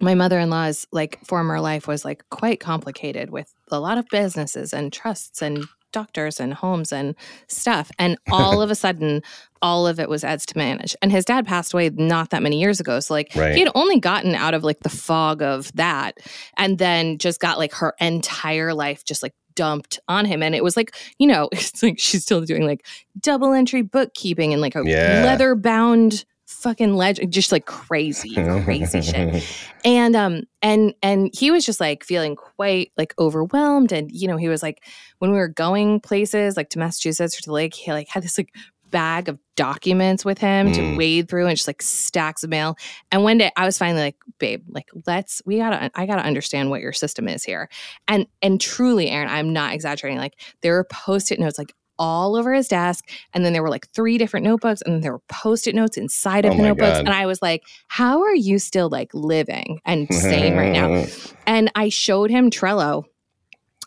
my 0.01 0.15
mother-in-law's 0.15 0.87
like 0.93 1.25
former 1.25 1.61
life 1.61 1.87
was 1.87 2.05
like 2.05 2.25
quite 2.31 2.61
complicated 2.61 3.31
with 3.31 3.53
a 3.71 3.79
lot 3.81 3.97
of 3.99 4.07
businesses 4.11 4.73
and 4.73 4.93
trusts 4.93 5.41
and 5.41 5.65
doctors 5.93 6.41
and 6.41 6.53
homes 6.55 6.93
and 6.93 7.15
stuff 7.47 7.89
and 8.01 8.19
all 8.33 8.61
of 8.61 8.69
a 8.69 8.75
sudden 8.75 9.23
all 9.63 9.87
of 9.87 10.01
it 10.01 10.09
was 10.09 10.25
Ed's 10.25 10.45
to 10.47 10.59
manage 10.59 10.97
and 11.01 11.13
his 11.13 11.25
dad 11.25 11.47
passed 11.47 11.73
away 11.73 11.89
not 11.91 12.31
that 12.31 12.43
many 12.43 12.59
years 12.61 12.81
ago 12.81 12.99
so 12.99 13.15
like 13.15 13.31
Right. 13.37 13.55
he 13.55 13.61
had 13.61 13.71
only 13.77 14.01
gotten 14.01 14.35
out 14.35 14.55
of 14.55 14.65
like 14.65 14.81
the 14.81 14.89
fog 14.89 15.41
of 15.41 15.73
that 15.75 16.19
and 16.59 16.79
then 16.79 17.19
just 17.19 17.39
got 17.39 17.59
like 17.59 17.73
her 17.75 17.95
entire 18.01 18.75
life 18.75 19.05
just 19.05 19.23
like 19.23 19.35
dumped 19.55 20.01
on 20.09 20.25
him 20.25 20.43
and 20.43 20.53
it 20.57 20.65
was 20.65 20.77
like 20.77 20.97
you 21.19 21.29
know 21.29 21.49
it's 21.53 21.81
like 21.81 22.01
she's 22.01 22.23
still 22.23 22.41
doing 22.41 22.67
like 22.67 22.85
double 23.21 23.53
entry 23.53 23.83
bookkeeping 23.83 24.53
and 24.53 24.61
like 24.61 24.75
a 24.75 24.83
Yeah. 24.85 25.23
leather 25.25 25.55
bound 25.55 26.25
fucking 26.65 26.95
legend, 26.97 27.33
just 27.33 27.53
like 27.53 27.67
crazy, 27.67 28.35
crazy 28.65 29.01
shit. 29.03 29.45
And 29.85 30.17
um 30.17 30.43
and 30.63 30.95
and 31.03 31.31
he 31.33 31.51
was 31.53 31.65
just 31.65 31.79
like 31.79 32.03
feeling 32.03 32.35
quite 32.35 32.91
like 32.97 33.15
overwhelmed. 33.19 33.93
And 33.93 34.11
you 34.11 34.27
know, 34.27 34.37
he 34.37 34.49
was 34.49 34.63
like 34.63 34.83
when 35.19 35.31
we 35.31 35.37
were 35.39 35.49
going 35.49 36.01
places 36.01 36.57
like 36.57 36.71
to 36.71 36.79
Massachusetts 36.81 37.39
or 37.39 37.43
to 37.43 37.49
the 37.51 37.53
lake, 37.55 37.75
he 37.75 37.93
like 37.93 38.09
had 38.09 38.25
this 38.25 38.37
like 38.39 38.53
bag 38.91 39.29
of 39.29 39.39
documents 39.57 40.25
with 40.25 40.39
him 40.39 40.69
Mm. 40.69 40.75
to 40.75 40.97
wade 40.97 41.29
through 41.29 41.47
and 41.49 41.57
just 41.57 41.67
like 41.67 41.83
stacks 41.83 42.45
of 42.45 42.51
mail. 42.51 42.77
And 43.11 43.25
one 43.25 43.39
day 43.39 43.51
I 43.57 43.65
was 43.67 43.77
finally 43.77 44.01
like, 44.03 44.17
babe, 44.39 44.63
like 44.69 44.89
let's 45.07 45.43
we 45.45 45.59
gotta 45.59 45.91
I 45.95 46.07
gotta 46.07 46.23
understand 46.23 46.71
what 46.71 46.81
your 46.81 46.93
system 46.93 47.29
is 47.29 47.45
here. 47.45 47.69
And 48.09 48.27
and 48.41 48.61
truly, 48.61 49.11
Aaron, 49.11 49.29
I'm 49.29 49.53
not 49.53 49.75
exaggerating. 49.75 50.19
Like 50.19 50.41
there 50.63 50.73
were 50.75 50.85
post-it 50.85 51.39
notes 51.41 51.59
like 51.59 51.75
all 51.99 52.37
over 52.37 52.53
his 52.53 52.69
desk. 52.69 53.09
And 53.33 53.45
then 53.45 53.53
there 53.53 53.63
were 53.63 53.71
like 53.71 53.89
three 53.91 54.19
different 54.19 54.45
notebooks, 54.45 54.83
and 54.83 54.95
then 54.95 55.01
there 55.01 55.13
were 55.13 55.23
post-it 55.29 55.75
notes 55.75 55.97
inside 55.97 56.45
of 56.45 56.53
Oh 56.53 56.57
the 56.57 56.63
notebooks. 56.63 56.99
God. 56.99 57.07
And 57.07 57.11
I 57.11 57.27
was 57.27 57.41
like, 57.43 57.63
how 57.89 58.23
are 58.23 58.35
you 58.35 58.59
still 58.59 58.89
like 58.89 59.11
living 59.15 59.81
and 59.85 60.13
sane 60.13 60.57
right 60.57 60.73
now? 60.73 61.05
And 61.47 61.71
I 61.75 61.91
showed 61.91 62.31
him 62.31 62.51
Trello 62.51 63.05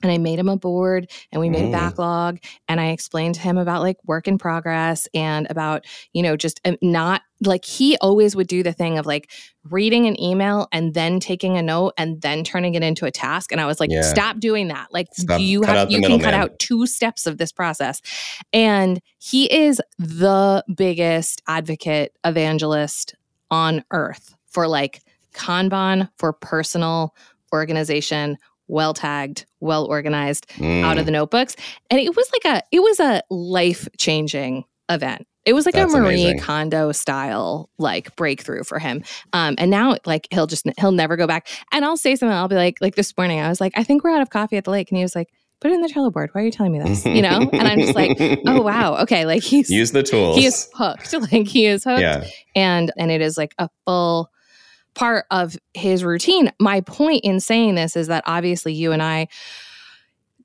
and 0.04 0.12
I 0.12 0.18
made 0.18 0.38
him 0.40 0.50
a 0.50 0.58
board 0.58 1.10
and 1.32 1.40
we 1.40 1.50
made 1.50 1.66
Mm. 1.66 1.70
a 1.70 1.72
backlog 1.72 2.40
and 2.68 2.80
I 2.80 2.88
explained 2.90 3.36
to 3.36 3.42
him 3.42 3.58
about 3.58 3.82
like 3.82 3.98
work 4.06 4.28
in 4.28 4.38
progress 4.38 5.08
and 5.14 5.48
about, 5.50 5.86
you 6.14 6.22
know, 6.22 6.36
just 6.38 6.60
um, 6.66 6.78
not 6.82 7.22
like 7.42 7.66
he 7.66 7.98
always 7.98 8.36
would 8.36 8.48
do 8.48 8.64
the 8.64 8.74
thing 8.74 8.98
of 8.98 9.06
like 9.06 9.30
reading 9.70 10.08
an 10.08 10.20
email 10.22 10.68
and 10.72 10.94
then 10.94 11.20
taking 11.20 11.58
a 11.58 11.62
note 11.62 11.94
and 11.98 12.22
then 12.22 12.44
turning 12.44 12.74
it 12.76 12.82
into 12.84 13.06
a 13.06 13.12
task. 13.12 13.52
And 13.52 13.60
I 13.62 13.66
was 13.66 13.80
like, 13.80 13.92
Yeah. 13.92 14.02
stop 14.02 14.40
doing 14.40 14.68
that. 14.70 14.88
Like 14.92 15.08
Stop. 15.14 15.40
you 15.42 15.62
Cut 15.62 15.76
have 15.76 15.92
you 15.92 16.02
can 16.02 16.12
cut 16.20 16.28
middleman. 16.28 16.34
out 16.40 16.60
two 16.60 16.86
steps 16.88 17.26
of 17.28 17.38
this 17.38 17.52
process. 17.52 18.02
And 18.54 19.00
he 19.20 19.52
is 19.54 19.82
the 20.00 20.64
biggest 20.76 21.42
advocate, 21.48 22.14
evangelist 22.24 23.16
on 23.52 23.84
earth 23.92 24.36
for 24.48 24.68
like 24.68 25.02
Kanban 25.34 26.10
for 26.18 26.34
personal 26.34 27.14
organization, 27.54 28.38
well 28.68 28.94
tagged, 28.94 29.46
well 29.60 29.86
organized 29.86 30.46
out 30.60 30.98
of 30.98 31.04
Mm. 31.04 31.06
the 31.06 31.12
notebooks. 31.12 31.56
And 31.90 32.00
it 32.00 32.16
was 32.16 32.30
like 32.34 32.46
a 32.56 32.64
it 32.72 32.82
was 32.82 33.00
a 33.00 33.22
life 33.30 33.88
changing 33.98 34.66
event. 34.90 35.26
It 35.46 35.54
was 35.54 35.66
like 35.66 35.76
That's 35.76 35.94
a 35.94 35.98
Marie 35.98 36.24
amazing. 36.24 36.40
Kondo 36.40 36.92
style 36.92 37.70
like 37.78 38.14
breakthrough 38.18 38.64
for 38.64 38.80
him. 38.80 39.04
Um, 39.32 39.56
and 39.58 39.72
now 39.72 39.96
like 40.06 40.28
he'll 40.32 40.48
just 40.48 40.66
he'll 40.78 40.92
never 40.92 41.16
go 41.16 41.26
back. 41.28 41.48
And 41.72 41.86
I'll 41.86 41.96
say 41.98 42.16
something. 42.18 42.36
I'll 42.36 42.50
be 42.50 42.56
like 42.56 42.80
like 42.82 42.96
this 42.96 43.16
morning 43.18 43.40
I 43.40 43.48
was 43.48 43.62
like 43.62 43.72
I 43.78 43.84
think 43.84 44.04
we're 44.04 44.12
out 44.14 44.22
of 44.22 44.30
coffee 44.30 44.58
at 44.58 44.66
the 44.66 44.72
lake, 44.72 44.92
and 44.92 44.98
he 44.98 45.04
was 45.04 45.16
like 45.16 45.30
put 45.62 45.72
it 45.72 45.76
in 45.76 45.82
the 45.82 45.88
Trello 45.88 46.12
board. 46.12 46.30
Why 46.34 46.42
are 46.42 46.44
you 46.46 46.52
telling 46.52 46.74
me 46.74 46.80
this? 46.80 47.06
You 47.06 47.22
know? 47.22 47.50
And 47.54 47.68
I'm 47.68 47.80
just 47.80 47.96
like 47.96 48.18
oh 48.46 48.62
wow 48.62 48.98
okay 49.04 49.26
like 49.26 49.42
he's 49.42 49.70
use 49.70 49.92
the 49.92 50.04
tools. 50.04 50.36
he 50.38 50.46
is 50.46 50.70
hooked 50.74 51.14
like 51.32 51.48
he 51.48 51.66
is 51.66 51.86
hooked 51.86 52.02
yeah. 52.02 52.26
and 52.56 52.92
and 52.98 53.10
it 53.10 53.22
is 53.22 53.38
like 53.38 53.56
a 53.58 53.70
full 53.86 54.30
part 54.98 55.26
of 55.32 55.56
his 55.76 56.04
routine. 56.04 56.52
My 56.60 56.82
point 56.82 57.22
in 57.24 57.40
saying 57.40 57.76
this 57.76 57.96
is 57.96 58.08
that 58.08 58.24
obviously 58.26 58.74
you 58.74 58.92
and 58.92 59.02
i 59.04 59.28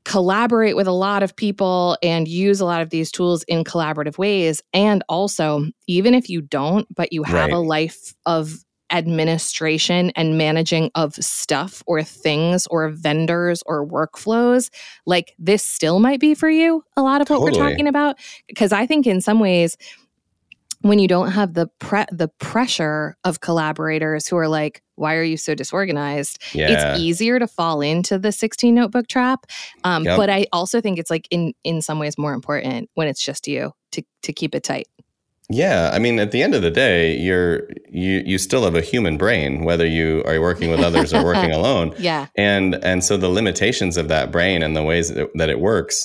collaborate 0.04 0.74
with 0.74 0.88
a 0.88 0.92
lot 0.92 1.22
of 1.22 1.34
people 1.36 1.96
and 2.02 2.26
use 2.26 2.60
a 2.60 2.64
lot 2.64 2.82
of 2.82 2.90
these 2.90 3.12
tools 3.12 3.44
in 3.44 3.62
collaborative 3.62 4.18
ways. 4.18 4.60
And 4.74 5.04
also 5.08 5.66
even 5.86 6.12
if 6.14 6.28
you 6.28 6.40
don't 6.42 6.86
but 6.94 7.12
you 7.12 7.22
have 7.22 7.34
Right. 7.50 7.52
a 7.52 7.58
life 7.58 8.12
of 8.26 8.64
administration 8.90 10.10
and 10.16 10.36
managing 10.36 10.90
of 10.96 11.14
stuff 11.14 11.82
or 11.86 12.02
things 12.02 12.66
or 12.66 12.90
vendors 12.90 13.62
or 13.64 13.86
workflows 13.86 14.68
like 15.06 15.34
this 15.38 15.64
still 15.64 15.98
might 15.98 16.20
be 16.20 16.34
for 16.34 16.50
you 16.50 16.84
a 16.98 17.02
lot 17.02 17.22
of 17.22 17.30
what 17.30 17.40
we're 17.40 17.52
talking 17.52 17.86
about. 17.88 18.16
Because 18.48 18.70
i 18.72 18.84
think 18.84 19.06
in 19.06 19.20
some 19.22 19.40
ways 19.40 19.78
when 20.82 20.98
you 20.98 21.08
don't 21.08 21.30
have 21.32 21.54
the 21.54 21.66
pre- 21.78 22.04
the 22.12 22.28
pressure 22.38 23.16
of 23.24 23.40
collaborators 23.40 24.26
who 24.26 24.36
are 24.36 24.48
like 24.48 24.82
why 24.96 25.14
are 25.16 25.22
you 25.24 25.36
so 25.36 25.54
disorganized 25.54 26.38
Yeah. 26.52 26.68
it's 26.70 27.00
easier 27.00 27.38
to 27.38 27.46
fall 27.46 27.80
into 27.80 28.18
the 28.18 28.30
16 28.32 28.74
notebook 28.74 29.08
trap 29.08 29.46
um, 29.84 30.04
Yep. 30.04 30.16
but 30.16 30.30
i 30.30 30.46
also 30.52 30.80
think 30.80 30.98
it's 30.98 31.10
like 31.10 31.26
in 31.30 31.54
in 31.64 31.82
some 31.82 31.98
ways 31.98 32.18
more 32.18 32.34
important 32.34 32.90
when 32.94 33.08
it's 33.08 33.24
just 33.24 33.48
you 33.48 33.72
to 33.92 34.02
to 34.22 34.32
keep 34.32 34.54
it 34.54 34.62
tight 34.64 34.86
Yeah, 35.50 35.90
I 35.92 35.98
mean, 35.98 36.18
at 36.18 36.30
the 36.30 36.42
end 36.42 36.54
of 36.54 36.62
the 36.62 36.70
day, 36.70 37.14
you're 37.18 37.68
you 37.90 38.22
you 38.24 38.38
still 38.38 38.64
have 38.64 38.74
a 38.76 38.80
human 38.80 39.18
brain, 39.18 39.64
whether 39.64 39.84
you 39.86 40.22
are 40.24 40.40
working 40.40 40.70
with 40.70 40.80
others 40.80 41.12
or 41.12 41.22
working 41.24 41.52
alone, 41.60 41.92
yeah 41.98 42.26
and 42.36 42.74
and 42.82 43.04
so 43.04 43.16
the 43.18 43.28
limitations 43.28 43.96
of 43.98 44.06
that 44.08 44.30
brain 44.32 44.62
and 44.62 44.74
the 44.74 44.82
ways 44.82 45.12
that, 45.12 45.28
that 45.34 45.50
it 45.50 45.58
works 45.60 45.96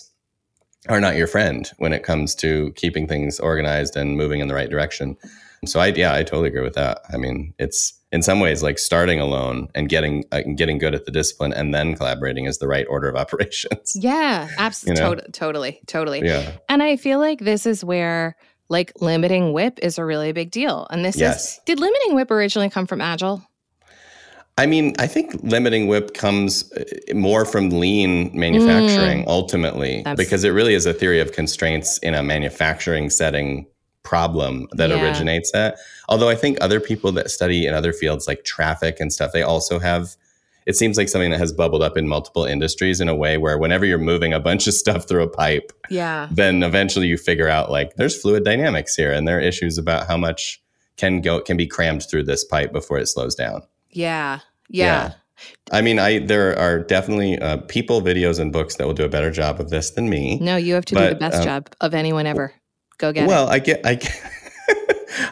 are 0.89 0.99
not 1.01 1.15
your 1.15 1.27
friend 1.27 1.69
when 1.77 1.93
it 1.93 2.03
comes 2.03 2.35
to 2.35 2.71
keeping 2.75 3.07
things 3.07 3.39
organized 3.39 3.95
and 3.95 4.17
moving 4.17 4.39
in 4.39 4.47
the 4.47 4.53
right 4.55 4.69
direction. 4.69 5.17
So 5.65 5.79
I 5.79 5.87
yeah, 5.87 6.13
I 6.13 6.23
totally 6.23 6.49
agree 6.49 6.61
with 6.61 6.75
that. 6.75 7.01
I 7.11 7.17
mean, 7.17 7.53
it's 7.57 7.93
in 8.11 8.21
some 8.21 8.39
ways 8.39 8.63
like 8.63 8.79
starting 8.79 9.19
alone 9.19 9.67
and 9.75 9.89
getting 9.89 10.23
uh, 10.31 10.41
getting 10.55 10.77
good 10.77 10.93
at 10.95 11.05
the 11.05 11.11
discipline 11.11 11.51
and 11.51 11.73
then 11.73 11.95
collaborating 11.95 12.45
is 12.45 12.59
the 12.59 12.67
right 12.67 12.85
order 12.89 13.09
of 13.09 13.15
operations. 13.23 13.93
yeah 13.95 14.47
absolutely 14.57 15.03
You 15.03 15.09
know? 15.15 15.21
totally 15.33 15.81
totally 15.87 16.21
Yeah. 16.25 16.51
and 16.69 16.81
i 16.81 16.95
feel 16.95 17.19
like 17.19 17.39
this 17.39 17.65
is 17.65 17.83
where 17.83 18.37
like 18.69 18.93
limiting 19.01 19.51
WIP 19.53 19.79
is 19.81 19.97
a 19.97 20.05
really 20.05 20.31
big 20.31 20.51
deal 20.51 20.87
and 20.89 21.03
this 21.03 21.19
is 21.19 21.59
did 21.65 21.79
limiting 21.79 22.15
WIP 22.15 22.31
originally 22.31 22.69
come 22.69 22.85
from 22.87 23.01
agile 23.01 23.41
I 24.59 24.65
mean, 24.65 24.95
I 24.97 25.05
think 25.07 25.35
limiting 25.43 25.87
WIP 25.87 26.13
comes 26.15 26.71
uh, 26.73 26.83
more 27.13 27.45
from 27.45 27.69
lean 27.69 28.31
manufacturing 28.33 29.23
ultimately, 29.27 29.97
Mm. 29.99 30.03
That's- 30.03 30.17
because 30.25 30.43
it 30.43 30.49
really 30.49 30.73
is 30.73 30.85
a 30.85 30.93
theory 30.93 31.19
of 31.19 31.31
constraints 31.31 31.99
in 31.99 32.15
a 32.15 32.23
manufacturing 32.23 33.09
setting 33.11 33.67
problem 34.03 34.67
that 34.71 34.89
Yeah. 34.89 35.03
originates 35.03 35.51
that. 35.51 35.77
Although 36.09 36.29
I 36.29 36.35
think 36.35 36.57
other 36.61 36.79
people 36.79 37.11
that 37.11 37.29
study 37.29 37.65
in 37.67 37.73
other 37.73 37.93
fields 37.93 38.27
like 38.27 38.43
traffic 38.45 38.99
and 38.99 39.11
stuff, 39.13 39.31
they 39.33 39.43
also 39.43 39.79
have. 39.79 40.15
It 40.65 40.75
seems 40.75 40.97
like 40.97 41.07
something 41.07 41.31
that 41.31 41.39
has 41.39 41.53
bubbled 41.53 41.81
up 41.81 41.95
in 41.97 42.07
multiple 42.09 42.43
industries 42.43 42.99
in 42.99 43.07
a 43.07 43.15
way 43.15 43.37
where 43.37 43.57
whenever 43.57 43.85
you're 43.85 43.97
moving 43.97 44.33
a 44.33 44.39
bunch 44.39 44.67
of 44.67 44.73
stuff 44.73 45.07
through 45.07 45.23
a 45.23 45.29
pipe, 45.29 45.71
yeah 45.89 46.27
then 46.31 46.61
eventually 46.63 47.07
you 47.07 47.15
figure 47.17 47.47
out 47.47 47.71
like 47.71 47.95
there's 47.95 48.19
fluid 48.21 48.43
dynamics 48.43 48.93
here 48.95 49.11
and 49.13 49.25
there 49.27 49.37
are 49.37 49.41
issues 49.41 49.77
about 49.77 50.07
how 50.07 50.17
much 50.17 50.61
can 50.97 51.21
go 51.21 51.39
can 51.39 51.55
be 51.55 51.65
crammed 51.67 52.03
through 52.09 52.23
this 52.23 52.43
pipe 52.43 52.73
before 52.73 52.97
it 52.97 53.07
slows 53.07 53.33
down. 53.35 53.61
Yeah 53.97 54.39
yeah, 54.69 55.13
I 55.71 55.81
mean, 55.81 55.99
I 55.99 56.19
there 56.19 56.57
are 56.57 56.79
definitely 56.79 57.39
uh, 57.39 57.57
people, 57.67 58.01
videos, 58.01 58.39
and 58.39 58.51
books 58.51 58.75
that 58.75 58.87
will 58.87 58.93
do 58.93 59.05
a 59.05 59.09
better 59.09 59.31
job 59.31 59.59
of 59.59 59.69
this 59.69 59.91
than 59.91 60.09
me. 60.09 60.39
no 60.39 60.55
you 60.55 60.73
have 60.73 60.85
to 60.85 60.95
do 60.95 61.09
the 61.09 61.15
best 61.15 61.37
um, 61.37 61.43
job 61.43 61.69
of 61.81 61.93
anyone 61.93 62.25
ever 62.25 62.53
go 62.97 63.11
get 63.11 63.25
it 63.25 63.27
well, 63.27 63.47
I 63.47 63.59
get 63.59 63.85
I. 63.85 63.95
Get, 63.95 64.21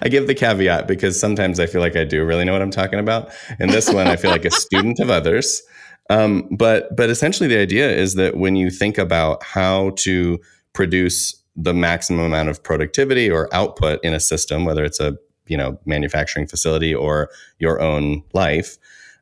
I 0.01 0.08
give 0.08 0.25
the 0.25 0.34
caveat 0.34 0.88
because 0.88 1.19
sometimes 1.19 1.60
I 1.60 1.67
feel 1.67 1.82
like 1.82 1.95
I 1.95 2.06
do 2.06 2.25
really 2.25 2.43
know 2.43 2.54
what 2.54 2.62
I'm 2.62 2.71
talking 2.71 2.97
about. 2.97 3.32
In 3.60 3.69
this 3.69 3.91
one, 3.91 4.08
I 4.08 4.15
feel 4.15 4.32
like 4.32 4.45
a 4.45 4.51
student 4.65 4.99
of 4.99 5.10
others. 5.10 5.62
Um, 6.10 6.47
but 6.49 6.95
but 6.95 7.10
essentially, 7.10 7.47
the 7.47 7.60
idea 7.60 7.89
is 7.91 8.15
that 8.15 8.38
when 8.38 8.56
you 8.56 8.69
think 8.69 8.97
about 8.97 9.43
how 9.43 9.91
to 9.97 10.39
produce 10.73 11.36
the 11.56 11.73
maximum 11.73 12.25
amount 12.25 12.49
of 12.49 12.63
productivity 12.63 13.30
or 13.30 13.54
output 13.54 13.99
in 14.04 14.13
a 14.13 14.19
system, 14.19 14.65
whether 14.65 14.84
it's 14.84 14.99
a 14.99 15.17
you 15.47 15.58
know 15.58 15.79
manufacturing 15.86 16.47
facility 16.47 16.93
or 16.93 17.29
your 17.60 17.81
own 17.81 18.23
life, 18.34 18.77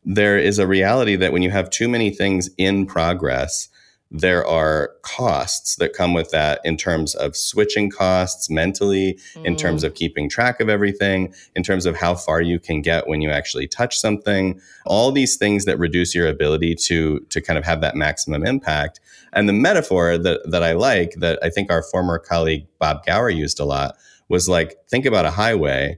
there 0.06 0.38
is 0.38 0.60
a 0.60 0.68
reality 0.68 1.16
that 1.16 1.32
when 1.32 1.42
you 1.42 1.52
have 1.52 1.70
too 1.70 1.88
many 1.88 2.10
things 2.10 2.50
in 2.58 2.86
progress, 2.86 3.70
there 4.16 4.46
are 4.46 4.92
costs 5.02 5.76
that 5.78 5.94
come 5.94 6.14
with 6.14 6.30
that 6.30 6.60
in 6.64 6.78
terms 6.78 7.16
of 7.16 7.36
switching 7.36 7.90
costs 7.90 8.48
mentally, 8.48 9.18
in 9.44 9.56
Mm. 9.56 9.58
terms 9.58 9.84
of 9.84 9.96
keeping 9.96 10.30
track 10.30 10.60
of 10.60 10.70
everything, 10.70 11.34
in 11.56 11.64
terms 11.64 11.88
of 11.88 11.96
how 11.96 12.14
far 12.14 12.40
you 12.40 12.60
can 12.60 12.82
get 12.82 13.08
when 13.08 13.22
you 13.22 13.32
actually 13.32 13.68
touch 13.68 13.98
something, 14.00 14.60
all 14.86 15.12
these 15.12 15.36
things 15.36 15.66
that 15.66 15.80
reduce 15.80 16.14
your 16.14 16.28
ability 16.28 16.76
to 16.76 17.22
to 17.30 17.42
kind 17.42 17.58
of 17.58 17.66
have 17.66 17.82
that 17.82 17.96
maximum 17.96 18.46
impact. 18.46 19.00
And 19.32 19.50
the 19.50 19.54
metaphor 19.54 20.18
that 20.20 20.42
that 20.52 20.62
I 20.62 20.74
like 20.74 21.14
that 21.18 21.40
I 21.42 21.50
think 21.50 21.72
our 21.72 21.82
former 21.82 22.20
colleague 22.20 22.68
Bob 22.78 23.04
Gower 23.08 23.32
used 23.32 23.60
a 23.60 23.66
lot 23.66 23.96
was 24.30 24.48
like 24.48 24.76
think 24.92 25.06
about 25.08 25.26
a 25.26 25.32
highway. 25.32 25.98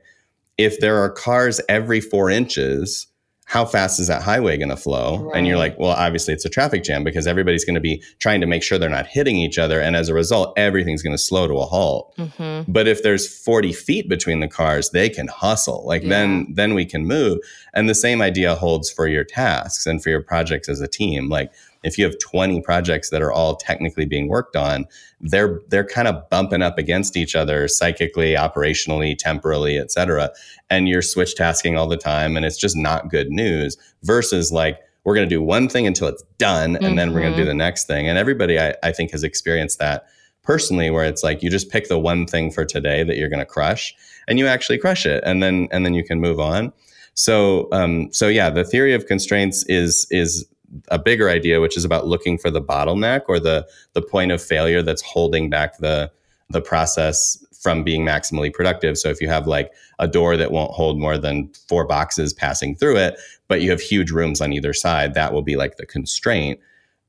If 0.58 0.80
there 0.80 0.98
are 0.98 1.10
cars 1.10 1.60
every 1.70 2.02
4 2.02 2.30
inches, 2.30 3.08
how 3.48 3.64
fast 3.64 4.00
is 4.00 4.08
that 4.08 4.24
highway 4.24 4.58
going 4.58 4.70
to 4.70 4.76
flow? 4.76 5.30
And 5.36 5.46
you're 5.46 5.58
like, 5.58 5.78
well, 5.78 5.92
obviously 5.92 6.34
it's 6.34 6.46
a 6.46 6.50
traffic 6.50 6.84
jam 6.84 7.04
because 7.04 7.28
everybody's 7.28 7.64
going 7.64 7.76
to 7.76 7.80
be 7.82 8.02
trying 8.18 8.42
to 8.42 8.48
make 8.48 8.64
sure 8.64 8.80
they're 8.80 8.90
not 8.90 9.06
hitting 9.06 9.38
each 9.38 9.60
other. 9.60 9.80
And 9.80 9.96
as 9.96 10.10
a 10.10 10.16
result, 10.16 10.58
everything's 10.58 11.04
going 11.04 11.14
to 11.14 11.22
slow 11.22 11.48
to 11.48 11.54
a 11.54 11.66
halt. 11.66 12.12
Mhm. 12.18 12.66
But 12.68 12.88
if 12.88 13.04
there's 13.04 13.28
40 13.28 13.72
feet 13.72 14.10
between 14.10 14.40
the 14.40 14.48
cars, 14.48 14.90
they 14.90 15.10
can 15.10 15.28
hustle. 15.28 15.84
Like 15.86 16.08
then, 16.08 16.48
then 16.56 16.74
we 16.74 16.86
can 16.86 17.06
move. 17.06 17.38
And 17.76 17.88
the 17.88 17.94
same 17.94 18.20
idea 18.20 18.56
holds 18.56 18.90
for 18.90 19.08
your 19.08 19.24
tasks 19.24 19.86
and 19.86 20.02
for 20.02 20.10
your 20.10 20.24
projects 20.24 20.68
as 20.68 20.82
a 20.82 20.88
team. 20.88 21.30
Like 21.30 21.52
if 21.86 21.98
you 21.98 22.04
have 22.04 22.18
20 22.20 22.62
projects 22.62 23.10
that 23.12 23.22
are 23.22 23.32
all 23.32 23.56
technically 23.56 24.06
being 24.06 24.28
worked 24.28 24.56
on, 24.56 24.86
they're 25.22 25.62
they're 25.70 25.86
kind 25.86 26.08
of 26.08 26.30
bumping 26.30 26.62
up 26.62 26.78
against 26.78 27.16
each 27.16 27.36
other 27.36 27.68
psychically, 27.68 28.34
operationally, 28.34 29.18
temporally, 29.18 29.78
et 29.78 29.92
cetera. 29.92 30.32
And 30.70 30.90
you're 30.90 31.02
switch 31.02 31.36
tasking 31.36 31.78
all 31.78 31.88
the 31.88 31.98
time, 31.98 32.36
and 32.36 32.46
it's 32.46 32.58
just 32.58 32.76
not 32.76 33.10
good 33.10 33.30
news. 33.30 33.78
Versus 34.04 34.52
like 34.52 34.80
we're 35.04 35.16
going 35.16 35.30
to 35.30 35.36
do 35.36 35.42
one 35.42 35.70
thing 35.70 35.86
until 35.88 36.08
it's 36.08 36.24
done, 36.40 36.78
and 36.78 36.98
then 36.98 37.14
we're 37.14 37.22
going 37.22 37.34
to 37.34 37.38
do 37.38 37.44
Mhm. 37.44 37.48
the 37.50 37.54
next 37.54 37.86
thing. 37.86 38.10
And 38.10 38.18
everybody, 38.18 38.60
I, 38.60 38.74
I 38.82 38.92
think, 38.92 39.12
has 39.12 39.24
experienced 39.24 39.78
that 39.80 40.06
personally 40.42 40.90
where 40.90 41.06
it's 41.06 41.24
like 41.24 41.44
you 41.44 41.50
just 41.50 41.70
pick 41.70 41.88
the 41.88 42.00
one 42.00 42.26
thing 42.26 42.50
for 42.52 42.66
today 42.66 43.04
that 43.04 43.16
you're 43.18 43.30
going 43.30 43.40
to 43.40 43.46
crush 43.46 43.96
and 44.28 44.38
you 44.40 44.48
actually 44.48 44.78
crush 44.78 45.06
it 45.06 45.24
and 45.26 45.42
then 45.42 45.68
and 45.72 45.84
then 45.86 45.94
you 45.96 46.04
can 46.04 46.20
move 46.20 46.40
on 46.40 46.72
so 47.16 47.68
um, 47.72 48.10
so 48.12 48.28
yeah 48.28 48.50
the 48.52 48.64
theory 48.64 48.94
of 48.94 49.08
constraints 49.08 49.64
is 49.68 50.06
is 50.12 50.46
a 50.90 51.00
bigger 51.00 51.30
idea 51.30 51.62
which 51.62 51.78
is 51.78 51.86
about 51.86 52.08
looking 52.08 52.38
for 52.38 52.50
the 52.50 52.62
bottleneck 52.62 53.24
or 53.28 53.40
the 53.40 53.68
the 53.94 54.02
point 54.02 54.32
of 54.32 54.42
failure 54.42 54.82
that's 54.82 55.02
holding 55.02 55.50
back 55.50 55.78
the 55.78 56.12
the 56.50 56.62
process 56.62 57.44
from 57.62 57.84
being 57.84 58.06
maximally 58.06 58.54
productive. 58.54 58.96
So 58.96 59.10
if 59.10 59.20
you 59.20 59.28
have 59.28 59.48
like 59.48 59.72
a 59.98 60.08
door 60.08 60.38
that 60.38 60.52
won't 60.52 60.72
hold 60.72 61.00
more 61.00 61.18
than 61.18 61.52
four 61.68 61.88
boxes 61.88 62.32
passing 62.32 62.76
through 62.76 62.98
it 62.98 63.18
but 63.48 63.62
you 63.62 63.70
have 63.70 63.82
huge 63.82 64.12
rooms 64.12 64.42
on 64.42 64.54
either 64.54 64.74
side 64.74 65.14
that 65.14 65.34
will 65.34 65.42
be 65.42 65.56
like 65.56 65.78
the 65.78 65.86
constraint. 65.86 66.60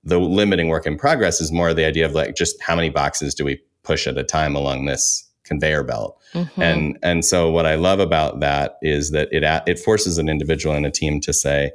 The 0.04 0.18
limiting 0.18 0.68
work 0.68 0.86
in 0.86 0.96
progress 0.96 1.40
is 1.40 1.50
more 1.50 1.74
the 1.74 1.84
idea 1.84 2.06
of 2.06 2.12
like 2.12 2.36
just 2.36 2.60
how 2.62 2.76
many 2.76 2.90
boxes 2.90 3.34
do 3.34 3.44
we 3.44 3.60
push 3.82 4.06
at 4.06 4.18
a 4.18 4.24
time 4.24 4.54
along 4.54 4.84
this 4.84 5.28
conveyor 5.44 5.84
belt? 5.84 6.20
Mm-hmm. 6.34 6.60
and 6.60 6.98
and 7.02 7.24
so 7.24 7.50
what 7.50 7.66
i 7.66 7.76
love 7.76 8.00
about 8.00 8.40
that 8.40 8.78
is 8.82 9.12
that 9.12 9.28
it 9.30 9.44
it 9.66 9.78
forces 9.78 10.18
an 10.18 10.28
individual 10.28 10.74
and 10.74 10.84
a 10.84 10.90
team 10.90 11.20
to 11.20 11.32
say 11.32 11.70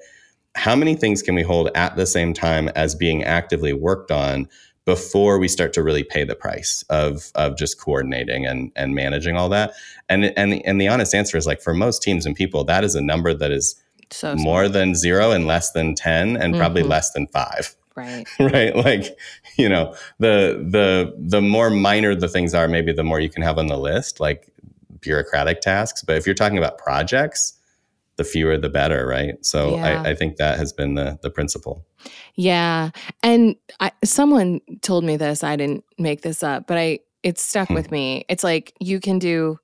how 0.55 0.75
many 0.75 0.95
things 0.95 1.21
can 1.21 1.35
we 1.35 1.43
hold 1.43 1.69
at 1.75 1.95
the 1.95 2.05
same 2.05 2.33
time 2.33 2.69
as 2.69 2.95
being 2.95 3.23
actively 3.23 3.73
worked 3.73 4.11
on 4.11 4.47
before 4.85 5.37
we 5.37 5.47
start 5.47 5.73
to 5.73 5.83
really 5.83 6.03
pay 6.03 6.23
the 6.23 6.35
price 6.35 6.83
of 6.89 7.31
of 7.35 7.57
just 7.57 7.79
coordinating 7.79 8.45
and 8.45 8.71
and 8.75 8.95
managing 8.95 9.35
all 9.37 9.49
that? 9.49 9.73
And 10.09 10.25
and 10.37 10.61
and 10.65 10.81
the 10.81 10.87
honest 10.87 11.15
answer 11.15 11.37
is 11.37 11.45
like 11.47 11.61
for 11.61 11.73
most 11.73 12.01
teams 12.01 12.25
and 12.25 12.35
people 12.35 12.63
that 12.65 12.83
is 12.83 12.95
a 12.95 13.01
number 13.01 13.33
that 13.33 13.51
is 13.51 13.75
so 14.09 14.35
more 14.35 14.67
than 14.67 14.93
0 14.93 15.31
and 15.31 15.47
less 15.47 15.71
than 15.71 15.95
10 15.95 16.35
and 16.35 16.53
mm-hmm. 16.53 16.59
probably 16.59 16.83
less 16.83 17.11
than 17.11 17.27
5 17.27 17.75
right. 17.95 18.27
Right? 18.39 18.75
Like 18.75 19.17
you 19.57 19.69
know 19.69 19.95
the 20.19 20.65
the 20.69 21.13
the 21.17 21.41
more 21.41 21.69
minor 21.69 22.13
the 22.15 22.27
things 22.27 22.53
are 22.53 22.67
maybe 22.67 22.91
the 22.91 23.03
more 23.03 23.19
you 23.19 23.29
can 23.29 23.43
have 23.43 23.57
on 23.57 23.67
the 23.67 23.77
list 23.77 24.19
like 24.19 24.51
bureaucratic 25.01 25.61
tasks. 25.61 26.03
But 26.03 26.17
if 26.17 26.25
you're 26.25 26.35
talking 26.35 26.57
about 26.57 26.77
projects 26.77 27.53
the 28.17 28.23
fewer 28.23 28.57
the 28.57 28.69
better 28.69 29.07
right 29.07 29.43
so 29.45 29.75
yeah. 29.75 30.01
I, 30.01 30.09
I, 30.09 30.15
think 30.15 30.37
that 30.37 30.57
has 30.57 30.73
been 30.73 30.95
the 30.95 31.17
the 31.21 31.29
principle 31.29 31.85
yeah 32.35 32.91
and 33.23 33.55
I, 33.79 33.91
someone 34.03 34.61
told 34.81 35.03
me 35.03 35.17
this 35.17 35.43
i 35.43 35.55
didn't 35.55 35.83
make 35.97 36.21
this 36.21 36.43
up 36.43 36.67
but 36.67 36.77
i 36.77 36.99
it 37.23 37.39
stuck 37.39 37.69
hmm. 37.69 37.73
with 37.75 37.91
me 37.91 38.25
it's 38.29 38.43
like 38.43 38.73
you 38.79 38.99
can 38.99 39.19
do 39.19 39.59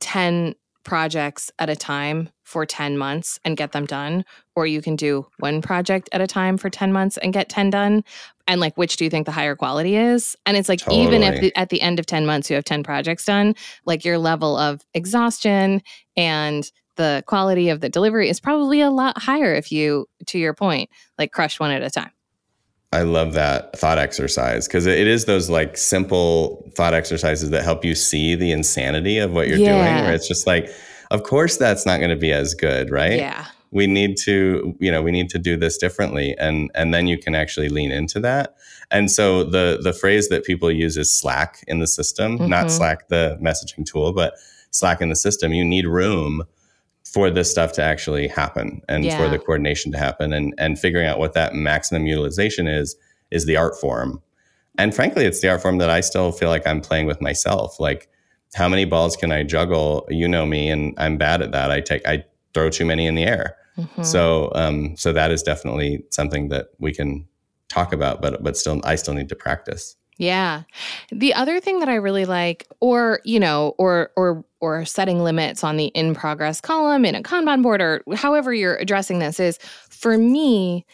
10 0.00 0.54
projects 0.82 1.50
at 1.58 1.68
a 1.68 1.76
time 1.76 2.30
for 2.42 2.64
10 2.64 2.96
months 2.96 3.38
and 3.44 3.56
get 3.56 3.72
them 3.72 3.86
done 3.86 4.24
or 4.56 4.66
you 4.66 4.82
can 4.82 4.96
do 4.96 5.26
one 5.38 5.62
project 5.62 6.08
at 6.12 6.20
a 6.20 6.26
time 6.26 6.56
for 6.56 6.68
10 6.68 6.92
months 6.92 7.16
and 7.18 7.32
get 7.32 7.48
10 7.48 7.70
done 7.70 8.02
and 8.48 8.60
like 8.60 8.76
which 8.76 8.96
do 8.96 9.04
you 9.04 9.10
think 9.10 9.26
the 9.26 9.32
higher 9.32 9.54
quality 9.54 9.94
is 9.94 10.36
and 10.46 10.56
it's 10.56 10.68
like 10.68 10.80
totally. 10.80 11.02
even 11.02 11.22
if 11.22 11.40
the, 11.40 11.54
at 11.56 11.68
the 11.68 11.80
end 11.80 12.00
of 12.00 12.06
10 12.06 12.26
months 12.26 12.50
you 12.50 12.56
have 12.56 12.64
10 12.64 12.82
projects 12.82 13.24
done 13.24 13.54
like 13.84 14.04
your 14.04 14.18
level 14.18 14.56
of 14.56 14.80
exhaustion 14.94 15.82
and 16.16 16.72
the 17.00 17.24
quality 17.26 17.70
of 17.70 17.80
the 17.80 17.88
delivery 17.88 18.28
is 18.28 18.40
probably 18.40 18.82
a 18.82 18.90
lot 18.90 19.16
higher 19.16 19.54
if 19.54 19.72
you 19.72 20.06
to 20.26 20.38
your 20.38 20.52
point 20.52 20.90
like 21.18 21.32
crush 21.32 21.58
one 21.58 21.70
at 21.70 21.82
a 21.82 21.88
time 21.88 22.10
I 22.92 23.02
love 23.02 23.32
that 23.34 23.78
thought 23.78 23.98
exercise 23.98 24.66
because 24.66 24.84
it 24.84 25.06
is 25.06 25.24
those 25.24 25.48
like 25.48 25.78
simple 25.78 26.70
thought 26.74 26.92
exercises 26.92 27.50
that 27.50 27.62
help 27.62 27.84
you 27.84 27.94
see 27.94 28.34
the 28.34 28.50
insanity 28.50 29.18
of 29.18 29.32
what 29.32 29.48
you're 29.48 29.58
yeah. 29.58 29.94
doing. 29.94 30.04
Where 30.04 30.12
it's 30.12 30.26
just 30.26 30.46
like, 30.46 30.68
of 31.12 31.22
course, 31.22 31.56
that's 31.56 31.86
not 31.86 31.98
going 31.98 32.10
to 32.10 32.16
be 32.16 32.32
as 32.32 32.52
good, 32.52 32.90
right? 32.90 33.16
Yeah. 33.16 33.46
We 33.70 33.86
need 33.86 34.16
to, 34.24 34.76
you 34.80 34.90
know, 34.90 35.02
we 35.02 35.12
need 35.12 35.30
to 35.30 35.38
do 35.38 35.56
this 35.56 35.78
differently, 35.78 36.34
and 36.36 36.68
and 36.74 36.92
then 36.92 37.06
you 37.06 37.16
can 37.16 37.36
actually 37.36 37.68
lean 37.68 37.92
into 37.92 38.18
that. 38.20 38.56
And 38.90 39.08
so 39.08 39.44
the 39.44 39.78
the 39.80 39.92
phrase 39.92 40.28
that 40.30 40.44
people 40.44 40.68
use 40.68 40.96
is 40.96 41.16
Slack 41.16 41.62
in 41.68 41.78
the 41.78 41.86
system, 41.86 42.38
mm-hmm. 42.38 42.48
not 42.48 42.72
Slack 42.72 43.06
the 43.06 43.38
messaging 43.40 43.86
tool, 43.86 44.12
but 44.12 44.34
Slack 44.72 45.00
in 45.00 45.10
the 45.10 45.16
system. 45.16 45.52
You 45.52 45.64
need 45.64 45.86
room 45.86 46.42
for 47.12 47.30
this 47.30 47.50
stuff 47.50 47.72
to 47.72 47.82
actually 47.82 48.28
happen 48.28 48.82
and 48.88 49.04
yeah. 49.04 49.16
for 49.16 49.28
the 49.28 49.38
coordination 49.38 49.90
to 49.92 49.98
happen 49.98 50.32
and 50.32 50.54
and 50.58 50.78
figuring 50.78 51.06
out 51.06 51.18
what 51.18 51.34
that 51.34 51.54
maximum 51.54 52.06
utilization 52.06 52.66
is 52.66 52.96
is 53.30 53.46
the 53.46 53.56
art 53.56 53.78
form. 53.80 54.22
And 54.78 54.94
frankly 54.94 55.24
it's 55.24 55.40
the 55.40 55.48
art 55.48 55.62
form 55.62 55.78
that 55.78 55.90
i 55.90 56.00
still 56.00 56.32
feel 56.32 56.48
like 56.48 56.66
i'm 56.66 56.80
playing 56.80 57.06
with 57.06 57.20
myself. 57.20 57.80
Like 57.80 58.08
how 58.54 58.68
many 58.68 58.84
balls 58.84 59.16
can 59.16 59.32
i 59.32 59.42
juggle? 59.42 60.06
You 60.08 60.28
know 60.28 60.46
me 60.46 60.70
and 60.70 60.94
i'm 60.98 61.16
bad 61.16 61.42
at 61.42 61.52
that. 61.52 61.70
I 61.70 61.80
take 61.80 62.06
i 62.06 62.24
throw 62.54 62.70
too 62.70 62.84
many 62.84 63.06
in 63.06 63.14
the 63.14 63.24
air. 63.24 63.56
Mm-hmm. 63.78 64.02
so 64.02 64.50
um 64.56 64.96
so 64.96 65.12
that 65.12 65.30
is 65.30 65.42
definitely 65.42 66.04
something 66.10 66.48
that 66.48 66.70
we 66.80 66.92
can 66.92 67.26
talk 67.68 67.92
about 67.92 68.20
but 68.20 68.42
but 68.42 68.56
still 68.56 68.80
i 68.82 68.96
still 68.96 69.14
need 69.14 69.28
to 69.28 69.36
practice 69.36 69.96
yeah. 70.20 70.64
The 71.10 71.32
other 71.32 71.60
thing 71.60 71.80
that 71.80 71.88
I 71.88 71.94
really 71.94 72.26
like 72.26 72.66
or, 72.80 73.20
you 73.24 73.40
know, 73.40 73.74
or 73.78 74.10
or 74.16 74.44
or 74.60 74.84
setting 74.84 75.24
limits 75.24 75.64
on 75.64 75.78
the 75.78 75.86
in 75.86 76.14
progress 76.14 76.60
column 76.60 77.06
in 77.06 77.14
a 77.14 77.22
Kanban 77.22 77.62
board 77.62 77.80
or 77.80 78.02
however 78.14 78.52
you're 78.52 78.76
addressing 78.76 79.18
this 79.18 79.40
is 79.40 79.56
for 79.88 80.18
me 80.18 80.84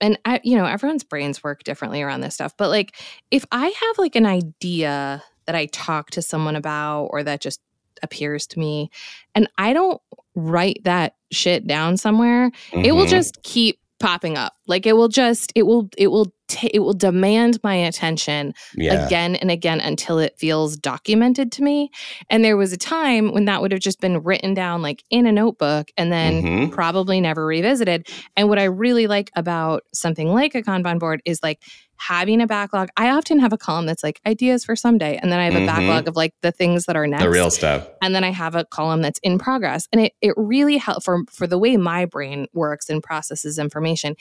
and 0.00 0.16
I, 0.24 0.40
you 0.44 0.56
know, 0.56 0.64
everyone's 0.64 1.02
brains 1.02 1.42
work 1.42 1.64
differently 1.64 2.02
around 2.02 2.20
this 2.20 2.34
stuff, 2.34 2.56
but 2.56 2.68
like 2.68 2.94
if 3.32 3.44
I 3.50 3.66
have 3.66 3.98
like 3.98 4.14
an 4.14 4.26
idea 4.26 5.24
that 5.46 5.56
I 5.56 5.66
talk 5.66 6.10
to 6.12 6.22
someone 6.22 6.54
about 6.54 7.06
or 7.06 7.24
that 7.24 7.40
just 7.40 7.60
appears 8.04 8.46
to 8.48 8.60
me 8.60 8.92
and 9.34 9.48
I 9.58 9.72
don't 9.72 10.00
write 10.36 10.82
that 10.84 11.16
shit 11.32 11.66
down 11.66 11.96
somewhere, 11.96 12.50
mm-hmm. 12.70 12.84
it 12.84 12.92
will 12.92 13.02
mm-hmm. 13.02 13.10
just 13.10 13.42
keep 13.42 13.80
popping 13.98 14.38
up. 14.38 14.54
Like 14.68 14.86
it 14.86 14.92
will 14.92 15.08
just 15.08 15.50
it 15.56 15.64
will 15.64 15.90
it 15.98 16.12
will 16.12 16.32
t- 16.48 16.70
it 16.72 16.80
will 16.80 16.94
demand 16.94 17.58
my 17.62 17.74
attention 17.74 18.54
yeah. 18.74 19.06
again 19.06 19.36
and 19.36 19.50
again 19.50 19.80
until 19.80 20.18
it 20.18 20.38
feels 20.38 20.76
documented 20.76 21.52
to 21.52 21.62
me. 21.62 21.90
And 22.28 22.44
there 22.44 22.56
was 22.56 22.72
a 22.72 22.76
time 22.76 23.32
when 23.32 23.44
that 23.44 23.62
would 23.62 23.72
have 23.72 23.80
just 23.80 24.00
been 24.00 24.22
written 24.22 24.54
down 24.54 24.82
like 24.82 25.04
in 25.10 25.26
a 25.26 25.32
notebook 25.32 25.90
and 25.96 26.10
then 26.10 26.42
mm-hmm. 26.42 26.72
probably 26.72 27.20
never 27.20 27.46
revisited. 27.46 28.08
And 28.36 28.48
what 28.48 28.58
I 28.58 28.64
really 28.64 29.06
like 29.06 29.30
about 29.36 29.84
something 29.92 30.32
like 30.32 30.54
a 30.54 30.62
Kanban 30.62 30.98
board 30.98 31.22
is 31.24 31.42
like 31.42 31.62
having 31.98 32.40
a 32.40 32.46
backlog. 32.46 32.88
I 32.96 33.10
often 33.10 33.40
have 33.40 33.52
a 33.52 33.58
column 33.58 33.86
that's 33.86 34.04
like 34.04 34.20
ideas 34.24 34.64
for 34.64 34.76
someday. 34.76 35.16
And 35.16 35.32
then 35.32 35.40
I 35.40 35.44
have 35.44 35.54
a 35.54 35.58
mm-hmm. 35.58 35.66
backlog 35.66 36.08
of 36.08 36.16
like 36.16 36.32
the 36.42 36.52
things 36.52 36.86
that 36.86 36.96
are 36.96 37.06
next. 37.06 37.24
The 37.24 37.30
real 37.30 37.50
stuff. 37.50 37.88
And 38.00 38.14
then 38.14 38.24
I 38.24 38.30
have 38.30 38.54
a 38.54 38.64
column 38.64 39.02
that's 39.02 39.18
in 39.22 39.38
progress. 39.38 39.88
And 39.92 40.02
it, 40.02 40.12
it 40.22 40.34
really 40.36 40.76
helps 40.76 41.04
for, 41.04 41.24
for 41.30 41.46
the 41.46 41.58
way 41.58 41.76
my 41.76 42.04
brain 42.04 42.46
works 42.52 42.88
and 42.88 43.02
processes 43.02 43.58
information 43.58 44.14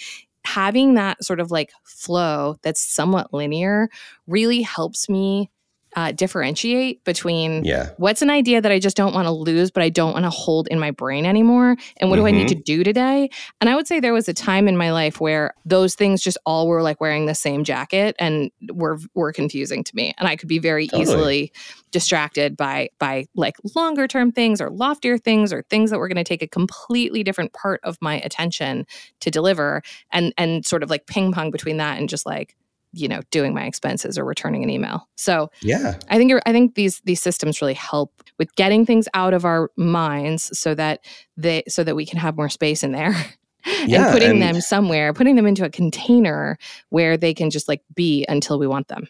having 0.48 0.94
that 0.94 1.24
sort 1.24 1.40
of 1.42 1.52
like 1.52 1.72
flow 1.84 2.56
that's 2.62 2.82
somewhat 2.82 3.34
linear 3.34 3.90
really 4.28 4.62
helps 4.62 5.10
me 5.10 5.50
uh, 5.98 6.12
differentiate 6.12 7.04
between 7.06 7.66
yeah. 7.66 7.90
what's 7.98 8.22
an 8.22 8.30
idea 8.30 8.62
that 8.62 8.72
I 8.72 8.78
just 8.78 8.96
don't 8.96 9.16
want 9.16 9.26
to 9.26 9.32
lose, 9.32 9.72
but 9.72 9.82
I 9.82 9.90
don't 9.90 10.14
want 10.14 10.26
to 10.26 10.30
hold 10.30 10.68
in 10.68 10.80
my 10.80 10.92
brain 10.92 11.26
anymore, 11.26 11.76
and 11.98 12.12
what 12.12 12.18
mm-hmm. 12.18 12.24
do 12.24 12.28
I 12.28 12.32
need 12.32 12.50
mm-hmm. 12.50 12.60
to 12.60 12.64
do 12.64 12.84
today? 12.84 13.32
And 13.60 13.68
I 13.68 13.76
would 13.76 13.88
say 13.88 14.00
there 14.00 14.14
was 14.14 14.30
a 14.30 14.34
time 14.34 14.68
in 14.68 14.78
my 14.78 14.92
life 14.92 15.20
where 15.20 15.56
those 15.66 15.96
things 15.96 16.22
just 16.22 16.38
all 16.46 16.68
were 16.68 16.84
like 16.84 17.02
wearing 17.02 17.26
the 17.26 17.34
same 17.34 17.64
jacket 17.64 18.16
and 18.20 18.52
were 18.72 19.00
were 19.16 19.34
confusing 19.34 19.84
to 19.84 19.96
me, 19.96 20.14
and 20.20 20.28
I 20.28 20.36
could 20.36 20.48
be 20.48 20.60
very 20.60 20.88
totally. 20.88 21.02
easily 21.02 21.52
distracted 21.90 22.56
by 22.56 22.90
by 23.00 23.26
like 23.34 23.56
longer 23.76 24.08
term 24.08 24.32
things 24.32 24.62
or 24.62 24.70
loftier 24.70 25.18
things 25.18 25.52
or 25.52 25.64
things 25.64 25.90
that 25.90 25.98
were 25.98 26.08
going 26.08 26.18
to 26.18 26.24
take 26.24 26.44
a 26.44 26.48
completely 26.48 27.24
different 27.24 27.54
part 27.54 27.82
of 27.84 27.98
my 28.02 28.20
attention 28.20 28.86
to 29.22 29.32
deliver, 29.32 29.82
and 30.12 30.32
and 30.38 30.64
sort 30.64 30.84
of 30.84 30.92
like 30.92 31.08
ping 31.08 31.32
pong 31.32 31.50
between 31.50 31.78
that 31.78 31.98
and 31.98 32.08
just 32.08 32.28
like 32.28 32.56
you 32.94 33.08
know 33.08 33.22
doing 33.32 33.54
my 33.54 33.66
expenses 33.66 34.18
or 34.18 34.26
returning 34.26 34.64
an 34.64 34.70
email 34.70 35.08
so 35.16 35.50
yeah 35.62 35.98
i 36.10 36.18
think 36.18 36.32
i 36.46 36.52
think 36.52 36.76
these 36.76 37.02
these 37.02 37.22
systems 37.22 37.62
really 37.62 37.74
help 37.74 38.24
with 38.38 38.54
getting 38.56 38.86
things 38.86 39.08
out 39.14 39.34
of 39.34 39.46
our 39.46 39.72
minds 39.76 40.58
so 40.58 40.74
that 40.74 41.02
they 41.36 41.64
so 41.68 41.84
that 41.84 41.96
we 41.96 42.06
can 42.06 42.20
have 42.20 42.38
more 42.38 42.50
space 42.50 42.84
in 42.84 42.92
there 42.92 43.14
yeah, 43.86 44.06
and 44.06 44.14
putting 44.14 44.32
and 44.32 44.42
them 44.42 44.62
somewhere 44.62 45.14
putting 45.14 45.36
them 45.36 45.46
into 45.46 45.66
a 45.66 45.70
container 45.70 46.58
where 46.90 47.18
they 47.18 47.34
can 47.34 47.50
just 47.50 47.68
like 47.68 47.82
be 47.96 48.26
until 48.30 48.58
we 48.58 48.68
want 48.68 48.88
them 48.88 49.08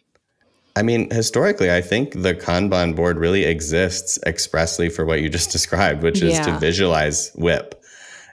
I 0.75 0.83
mean, 0.83 1.09
historically, 1.09 1.73
I 1.73 1.81
think 1.81 2.21
the 2.21 2.35
Kanban 2.35 2.95
board 2.95 3.17
really 3.17 3.45
exists 3.45 4.19
expressly 4.27 4.89
for 4.89 5.05
what 5.05 5.21
you 5.21 5.27
just 5.27 5.51
described, 5.57 6.03
which 6.03 6.21
is 6.21 6.33
yeah. 6.33 6.43
to 6.43 6.59
visualize 6.59 7.31
WIP. 7.35 7.83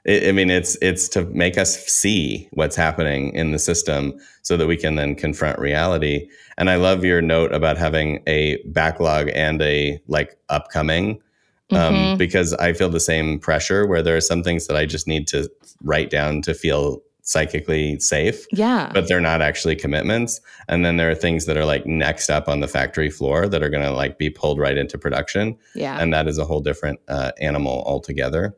I 0.07 0.33
mean, 0.33 0.51
it's 0.51 0.77
it's 0.83 1.09
to 1.11 1.25
make 1.27 1.57
us 1.57 1.87
see 1.87 2.49
what's 2.53 2.77
happening 2.77 3.35
in 3.35 3.53
the 3.53 3.59
system 3.59 4.19
so 4.43 4.57
that 4.57 4.67
we 4.67 4.77
can 4.77 4.97
then 4.97 5.15
confront 5.15 5.59
reality. 5.59 6.29
And 6.59 6.69
I 6.69 6.77
love 6.77 7.05
your 7.05 7.23
note 7.23 7.55
about 7.55 7.79
having 7.79 8.23
a 8.27 8.63
backlog 8.67 9.31
and 9.35 9.63
a 9.63 9.99
like 10.07 10.37
upcoming, 10.51 11.23
um, 11.71 11.95
mm-hmm. 11.95 12.19
because 12.19 12.53
I 12.55 12.75
feel 12.75 12.91
the 12.91 13.01
same 13.01 13.39
pressure 13.39 13.87
where 13.87 14.03
there 14.03 14.17
are 14.17 14.21
some 14.21 14.43
things 14.43 14.67
that 14.67 14.77
I 14.77 14.85
just 14.85 15.09
need 15.09 15.27
to 15.29 15.51
write 15.83 16.11
down 16.11 16.43
to 16.43 16.53
feel 16.53 17.01
psychically 17.23 17.99
safe. 17.99 18.47
Yeah. 18.53 18.91
But 18.93 19.09
they're 19.09 19.21
not 19.21 19.41
actually 19.41 19.77
commitments. 19.77 20.43
And 20.69 20.85
then 20.85 20.99
there 20.99 21.11
are 21.11 21.15
things 21.15 21.47
that 21.47 21.57
are 21.57 21.65
like 21.65 21.87
next 21.87 22.29
up 22.29 22.49
on 22.49 22.61
the 22.61 22.69
factory 22.69 23.09
floor 23.09 23.49
that 23.49 23.63
are 23.63 23.71
going 23.71 23.83
to 23.83 23.91
like 23.91 24.19
be 24.19 24.29
pulled 24.29 24.59
right 24.59 24.77
into 24.77 24.99
production. 24.99 25.57
Yeah. 25.75 25.99
And 25.99 26.13
that 26.13 26.29
is 26.29 26.37
a 26.37 26.45
whole 26.45 26.61
different 26.61 27.01
uh, 27.09 27.33
animal 27.41 27.83
altogether. 27.87 28.55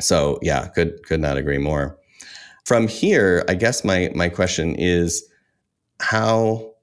So 0.00 0.38
yeah, 0.42 0.68
could 0.68 1.04
could 1.06 1.20
not 1.20 1.36
agree 1.36 1.58
more. 1.58 1.98
From 2.64 2.88
here, 2.88 3.44
I 3.48 3.54
guess 3.54 3.84
my 3.84 4.10
my 4.14 4.28
question 4.28 4.74
is 4.76 5.24
how 6.00 6.74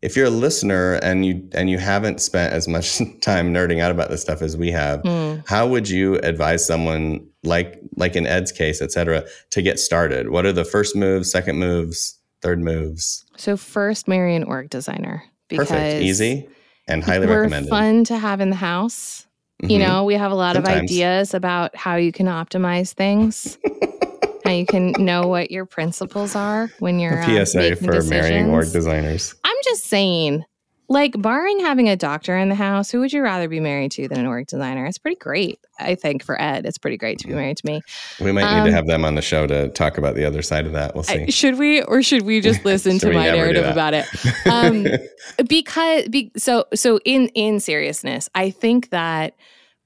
if 0.00 0.16
you're 0.16 0.26
a 0.26 0.30
listener 0.30 0.94
and 0.94 1.26
you 1.26 1.48
and 1.52 1.68
you 1.68 1.78
haven't 1.78 2.20
spent 2.20 2.52
as 2.52 2.68
much 2.68 2.98
time 3.20 3.52
nerding 3.52 3.80
out 3.80 3.90
about 3.90 4.10
this 4.10 4.22
stuff 4.22 4.42
as 4.42 4.56
we 4.56 4.70
have, 4.70 5.02
mm. 5.02 5.42
how 5.46 5.66
would 5.66 5.88
you 5.88 6.16
advise 6.16 6.66
someone 6.66 7.26
like 7.42 7.80
like 7.96 8.16
in 8.16 8.26
Ed's 8.26 8.52
case, 8.52 8.80
et 8.80 8.92
cetera, 8.92 9.24
to 9.50 9.62
get 9.62 9.78
started? 9.78 10.30
What 10.30 10.46
are 10.46 10.52
the 10.52 10.64
first 10.64 10.94
moves, 10.94 11.30
second 11.30 11.58
moves, 11.58 12.18
third 12.42 12.60
moves? 12.60 13.24
So 13.36 13.56
first, 13.56 14.08
marry 14.08 14.36
an 14.36 14.44
org 14.44 14.70
designer. 14.70 15.24
Because 15.48 15.68
Perfect, 15.70 16.02
easy, 16.02 16.46
and 16.86 17.02
highly 17.02 17.26
we're 17.26 17.40
recommended. 17.40 17.70
Fun 17.70 18.04
to 18.04 18.18
have 18.18 18.40
in 18.40 18.50
the 18.50 18.56
house. 18.56 19.26
Mm-hmm. 19.62 19.70
You 19.70 19.78
know, 19.80 20.04
we 20.04 20.14
have 20.14 20.30
a 20.30 20.36
lot 20.36 20.54
Sometimes. 20.54 20.78
of 20.78 20.82
ideas 20.84 21.34
about 21.34 21.74
how 21.74 21.96
you 21.96 22.12
can 22.12 22.26
optimize 22.26 22.92
things. 22.92 23.58
how 24.44 24.52
you 24.52 24.64
can 24.64 24.92
know 24.98 25.26
what 25.26 25.50
your 25.50 25.66
principles 25.66 26.34
are 26.36 26.70
when 26.78 26.98
you're 26.98 27.18
a 27.18 27.44
PSA 27.44 27.72
uh, 27.72 27.74
for 27.74 27.86
decisions. 27.86 28.10
marrying 28.10 28.50
org 28.50 28.72
designers. 28.72 29.34
I'm 29.44 29.56
just 29.64 29.84
saying, 29.84 30.44
like, 30.88 31.20
barring 31.20 31.60
having 31.60 31.88
a 31.88 31.96
doctor 31.96 32.36
in 32.36 32.48
the 32.48 32.54
house, 32.54 32.90
who 32.90 33.00
would 33.00 33.12
you 33.12 33.22
rather 33.22 33.48
be 33.48 33.60
married 33.60 33.92
to 33.92 34.08
than 34.08 34.18
an 34.20 34.26
org 34.26 34.46
designer? 34.46 34.86
It's 34.86 34.98
pretty 34.98 35.18
great, 35.18 35.60
I 35.78 35.94
think, 35.94 36.24
for 36.24 36.40
Ed. 36.40 36.64
It's 36.64 36.78
pretty 36.78 36.96
great 36.96 37.18
to 37.18 37.26
be 37.26 37.34
married 37.34 37.58
to 37.58 37.66
me. 37.66 37.82
We 38.20 38.32
might 38.32 38.44
um, 38.44 38.64
need 38.64 38.70
to 38.70 38.70
um, 38.70 38.74
have 38.74 38.86
them 38.86 39.04
on 39.04 39.14
the 39.14 39.22
show 39.22 39.46
to 39.46 39.68
talk 39.68 39.98
about 39.98 40.14
the 40.14 40.24
other 40.24 40.40
side 40.40 40.66
of 40.66 40.72
that. 40.72 40.94
We'll 40.94 41.04
see. 41.04 41.24
I, 41.24 41.26
should 41.26 41.58
we, 41.58 41.82
or 41.82 42.02
should 42.02 42.22
we 42.22 42.40
just 42.40 42.64
listen 42.64 42.98
to 43.00 43.12
my 43.12 43.30
narrative 43.30 43.66
about 43.66 43.94
it? 43.94 44.06
Um, 44.46 44.86
because, 45.48 46.08
be, 46.08 46.32
so, 46.36 46.64
so 46.74 46.98
in 47.04 47.28
in 47.28 47.60
seriousness, 47.60 48.30
I 48.34 48.50
think 48.50 48.90
that 48.90 49.34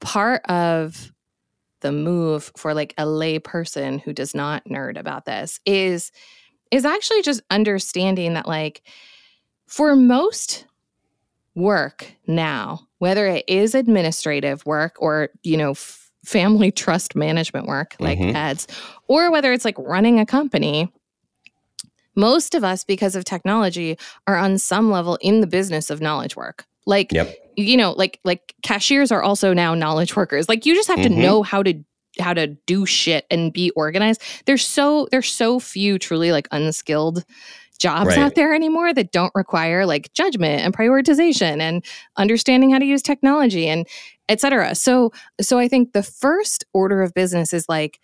part 0.00 0.42
of 0.48 1.12
the 1.80 1.92
move 1.92 2.53
for 2.57 2.74
like 2.74 2.94
a 2.96 3.07
lay 3.07 3.38
person 3.38 3.98
who 3.98 4.12
does 4.12 4.34
not 4.34 4.64
nerd 4.64 4.98
about 4.98 5.24
this 5.24 5.61
is 5.66 6.12
is 6.70 6.84
actually 6.86 7.22
just 7.22 7.42
understanding 7.50 8.34
that 8.34 8.48
like 8.48 8.82
for 9.66 9.94
most 9.94 10.64
work 11.55 12.12
now 12.26 12.80
whether 12.98 13.26
it 13.26 13.44
is 13.48 13.74
administrative 13.74 14.64
work 14.64 14.94
or 14.98 15.28
you 15.42 15.57
know 15.57 15.72
f- 15.72 16.11
family 16.24 16.70
trust 16.82 17.14
management 17.14 17.66
work 17.66 17.94
like 17.98 18.18
mm-hmm. 18.18 18.36
Ed's 18.36 18.66
or 19.09 19.30
whether 19.30 19.53
it's 19.53 19.64
like 19.64 19.78
running 19.78 20.18
a 20.18 20.26
company 20.26 20.92
most 22.14 22.55
of 22.55 22.62
us 22.62 22.84
because 22.84 23.16
of 23.16 23.24
technology 23.24 23.98
are 24.26 24.36
on 24.36 24.59
some 24.59 24.90
level 24.90 25.18
in 25.20 25.40
the 25.40 25.46
business 25.46 25.90
of 25.90 26.00
knowledge 26.00 26.36
work 26.36 26.64
like 26.86 27.12
yep 27.12 27.36
you 27.57 27.76
know 27.76 27.92
like 27.92 28.18
like 28.24 28.55
cashiers 28.62 29.12
are 29.12 29.22
also 29.22 29.53
now 29.53 29.74
knowledge 29.74 30.16
workers 30.16 30.48
like 30.48 30.66
you 30.66 30.74
just 30.74 30.88
have 30.88 30.98
mm-hmm. 30.98 31.14
to 31.14 31.20
know 31.20 31.42
how 31.42 31.62
to 31.62 31.74
how 32.18 32.34
to 32.34 32.46
do 32.66 32.84
shit 32.84 33.26
and 33.30 33.53
be 33.53 33.70
organized 33.70 34.22
there's 34.46 34.66
so 34.66 35.09
there's 35.11 35.32
so 35.32 35.59
few 35.59 35.98
truly 35.98 36.30
like 36.32 36.46
unskilled 36.50 37.24
jobs 37.82 38.08
right. 38.08 38.18
out 38.18 38.36
there 38.36 38.54
anymore 38.54 38.94
that 38.94 39.10
don't 39.10 39.34
require 39.34 39.84
like 39.84 40.12
judgment 40.14 40.62
and 40.62 40.74
prioritization 40.74 41.60
and 41.60 41.84
understanding 42.16 42.70
how 42.70 42.78
to 42.78 42.84
use 42.84 43.02
technology 43.02 43.66
and 43.66 43.88
etc 44.28 44.74
so 44.74 45.10
so 45.40 45.58
i 45.58 45.66
think 45.66 45.92
the 45.92 46.02
first 46.02 46.64
order 46.72 47.02
of 47.02 47.12
business 47.12 47.52
is 47.52 47.68
like 47.68 48.00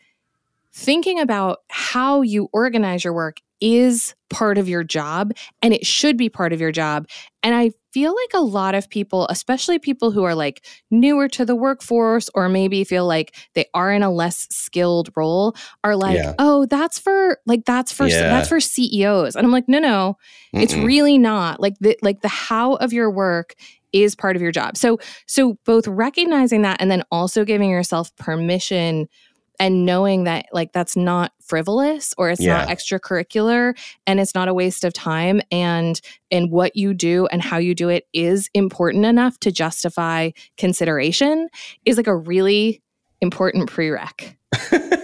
thinking 0.72 1.20
about 1.20 1.58
how 1.68 2.22
you 2.22 2.48
organize 2.52 3.04
your 3.04 3.12
work 3.12 3.40
is 3.60 4.14
part 4.30 4.58
of 4.58 4.68
your 4.68 4.84
job 4.84 5.32
and 5.62 5.74
it 5.74 5.84
should 5.84 6.16
be 6.16 6.28
part 6.28 6.52
of 6.52 6.60
your 6.60 6.70
job. 6.72 7.08
And 7.42 7.54
I 7.54 7.72
feel 7.92 8.14
like 8.14 8.30
a 8.34 8.44
lot 8.44 8.74
of 8.74 8.88
people, 8.88 9.26
especially 9.28 9.78
people 9.78 10.10
who 10.10 10.22
are 10.24 10.34
like 10.34 10.64
newer 10.90 11.28
to 11.28 11.44
the 11.44 11.56
workforce 11.56 12.28
or 12.34 12.48
maybe 12.48 12.84
feel 12.84 13.06
like 13.06 13.34
they 13.54 13.66
are 13.74 13.92
in 13.92 14.02
a 14.02 14.10
less 14.10 14.46
skilled 14.50 15.10
role, 15.16 15.56
are 15.82 15.96
like, 15.96 16.16
yeah. 16.16 16.34
"Oh, 16.38 16.66
that's 16.66 16.98
for 16.98 17.38
like 17.46 17.64
that's 17.64 17.90
for 17.90 18.06
yeah. 18.06 18.28
that's 18.28 18.48
for 18.48 18.60
CEOs." 18.60 19.34
And 19.34 19.46
I'm 19.46 19.52
like, 19.52 19.68
"No, 19.68 19.78
no. 19.78 20.16
Mm-mm. 20.54 20.62
It's 20.62 20.74
really 20.74 21.16
not. 21.16 21.60
Like 21.60 21.74
the 21.80 21.96
like 22.02 22.20
the 22.20 22.28
how 22.28 22.74
of 22.74 22.92
your 22.92 23.10
work 23.10 23.54
is 23.92 24.14
part 24.14 24.36
of 24.36 24.42
your 24.42 24.52
job." 24.52 24.76
So 24.76 24.98
so 25.26 25.58
both 25.64 25.86
recognizing 25.88 26.62
that 26.62 26.80
and 26.80 26.90
then 26.90 27.02
also 27.10 27.44
giving 27.44 27.70
yourself 27.70 28.14
permission 28.16 29.08
and 29.58 29.84
knowing 29.84 30.24
that 30.24 30.46
like 30.52 30.72
that's 30.72 30.96
not 30.96 31.32
frivolous 31.40 32.14
or 32.18 32.30
it's 32.30 32.40
yeah. 32.40 32.58
not 32.58 32.68
extracurricular 32.68 33.76
and 34.06 34.20
it's 34.20 34.34
not 34.34 34.48
a 34.48 34.54
waste 34.54 34.84
of 34.84 34.92
time 34.92 35.40
and 35.50 36.00
and 36.30 36.50
what 36.50 36.76
you 36.76 36.94
do 36.94 37.26
and 37.26 37.42
how 37.42 37.58
you 37.58 37.74
do 37.74 37.88
it 37.88 38.06
is 38.12 38.50
important 38.54 39.04
enough 39.04 39.38
to 39.40 39.50
justify 39.50 40.30
consideration 40.56 41.48
is 41.84 41.96
like 41.96 42.06
a 42.06 42.16
really 42.16 42.82
important 43.20 43.70
prereq. 43.70 44.36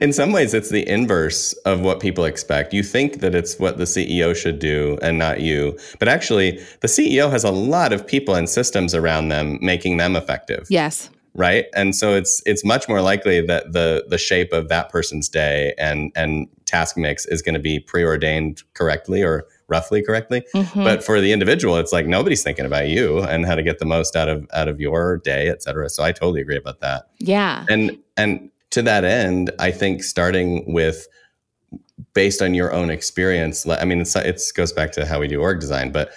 In 0.00 0.12
some 0.12 0.32
ways 0.32 0.54
it's 0.54 0.70
the 0.70 0.88
inverse 0.88 1.52
of 1.64 1.80
what 1.80 2.00
people 2.00 2.24
expect. 2.24 2.72
You 2.72 2.82
think 2.82 3.20
that 3.20 3.34
it's 3.34 3.58
what 3.58 3.76
the 3.78 3.84
ceo 3.84 4.34
should 4.34 4.58
do 4.58 4.98
and 5.02 5.18
not 5.18 5.40
you 5.40 5.78
but 5.98 6.08
actually 6.08 6.52
the 6.80 6.88
ceo 6.88 7.30
has 7.30 7.44
a 7.44 7.50
lot 7.50 7.92
of 7.92 8.06
people 8.06 8.34
and 8.34 8.48
systems 8.48 8.94
around 8.94 9.28
them 9.28 9.58
making 9.60 9.98
them 9.98 10.16
effective. 10.16 10.66
Yes 10.70 11.10
right? 11.34 11.66
And 11.74 11.94
so 11.94 12.14
it's 12.14 12.42
it's 12.46 12.64
much 12.64 12.88
more 12.88 13.00
likely 13.00 13.44
that 13.46 13.72
the 13.72 14.04
the 14.08 14.18
shape 14.18 14.52
of 14.52 14.68
that 14.68 14.88
person's 14.88 15.28
day 15.28 15.74
and 15.78 16.12
and 16.14 16.48
task 16.64 16.96
mix 16.96 17.26
is 17.26 17.42
going 17.42 17.54
to 17.54 17.60
be 17.60 17.78
preordained 17.80 18.62
correctly 18.74 19.22
or 19.22 19.46
roughly 19.68 20.02
correctly. 20.02 20.44
Mm-hmm. 20.54 20.84
but 20.84 21.02
for 21.02 21.20
the 21.20 21.32
individual 21.32 21.76
it's 21.76 21.92
like 21.92 22.06
nobody's 22.06 22.42
thinking 22.42 22.66
about 22.66 22.88
you 22.88 23.20
and 23.20 23.46
how 23.46 23.54
to 23.54 23.62
get 23.62 23.78
the 23.78 23.84
most 23.86 24.14
out 24.14 24.28
of 24.28 24.46
out 24.52 24.68
of 24.68 24.80
your 24.80 25.18
day 25.18 25.48
et 25.48 25.62
cetera. 25.62 25.88
So 25.88 26.02
i 26.04 26.12
totally 26.12 26.40
agree 26.40 26.56
about 26.56 26.80
that. 26.80 27.08
Yeah. 27.18 27.64
And 27.68 27.98
and 28.16 28.50
to 28.70 28.82
that 28.82 29.04
end 29.04 29.52
i 29.60 29.70
think 29.70 30.02
starting 30.02 30.72
with 30.72 31.06
based 32.12 32.42
on 32.42 32.54
your 32.54 32.72
own 32.72 32.90
experience 32.90 33.66
i 33.68 33.84
mean 33.84 34.00
it's 34.00 34.16
it 34.16 34.42
goes 34.56 34.72
back 34.72 34.90
to 34.90 35.06
how 35.06 35.20
we 35.20 35.28
do 35.28 35.40
org 35.40 35.60
design 35.60 35.92
but 35.92 36.10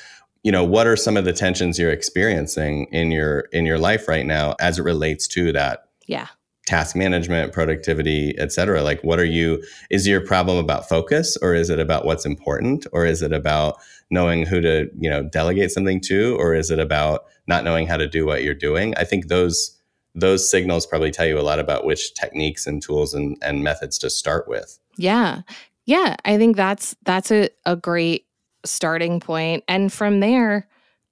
you 0.44 0.52
know 0.52 0.64
what 0.64 0.88
are 0.88 0.96
some 0.96 1.18
of 1.18 1.26
the 1.26 1.34
tensions 1.34 1.78
you're 1.78 1.92
experiencing 1.92 2.86
in 2.92 3.12
your 3.12 3.42
in 3.52 3.66
your 3.66 3.78
life 3.78 4.08
right 4.08 4.26
now 4.26 4.56
as 4.60 4.80
it 4.80 4.84
relates 4.84 5.28
to 5.28 5.52
that 5.52 5.90
yeah. 6.08 6.28
task 6.66 6.96
management 6.96 7.54
productivity 7.54 8.34
et 8.38 8.52
cetera? 8.52 8.82
Like 8.82 9.04
what 9.04 9.20
are 9.20 9.26
you 9.26 9.64
is 9.90 10.08
your 10.08 10.22
problem 10.22 10.58
about 10.58 10.88
focus 10.88 11.38
or 11.42 11.54
is 11.54 11.70
it 11.70 11.80
about 11.80 12.06
what's 12.06 12.26
important 12.26 12.88
or 12.92 13.06
is 13.06 13.22
it 13.22 13.34
about 13.34 13.78
knowing 14.10 14.46
who 14.46 14.62
to 14.62 14.90
you 14.98 15.10
know 15.10 15.24
delegate 15.24 15.72
something 15.72 16.00
to 16.02 16.36
or 16.40 16.54
is 16.54 16.72
it 16.72 16.80
about 16.80 17.26
not 17.48 17.64
knowing 17.64 17.88
how 17.88 17.98
to 17.98 18.08
do 18.08 18.26
what 18.26 18.44
you're 18.44 18.54
doing? 18.54 18.94
I 18.98 19.04
think 19.04 19.28
those 19.28 19.74
those 20.16 20.50
signals 20.50 20.88
probably 20.88 21.12
tell 21.12 21.28
you 21.28 21.40
a 21.40 21.42
lot 21.42 21.60
about 21.60 21.86
which 21.86 22.14
techniques 22.16 22.66
and 22.66 22.82
tools 22.82 23.14
and, 23.14 23.38
and 23.44 23.64
methods 23.64 24.00
to 24.00 24.10
start 24.10 24.48
with. 24.48 24.80
Yeah. 24.98 25.42
Yeah 25.86 26.18
i 26.26 26.38
think 26.38 26.58
that's 26.58 26.96
that's 27.04 27.32
a, 27.32 27.50
a 27.66 27.76
great 27.76 28.27
starting 28.68 29.20
point 29.20 29.64
and 29.68 29.92
from 29.92 30.20
there 30.20 30.68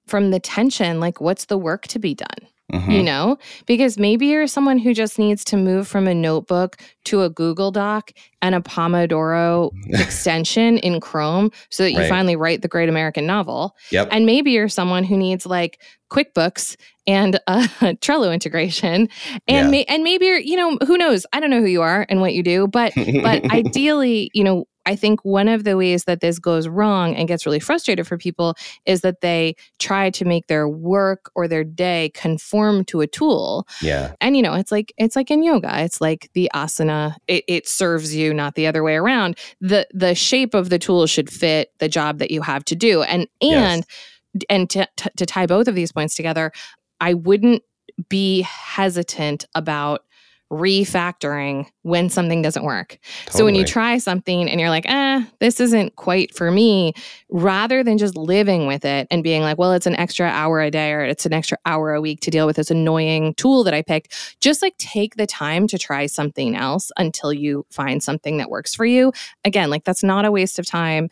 from 0.06 0.30
the 0.30 0.40
tension 0.40 1.00
like 1.00 1.20
what's 1.20 1.46
the 1.46 1.58
work 1.58 1.86
to 1.88 1.98
be 1.98 2.14
done 2.14 2.28
mm-hmm. 2.72 2.90
you 2.90 3.02
know 3.02 3.36
because 3.66 3.98
maybe 3.98 4.26
you're 4.26 4.46
someone 4.46 4.78
who 4.78 4.94
just 4.94 5.18
needs 5.18 5.44
to 5.44 5.56
move 5.56 5.86
from 5.88 6.06
a 6.06 6.14
notebook 6.14 6.76
to 7.04 7.22
a 7.22 7.30
google 7.30 7.70
doc 7.70 8.12
and 8.42 8.54
a 8.54 8.60
pomodoro 8.60 9.70
extension 9.88 10.78
in 10.78 11.00
chrome 11.00 11.50
so 11.70 11.82
that 11.82 11.92
you 11.92 11.98
right. 11.98 12.08
finally 12.08 12.36
write 12.36 12.62
the 12.62 12.68
great 12.68 12.88
american 12.88 13.26
novel 13.26 13.74
yep. 13.90 14.08
and 14.10 14.26
maybe 14.26 14.52
you're 14.52 14.68
someone 14.68 15.04
who 15.04 15.16
needs 15.16 15.46
like 15.46 15.80
quickbooks 16.10 16.76
and 17.06 17.36
a 17.46 17.60
trello 17.96 18.32
integration 18.32 19.08
and 19.48 19.74
yeah. 19.74 19.84
and 19.88 20.02
maybe 20.02 20.26
you're 20.26 20.38
you 20.38 20.56
know 20.56 20.78
who 20.86 20.96
knows 20.96 21.26
i 21.32 21.40
don't 21.40 21.50
know 21.50 21.60
who 21.60 21.66
you 21.66 21.82
are 21.82 22.06
and 22.08 22.20
what 22.20 22.34
you 22.34 22.42
do 22.42 22.66
but 22.66 22.92
but 23.22 23.44
ideally 23.52 24.30
you 24.34 24.44
know 24.44 24.66
I 24.86 24.96
think 24.96 25.24
one 25.24 25.48
of 25.48 25.64
the 25.64 25.76
ways 25.76 26.04
that 26.04 26.20
this 26.20 26.38
goes 26.38 26.68
wrong 26.68 27.14
and 27.14 27.28
gets 27.28 27.44
really 27.44 27.60
frustrated 27.60 28.06
for 28.06 28.16
people 28.16 28.54
is 28.86 29.00
that 29.02 29.20
they 29.20 29.56
try 29.78 30.10
to 30.10 30.24
make 30.24 30.46
their 30.46 30.68
work 30.68 31.30
or 31.34 31.48
their 31.48 31.64
day 31.64 32.12
conform 32.14 32.84
to 32.86 33.00
a 33.00 33.06
tool. 33.06 33.66
Yeah. 33.82 34.14
And 34.20 34.36
you 34.36 34.42
know, 34.42 34.54
it's 34.54 34.72
like 34.72 34.94
it's 34.96 35.16
like 35.16 35.30
in 35.30 35.42
yoga. 35.42 35.82
It's 35.82 36.00
like 36.00 36.30
the 36.34 36.50
asana. 36.54 37.16
It, 37.26 37.44
it 37.48 37.68
serves 37.68 38.14
you, 38.14 38.32
not 38.32 38.54
the 38.54 38.66
other 38.66 38.82
way 38.82 38.94
around. 38.94 39.36
The 39.60 39.86
the 39.92 40.14
shape 40.14 40.54
of 40.54 40.70
the 40.70 40.78
tool 40.78 41.06
should 41.06 41.30
fit 41.30 41.72
the 41.78 41.88
job 41.88 42.18
that 42.18 42.30
you 42.30 42.40
have 42.42 42.64
to 42.66 42.76
do. 42.76 43.02
And 43.02 43.28
and 43.40 43.84
yes. 44.32 44.44
and 44.48 44.70
to, 44.70 44.88
to, 44.96 45.10
to 45.16 45.26
tie 45.26 45.46
both 45.46 45.68
of 45.68 45.74
these 45.74 45.92
points 45.92 46.14
together, 46.14 46.52
I 47.00 47.14
wouldn't 47.14 47.62
be 48.08 48.42
hesitant 48.42 49.46
about 49.54 50.04
refactoring 50.52 51.66
when 51.82 52.08
something 52.08 52.40
doesn't 52.40 52.64
work. 52.64 52.98
Totally. 53.24 53.38
So 53.38 53.44
when 53.44 53.54
you 53.54 53.64
try 53.64 53.98
something 53.98 54.48
and 54.48 54.60
you're 54.60 54.70
like, 54.70 54.88
eh, 54.88 55.24
this 55.40 55.60
isn't 55.60 55.96
quite 55.96 56.34
for 56.34 56.50
me, 56.50 56.94
rather 57.30 57.82
than 57.82 57.98
just 57.98 58.16
living 58.16 58.66
with 58.66 58.84
it 58.84 59.08
and 59.10 59.22
being 59.24 59.42
like, 59.42 59.58
well, 59.58 59.72
it's 59.72 59.86
an 59.86 59.96
extra 59.96 60.26
hour 60.26 60.60
a 60.60 60.70
day 60.70 60.92
or 60.92 61.02
it's 61.02 61.26
an 61.26 61.32
extra 61.32 61.58
hour 61.66 61.94
a 61.94 62.00
week 62.00 62.20
to 62.20 62.30
deal 62.30 62.46
with 62.46 62.56
this 62.56 62.70
annoying 62.70 63.34
tool 63.34 63.64
that 63.64 63.74
I 63.74 63.82
picked, 63.82 64.36
just 64.40 64.62
like 64.62 64.76
take 64.78 65.16
the 65.16 65.26
time 65.26 65.66
to 65.68 65.78
try 65.78 66.06
something 66.06 66.54
else 66.54 66.92
until 66.96 67.32
you 67.32 67.66
find 67.70 68.02
something 68.02 68.36
that 68.36 68.50
works 68.50 68.74
for 68.74 68.84
you. 68.84 69.12
Again, 69.44 69.70
like 69.70 69.84
that's 69.84 70.04
not 70.04 70.24
a 70.24 70.30
waste 70.30 70.58
of 70.58 70.66
time 70.66 71.08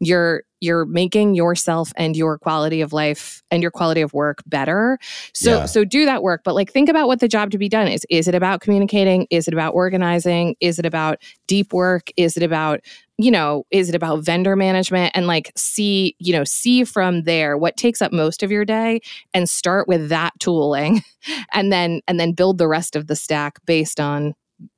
you're 0.00 0.44
you're 0.60 0.84
making 0.84 1.34
yourself 1.34 1.92
and 1.96 2.16
your 2.16 2.38
quality 2.38 2.80
of 2.80 2.92
life 2.92 3.42
and 3.50 3.62
your 3.62 3.70
quality 3.70 4.00
of 4.00 4.12
work 4.12 4.42
better. 4.46 4.98
So 5.34 5.58
yeah. 5.58 5.66
so 5.66 5.84
do 5.84 6.04
that 6.04 6.22
work 6.22 6.42
but 6.44 6.54
like 6.54 6.72
think 6.72 6.88
about 6.88 7.06
what 7.06 7.20
the 7.20 7.28
job 7.28 7.50
to 7.50 7.58
be 7.58 7.68
done 7.68 7.88
is. 7.88 8.04
Is 8.10 8.28
it 8.28 8.34
about 8.34 8.60
communicating? 8.60 9.26
Is 9.30 9.48
it 9.48 9.54
about 9.54 9.74
organizing? 9.74 10.56
Is 10.60 10.78
it 10.78 10.86
about 10.86 11.18
deep 11.46 11.72
work? 11.72 12.10
Is 12.16 12.36
it 12.36 12.42
about 12.42 12.80
you 13.20 13.32
know, 13.32 13.66
is 13.72 13.88
it 13.88 13.96
about 13.96 14.24
vendor 14.24 14.54
management? 14.54 15.10
And 15.14 15.26
like 15.26 15.50
see, 15.56 16.14
you 16.20 16.32
know, 16.32 16.44
see 16.44 16.84
from 16.84 17.24
there 17.24 17.58
what 17.58 17.76
takes 17.76 18.00
up 18.00 18.12
most 18.12 18.44
of 18.44 18.52
your 18.52 18.64
day 18.64 19.00
and 19.34 19.48
start 19.48 19.88
with 19.88 20.08
that 20.08 20.38
tooling 20.38 21.02
and 21.52 21.72
then 21.72 22.00
and 22.06 22.18
then 22.18 22.32
build 22.32 22.58
the 22.58 22.68
rest 22.68 22.94
of 22.94 23.08
the 23.08 23.16
stack 23.16 23.58
based 23.66 23.98
on 23.98 24.34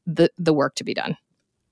the 0.06 0.30
the 0.38 0.54
work 0.54 0.74
to 0.76 0.84
be 0.84 0.94
done. 0.94 1.16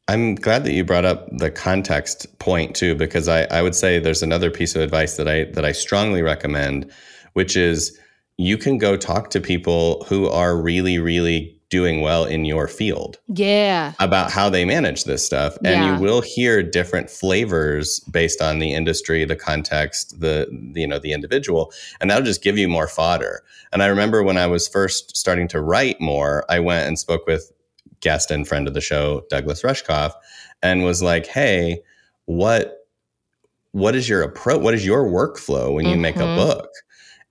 I'm 0.09 0.35
glad 0.35 0.65
that 0.65 0.73
you 0.73 0.85
brought 0.85 1.05
up 1.05 1.29
the 1.37 1.51
context 1.51 2.27
point 2.39 2.75
too, 2.75 2.95
because 2.95 3.29
I, 3.29 3.43
I 3.45 3.63
would 3.63 3.75
say 3.75 3.99
there's 3.99 4.23
another 4.23 4.51
piece 4.51 4.75
of 4.75 4.81
advice 4.83 5.17
that 5.17 5.29
I 5.29 5.45
that 5.53 5.65
I 5.65 5.73
strongly 5.73 6.23
recommend, 6.23 6.91
which 7.35 7.57
is 7.57 7.97
you 8.39 8.57
can 8.57 8.79
go 8.79 8.97
talk 8.97 9.31
to 9.31 9.41
people 9.41 10.05
who 10.09 10.29
are 10.29 10.57
really, 10.57 10.99
really 10.99 11.55
doing 11.71 12.01
well 12.01 12.25
in 12.25 12.47
your 12.47 12.67
field. 12.67 13.19
Yeah. 13.27 13.93
About 13.99 14.31
how 14.31 14.49
they 14.49 14.65
manage 14.65 15.05
this 15.05 15.27
stuff. 15.27 15.57
And 15.65 15.67
Yeah. 15.85 15.97
you 15.97 16.01
will 16.01 16.23
hear 16.23 16.63
different 16.63 17.11
flavors 17.11 18.01
based 18.11 18.41
on 18.41 18.59
the 18.59 18.73
industry, 18.73 19.27
the 19.27 19.37
context, 19.37 20.19
the 20.19 20.47
you 20.75 20.87
know, 20.87 20.99
the 20.99 21.13
individual. 21.13 21.71
And 22.01 22.09
that'll 22.09 22.25
just 22.25 22.43
give 22.43 22.57
you 22.57 22.69
more 22.69 22.89
fodder. 22.89 23.43
And 23.71 23.83
I 23.83 23.87
remember 23.87 24.23
when 24.23 24.39
I 24.39 24.47
was 24.47 24.67
first 24.67 25.15
starting 25.15 25.47
to 25.49 25.61
write 25.61 26.01
more, 26.01 26.47
I 26.49 26.59
went 26.61 26.87
and 26.89 26.99
spoke 26.99 27.27
with 27.27 27.53
guest 28.01 28.31
and 28.31 28.47
friend 28.47 28.69
of 28.69 28.75
the 28.75 28.81
show, 28.81 29.25
Douglas 29.31 29.63
Rushkoff, 29.63 30.13
and 30.63 30.85
was 30.85 31.03
like, 31.03 31.27
hey, 31.27 31.81
what 32.27 32.75
what 33.73 33.95
is 33.95 34.09
your 34.09 34.23
approach? 34.23 34.63
What 34.63 34.73
is 34.75 34.85
your 34.85 35.05
workflow 35.05 35.75
when 35.75 35.85
you 35.87 35.97
make 35.97 36.17
a 36.17 36.21
Mhm. 36.21 36.35
book? 36.37 36.71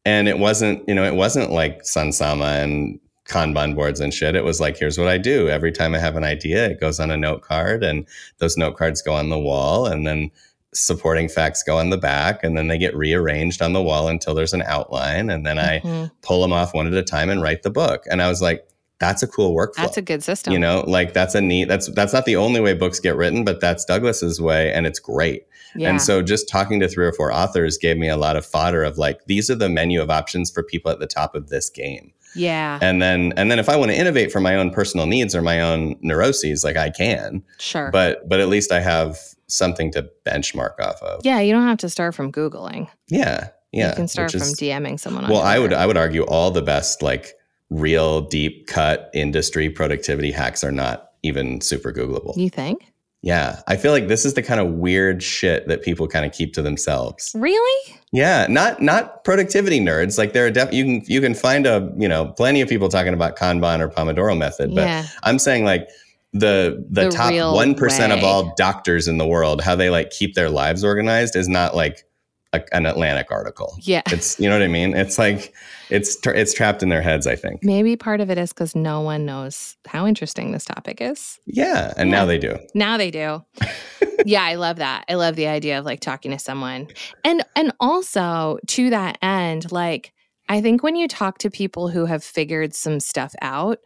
And 0.05 0.27
it 0.29 0.37
wasn't, 0.37 0.87
you 0.87 0.93
know, 0.93 1.03
it 1.03 1.15
wasn't 1.15 1.51
like 1.51 1.81
Sunsama 1.81 2.63
and 2.63 2.99
Kanban 3.27 3.75
boards 3.75 3.99
and 3.99 4.13
shit. 4.13 4.35
It 4.35 4.43
was 4.43 4.61
like, 4.61 4.77
here's 4.77 4.97
what 4.99 5.07
I 5.07 5.17
do. 5.17 5.49
Every 5.49 5.71
time 5.71 5.95
I 5.95 5.99
have 5.99 6.15
an 6.15 6.23
idea, 6.23 6.69
it 6.69 6.79
goes 6.79 6.99
on 6.99 7.09
a 7.11 7.17
note 7.17 7.41
card, 7.41 7.83
and 7.83 8.07
those 8.37 8.55
note 8.55 8.77
cards 8.77 9.01
go 9.01 9.13
on 9.13 9.29
the 9.29 9.39
wall, 9.39 9.87
and 9.87 10.05
then 10.07 10.29
supporting 10.73 11.27
facts 11.27 11.63
go 11.63 11.79
on 11.79 11.89
the 11.89 11.97
back, 11.97 12.43
and 12.43 12.55
then 12.57 12.67
they 12.67 12.77
get 12.77 12.95
rearranged 12.95 13.61
on 13.61 13.73
the 13.73 13.81
wall 13.81 14.07
until 14.07 14.35
there's 14.35 14.53
an 14.53 14.61
outline, 14.61 15.29
and 15.31 15.45
then 15.45 15.57
I 15.57 15.79
Mhm. 15.79 16.11
pull 16.21 16.41
them 16.43 16.53
off 16.53 16.73
one 16.73 16.87
at 16.87 16.93
a 16.93 17.03
time 17.03 17.29
and 17.29 17.41
write 17.41 17.63
the 17.63 17.71
book. 17.71 18.03
And 18.09 18.21
I 18.21 18.29
was 18.29 18.41
like, 18.41 18.65
that's 18.99 19.21
a 19.23 19.27
cool 19.27 19.55
workflow. 19.55 19.75
That's 19.77 19.97
a 19.97 20.01
good 20.01 20.23
system. 20.23 20.53
you 20.53 20.59
know, 20.59 20.83
like 20.87 21.13
that's 21.13 21.35
a 21.35 21.41
neat. 21.41 21.65
That's 21.67 21.89
that's 21.91 22.13
not 22.13 22.25
the 22.25 22.35
only 22.35 22.59
way 22.61 22.73
books 22.73 22.99
get 22.99 23.15
written, 23.15 23.43
but 23.43 23.59
that's 23.61 23.85
Douglas's 23.85 24.41
way, 24.41 24.73
and 24.73 24.85
it's 24.87 24.99
great. 24.99 25.43
yeah. 25.75 25.89
And 25.89 26.01
so 26.01 26.21
just 26.21 26.49
talking 26.49 26.79
to 26.79 26.87
three 26.87 27.05
or 27.05 27.13
four 27.13 27.31
authors 27.31 27.77
gave 27.77 27.97
me 27.97 28.09
a 28.09 28.17
lot 28.17 28.35
of 28.35 28.45
fodder 28.45 28.83
of 28.83 28.97
like, 28.97 29.25
these 29.25 29.49
are 29.51 29.55
the 29.55 29.69
menu 29.69 30.01
of 30.01 30.09
options 30.09 30.49
for 30.49 30.63
people 30.63 30.89
at 30.91 30.99
the 30.99 31.05
top 31.07 31.35
of 31.35 31.49
this 31.49 31.69
game. 31.69 32.11
yeah. 32.35 32.79
And 32.81 33.01
then 33.01 33.33
and 33.37 33.51
then 33.51 33.59
if 33.59 33.69
I 33.69 33.75
want 33.75 33.91
to 33.91 33.97
innovate 33.97 34.31
for 34.31 34.39
my 34.39 34.55
own 34.55 34.71
personal 34.71 35.05
needs 35.05 35.35
or 35.35 35.41
my 35.41 35.61
own 35.61 35.95
neuroses, 36.01 36.63
like 36.63 36.77
I 36.77 36.89
can. 36.89 37.43
Sure. 37.59 37.91
But 37.91 38.27
but 38.27 38.39
at 38.39 38.47
least 38.49 38.71
I 38.71 38.79
have 38.79 39.17
something 39.47 39.91
to 39.91 40.09
benchmark 40.25 40.79
off 40.79 41.01
of. 41.03 41.21
yeah, 41.23 41.39
you 41.39 41.53
don't 41.53 41.67
have 41.67 41.77
to 41.79 41.89
start 41.89 42.15
from 42.15 42.31
Googling. 42.31 42.89
Yeah. 43.07 43.49
Yeah. 43.71 43.89
you 43.89 43.95
can 43.95 44.07
start 44.07 44.33
which 44.33 44.41
from 44.41 44.49
is- 44.51 44.59
DMing 44.59 44.99
someone 44.99 45.25
on 45.25 45.29
Well, 45.31 45.41
I 45.41 45.59
would 45.59 45.73
I 45.73 45.85
would 45.85 45.97
argue 45.97 46.23
all 46.23 46.49
the 46.51 46.61
best 46.61 47.01
like 47.03 47.33
real 47.69 48.21
deep 48.21 48.67
cut 48.67 49.09
industry 49.13 49.69
productivity 49.69 50.31
hacks 50.31 50.63
are 50.63 50.71
not 50.71 51.11
even 51.23 51.61
super 51.61 51.91
Googleable. 51.91 52.35
You 52.37 52.49
think? 52.49 52.91
Yeah. 53.21 53.61
I 53.67 53.75
feel 53.75 53.91
like 53.91 54.07
this 54.07 54.25
is 54.25 54.35
the 54.35 54.43
kind 54.43 54.59
of 54.59 54.67
weird 54.73 55.21
shit 55.21 55.67
that 55.67 55.81
people 55.81 56.07
kind 56.07 56.25
of 56.25 56.31
keep 56.31 56.53
to 56.53 56.61
themselves. 56.61 57.31
Really? 57.35 57.95
Yeah, 58.11 58.47
not 58.49 58.81
not 58.81 59.25
productivity 59.25 59.81
nerds. 59.81 60.17
Like 60.17 60.31
there 60.33 60.45
are 60.45 60.51
def- 60.51 60.71
you 60.71 60.83
can 60.85 61.03
you 61.07 61.19
can 61.19 61.33
find 61.33 61.67
a 61.67 61.91
you 61.97 62.07
know 62.07 62.27
plenty 62.27 62.61
of 62.61 62.69
people 62.69 62.87
talking 62.87 63.13
about 63.13 63.35
Kanban 63.35 63.81
or 63.81 63.89
Pomodoro 63.89 64.37
method, 64.37 64.73
but 64.73 64.81
yeah. 64.85 65.07
I'm 65.23 65.39
saying 65.39 65.65
like 65.65 65.89
the 66.31 66.85
the, 66.89 67.05
The 67.05 67.09
top 67.09 67.33
one 67.53 67.75
percent 67.75 68.13
of 68.13 68.23
all 68.23 68.53
doctors 68.55 69.07
in 69.07 69.17
the 69.17 69.27
world, 69.27 69.61
how 69.61 69.75
they 69.75 69.89
like 69.89 70.11
keep 70.11 70.35
their 70.35 70.49
lives 70.49 70.83
organized 70.83 71.35
is 71.35 71.49
not 71.49 71.75
like 71.75 72.05
a, 72.53 72.61
an 72.73 72.85
Atlantic 72.85 73.27
article. 73.31 73.75
Yeah. 73.81 74.01
It's 74.07 74.39
you 74.39 74.47
know 74.49 74.55
what 74.55 74.63
I 74.63 74.67
mean. 74.67 74.95
It's 74.95 75.17
like 75.17 75.53
it's 75.89 76.17
it's 76.25 76.53
trapped 76.53 76.81
in 76.83 76.89
their 76.89 77.01
heads. 77.01 77.27
I 77.27 77.35
think. 77.35 77.63
Maybe 77.63 77.95
part 77.95 78.21
of 78.21 78.29
it 78.29 78.37
is 78.37 78.53
because 78.53 78.75
no 78.75 79.01
one 79.01 79.25
knows 79.25 79.75
how 79.87 80.07
interesting 80.07 80.51
this 80.51 80.65
topic 80.65 81.01
is. 81.01 81.39
Yeah, 81.45 81.93
and 81.97 82.09
Yeah. 82.09 82.15
now 82.19 82.25
they 82.25 82.37
do. 82.37 82.57
Now 82.73 82.97
they 82.97 83.11
do. 83.11 83.43
yeah, 84.25 84.43
I 84.43 84.55
love 84.55 84.77
that. 84.77 85.05
I 85.09 85.15
love 85.15 85.35
the 85.35 85.47
idea 85.47 85.79
of 85.79 85.85
like 85.85 85.99
talking 85.99 86.31
to 86.31 86.39
someone. 86.39 86.87
And 87.23 87.43
and 87.55 87.73
also 87.79 88.59
to 88.67 88.89
that 88.91 89.17
end, 89.21 89.71
like 89.71 90.13
I 90.49 90.61
think 90.61 90.83
when 90.83 90.95
you 90.95 91.07
talk 91.07 91.39
to 91.39 91.49
people 91.49 91.89
who 91.89 92.05
have 92.05 92.23
figured 92.23 92.73
some 92.73 92.99
stuff 93.01 93.35
out, 93.41 93.79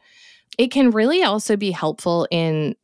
it 0.59 0.67
can 0.69 0.91
really 0.91 1.23
also 1.23 1.57
be 1.57 1.71
helpful 1.71 2.27
in 2.29 2.75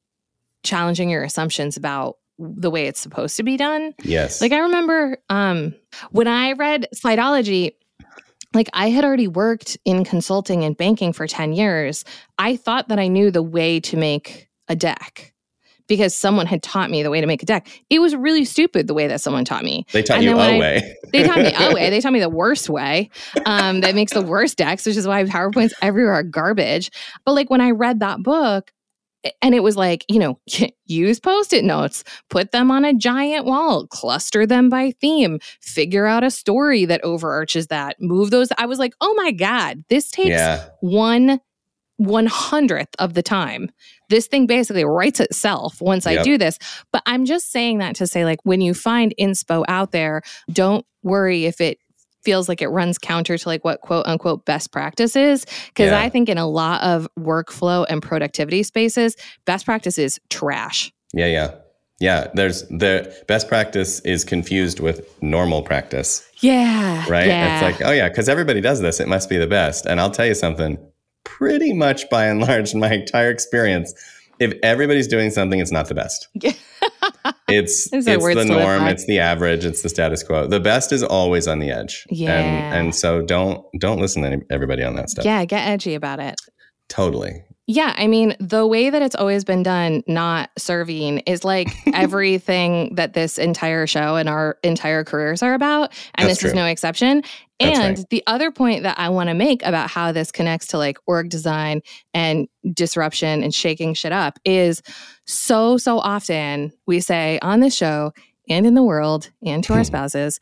challenging 0.63 1.09
your 1.09 1.23
assumptions 1.23 1.77
about 1.77 2.15
the 2.39 2.69
way 2.69 2.87
it's 2.87 2.99
supposed 2.99 3.37
to 3.37 3.43
be 3.43 3.57
done. 3.57 3.93
Yes. 4.03 4.41
Like 4.41 4.51
I 4.51 4.59
remember 4.59 5.17
um 5.29 5.73
when 6.11 6.27
I 6.27 6.53
read 6.53 6.87
Slidology, 6.95 7.73
like 8.53 8.69
I 8.73 8.89
had 8.89 9.03
already 9.03 9.27
worked 9.27 9.77
in 9.85 10.03
consulting 10.05 10.63
and 10.63 10.75
banking 10.77 11.13
for 11.13 11.27
10 11.27 11.53
years. 11.53 12.05
I 12.37 12.55
thought 12.55 12.87
that 12.89 12.99
I 12.99 13.07
knew 13.07 13.31
the 13.31 13.43
way 13.43 13.79
to 13.81 13.97
make 13.97 14.47
a 14.67 14.75
deck 14.75 15.33
because 15.87 16.13
someone 16.15 16.45
had 16.47 16.61
taught 16.61 16.89
me 16.91 17.01
the 17.01 17.09
way 17.09 17.21
to 17.21 17.27
make 17.27 17.41
a 17.41 17.45
deck. 17.45 17.65
It 17.89 17.99
was 17.99 18.13
really 18.13 18.43
stupid 18.43 18.87
the 18.87 18.93
way 18.93 19.07
that 19.07 19.21
someone 19.21 19.45
taught 19.45 19.63
me. 19.63 19.85
they 19.93 20.03
taught 20.03 20.17
and 20.17 20.25
you 20.25 20.35
a 20.37 20.55
I- 20.55 20.59
way. 20.59 20.95
They 21.13 21.23
taught 21.23 21.37
me 21.37 21.53
a 21.55 21.73
way. 21.73 21.89
They 21.89 22.01
taught 22.01 22.11
me 22.11 22.19
the 22.19 22.29
worst 22.29 22.69
way 22.69 23.09
um, 23.45 23.79
that 23.81 23.95
makes 23.95 24.11
the 24.13 24.21
worst 24.21 24.57
decks, 24.57 24.85
which 24.85 24.97
is 24.97 25.07
why 25.07 25.23
PowerPoints 25.23 25.71
everywhere 25.81 26.13
are 26.13 26.23
garbage. 26.23 26.91
But 27.25 27.33
like 27.33 27.49
when 27.49 27.61
I 27.61 27.71
read 27.71 28.01
that 28.01 28.21
book, 28.21 28.71
and 29.41 29.55
it 29.55 29.63
was 29.63 29.75
like, 29.75 30.05
you 30.09 30.19
know, 30.19 30.39
use 30.85 31.19
post 31.19 31.53
it 31.53 31.63
notes, 31.63 32.03
put 32.29 32.51
them 32.51 32.71
on 32.71 32.85
a 32.85 32.93
giant 32.93 33.45
wall, 33.45 33.87
cluster 33.87 34.45
them 34.45 34.69
by 34.69 34.91
theme, 35.01 35.39
figure 35.61 36.05
out 36.05 36.23
a 36.23 36.31
story 36.31 36.85
that 36.85 37.03
overarches 37.03 37.67
that, 37.67 37.97
move 37.99 38.31
those. 38.31 38.49
I 38.57 38.65
was 38.65 38.79
like, 38.79 38.93
oh 39.01 39.13
my 39.15 39.31
God, 39.31 39.83
this 39.89 40.11
takes 40.11 40.29
yeah. 40.29 40.67
one 40.81 41.39
one 41.97 42.27
hundredth 42.27 42.95
of 42.99 43.15
the 43.15 43.23
time. 43.23 43.71
This 44.09 44.27
thing 44.27 44.45
basically 44.45 44.85
writes 44.85 45.19
itself 45.19 45.81
once 45.81 46.05
I 46.05 46.21
do 46.21 46.37
this. 46.37 46.59
But 46.93 47.01
I'm 47.07 47.25
just 47.25 47.51
saying 47.51 47.79
that 47.79 47.95
to 47.95 48.07
say, 48.07 48.23
like, 48.23 48.39
when 48.43 48.61
you 48.61 48.73
find 48.73 49.13
inspo 49.19 49.65
out 49.67 49.91
there, 49.91 50.21
don't 50.51 50.85
worry 51.03 51.45
if 51.45 51.59
it 51.59 51.79
feels 52.27 52.49
like 52.49 52.61
it 52.61 52.67
runs 52.67 52.97
counter 52.97 53.37
to 53.37 53.47
like 53.47 53.63
what 53.63 53.79
quote 53.79 54.05
unquote 54.05 54.43
best 54.43 54.73
practice 54.73 55.15
is. 55.15 55.45
Because 55.67 55.91
Yeah. 55.91 56.01
I 56.01 56.09
think 56.09 56.27
in 56.27 56.37
a 56.37 56.45
lot 56.45 56.83
of 56.83 57.07
workflow 57.17 57.85
and 57.87 58.01
productivity 58.01 58.63
spaces, 58.63 59.15
best 59.45 59.63
practice 59.65 59.97
is 59.97 60.19
trash. 60.29 60.91
Yeah, 61.13 61.27
yeah. 61.27 61.51
Yeah, 62.01 62.27
there's 62.33 62.63
the 62.63 63.15
best 63.29 63.47
practice 63.47 64.01
is 64.01 64.25
confused 64.25 64.81
with 64.81 65.07
normal 65.21 65.61
practice. 65.61 66.21
Yeah. 66.41 67.05
right? 67.09 67.27
Yeah. 67.27 67.69
It's 67.69 67.79
like, 67.79 67.87
oh 67.87 67.93
yeah, 67.93 68.09
because 68.09 68.27
everybody 68.27 68.59
does 68.59 68.81
this. 68.81 68.99
It 68.99 69.07
must 69.07 69.29
be 69.29 69.37
the 69.37 69.47
best. 69.47 69.85
And 69.85 70.01
I'll 70.01 70.11
tell 70.11 70.25
you 70.25 70.35
something. 70.35 70.77
Pretty 71.23 71.71
much 71.71 72.09
by 72.09 72.25
and 72.25 72.41
large, 72.41 72.73
in 72.73 72.81
my 72.81 72.91
entire 72.91 73.31
experience, 73.31 73.93
if 74.39 74.53
everybody's 74.63 75.07
doing 75.07 75.29
something, 75.31 75.59
it's 75.59 75.71
not 75.71 75.87
the 75.87 75.95
best. 75.95 76.27
It's 77.49 77.91
it's 77.93 78.05
the 78.05 78.45
norm. 78.45 78.87
It's 78.87 79.05
the 79.05 79.19
average. 79.19 79.63
It's 79.63 79.81
the 79.81 79.87
status 79.87 80.21
quo. 80.21 80.47
The 80.47 80.59
best 80.59 80.91
is 80.91 81.01
always 81.01 81.47
on 81.47 81.59
the 81.59 81.71
edge. 81.71 82.05
Yeah. 82.09 82.37
And 82.37 82.75
and 82.75 82.95
so 82.95 83.21
don't 83.21 83.63
don't 83.79 83.99
listen 83.99 84.21
to 84.23 84.41
everybody 84.49 84.83
on 84.83 84.95
that 84.95 85.09
stuff. 85.09 85.23
yeah. 85.23 85.45
Get 85.45 85.65
edgy 85.65 85.95
about 85.95 86.19
it. 86.19 86.35
Totally. 86.89 87.43
Yeah, 87.69 87.93
I 87.97 88.07
mean, 88.07 88.33
the 88.39 88.65
way 88.65 88.89
that 88.89 89.01
it's 89.01 89.15
always 89.15 89.43
been 89.43 89.61
done, 89.61 90.01
not 90.07 90.49
serving, 90.57 91.19
is 91.19 91.43
like 91.43 91.67
everything 91.93 92.95
that 92.95 93.11
this 93.11 93.37
entire 93.37 93.85
show 93.85 94.15
and 94.15 94.29
our 94.29 94.57
entire 94.63 95.03
careers 95.03 95.43
are 95.43 95.53
about. 95.53 95.91
And 96.15 96.29
That's 96.29 96.39
this 96.39 96.49
is 96.49 96.53
no 96.53 96.65
exception. 96.65 97.23
That's 97.59 97.77
and 97.77 97.97
right. 97.97 98.09
the 98.09 98.23
other 98.25 98.51
point 98.51 98.83
that 98.83 98.97
I 98.97 99.09
want 99.09 99.27
to 99.27 99.33
make 99.33 99.63
about 99.63 99.89
how 99.89 100.13
this 100.13 100.31
connects 100.31 100.67
to 100.67 100.77
like 100.77 100.97
org 101.07 101.29
design 101.29 101.81
and 102.13 102.47
disruption 102.73 103.43
and 103.43 103.53
shaking 103.53 103.93
shit 103.95 104.13
up 104.13 104.39
is 104.45 104.81
so, 105.25 105.77
so 105.77 105.99
often 105.99 106.71
we 106.85 107.01
say 107.01 107.37
on 107.41 107.59
this 107.59 107.75
show 107.75 108.13
and 108.47 108.65
in 108.65 108.75
the 108.75 108.83
world 108.83 109.29
and 109.45 109.61
to 109.65 109.73
our 109.73 109.79
hmm. 109.79 109.85
spouses 109.85 110.39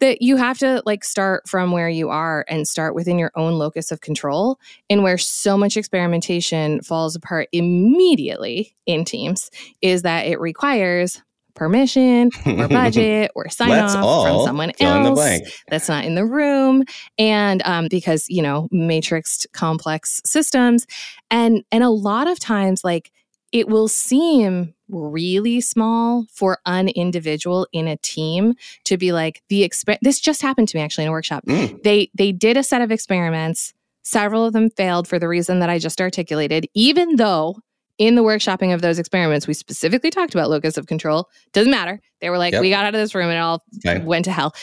that 0.00 0.22
you 0.22 0.36
have 0.36 0.58
to 0.58 0.82
like 0.86 1.04
start 1.04 1.48
from 1.48 1.72
where 1.72 1.88
you 1.88 2.10
are 2.10 2.44
and 2.48 2.68
start 2.68 2.94
within 2.94 3.18
your 3.18 3.32
own 3.34 3.54
locus 3.54 3.90
of 3.90 4.00
control 4.00 4.58
and 4.90 5.02
where 5.02 5.18
so 5.18 5.56
much 5.56 5.76
experimentation 5.76 6.80
falls 6.82 7.16
apart 7.16 7.48
immediately 7.52 8.74
in 8.86 9.04
teams 9.04 9.50
is 9.80 10.02
that 10.02 10.26
it 10.26 10.40
requires 10.40 11.22
permission 11.56 12.30
or 12.46 12.68
budget 12.68 13.32
or 13.34 13.48
sign 13.48 13.70
Let's 13.70 13.94
off 13.94 14.28
from 14.28 14.44
someone 14.44 14.72
fill 14.78 14.96
in 14.96 15.02
the 15.02 15.08
else 15.10 15.50
that's 15.68 15.88
not 15.88 16.04
in 16.04 16.14
the 16.14 16.24
room 16.24 16.84
and 17.18 17.62
um, 17.64 17.88
because 17.90 18.26
you 18.28 18.42
know 18.42 18.68
matrixed 18.72 19.46
complex 19.52 20.20
systems. 20.24 20.86
And 21.30 21.64
and 21.72 21.82
a 21.82 21.90
lot 21.90 22.28
of 22.28 22.38
times 22.38 22.84
like 22.84 23.10
it 23.50 23.68
will 23.68 23.88
seem 23.88 24.74
really 24.88 25.60
small 25.60 26.26
for 26.32 26.58
an 26.66 26.88
individual 26.88 27.66
in 27.72 27.88
a 27.88 27.96
team 27.98 28.54
to 28.84 28.96
be 28.96 29.12
like 29.12 29.42
the 29.48 29.68
exper- 29.68 29.98
this 30.02 30.20
just 30.20 30.42
happened 30.42 30.68
to 30.68 30.76
me 30.76 30.82
actually 30.82 31.04
in 31.04 31.08
a 31.08 31.12
workshop 31.12 31.44
Mm, 31.46 31.82
they 31.82 32.10
they 32.14 32.32
did 32.32 32.56
a 32.56 32.62
set 32.62 32.80
of 32.82 32.90
experiments 32.92 33.72
several 34.02 34.44
of 34.44 34.52
them 34.52 34.70
failed 34.70 35.08
for 35.08 35.18
the 35.18 35.26
reason 35.28 35.58
that 35.60 35.68
i 35.70 35.78
just 35.78 36.00
articulated 36.00 36.66
even 36.74 37.16
though 37.16 37.56
in 37.98 38.14
the 38.14 38.22
workshopping 38.22 38.74
of 38.74 38.82
those 38.82 38.98
experiments, 38.98 39.46
we 39.46 39.54
specifically 39.54 40.10
talked 40.10 40.34
about 40.34 40.50
locus 40.50 40.76
of 40.76 40.86
control. 40.86 41.30
Doesn't 41.54 41.70
matter. 41.70 41.98
They 42.20 42.28
were 42.28 42.36
like, 42.36 42.52
Yep. 42.52 42.60
we 42.60 42.68
got 42.68 42.84
out 42.84 42.94
of 42.94 43.00
this 43.00 43.14
room 43.14 43.30
and 43.30 43.38
it 43.38 43.40
all 43.40 43.64
Okay. 43.86 44.04
went 44.04 44.26
to 44.26 44.32
hell. 44.32 44.54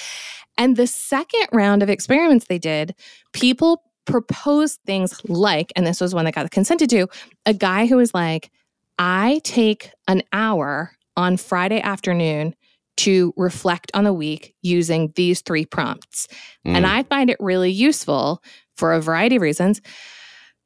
And 0.55 0.75
the 0.77 0.85
second 0.85 1.47
round 1.51 1.81
of 1.81 1.89
experiments 1.89 2.45
they 2.45 2.59
did, 2.59 2.93
people 3.31 3.81
proposed 4.05 4.81
things 4.85 5.19
like, 5.27 5.73
and 5.75 5.87
this 5.87 5.99
was 5.99 6.13
one 6.13 6.25
that 6.25 6.35
got 6.35 6.51
consented 6.51 6.91
to, 6.91 7.07
a 7.47 7.55
guy 7.55 7.87
who 7.87 7.95
was 7.97 8.13
like, 8.13 8.51
I 8.97 9.41
take 9.43 9.91
an 10.07 10.23
hour 10.31 10.91
on 11.15 11.37
Friday 11.37 11.81
afternoon 11.81 12.55
to 12.97 13.33
reflect 13.37 13.91
on 13.93 14.03
the 14.03 14.13
week 14.13 14.53
using 14.61 15.11
these 15.15 15.41
three 15.41 15.65
prompts. 15.65 16.27
And 16.63 16.85
Mm. 16.85 16.89
I 16.89 17.03
find 17.03 17.29
it 17.29 17.37
really 17.39 17.71
useful 17.71 18.43
for 18.77 18.93
a 18.93 19.01
variety 19.01 19.37
of 19.37 19.41
reasons, 19.41 19.81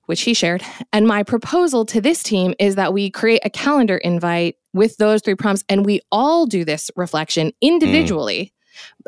which 0.08 0.22
he 0.22 0.34
shared. 0.34 0.62
And 0.92 1.08
my 1.08 1.24
proposal 1.24 1.86
to 1.86 2.02
this 2.02 2.22
team 2.24 2.54
is 2.60 2.76
that 2.76 2.94
we 2.94 3.10
create 3.10 3.42
a 3.46 3.50
calendar 3.50 3.98
invite 3.98 4.56
with 4.74 4.98
those 4.98 5.22
three 5.22 5.36
prompts 5.36 5.64
and 5.70 5.86
we 5.86 6.02
all 6.12 6.46
do 6.46 6.66
this 6.66 6.92
reflection 6.96 7.52
individually. 7.62 8.54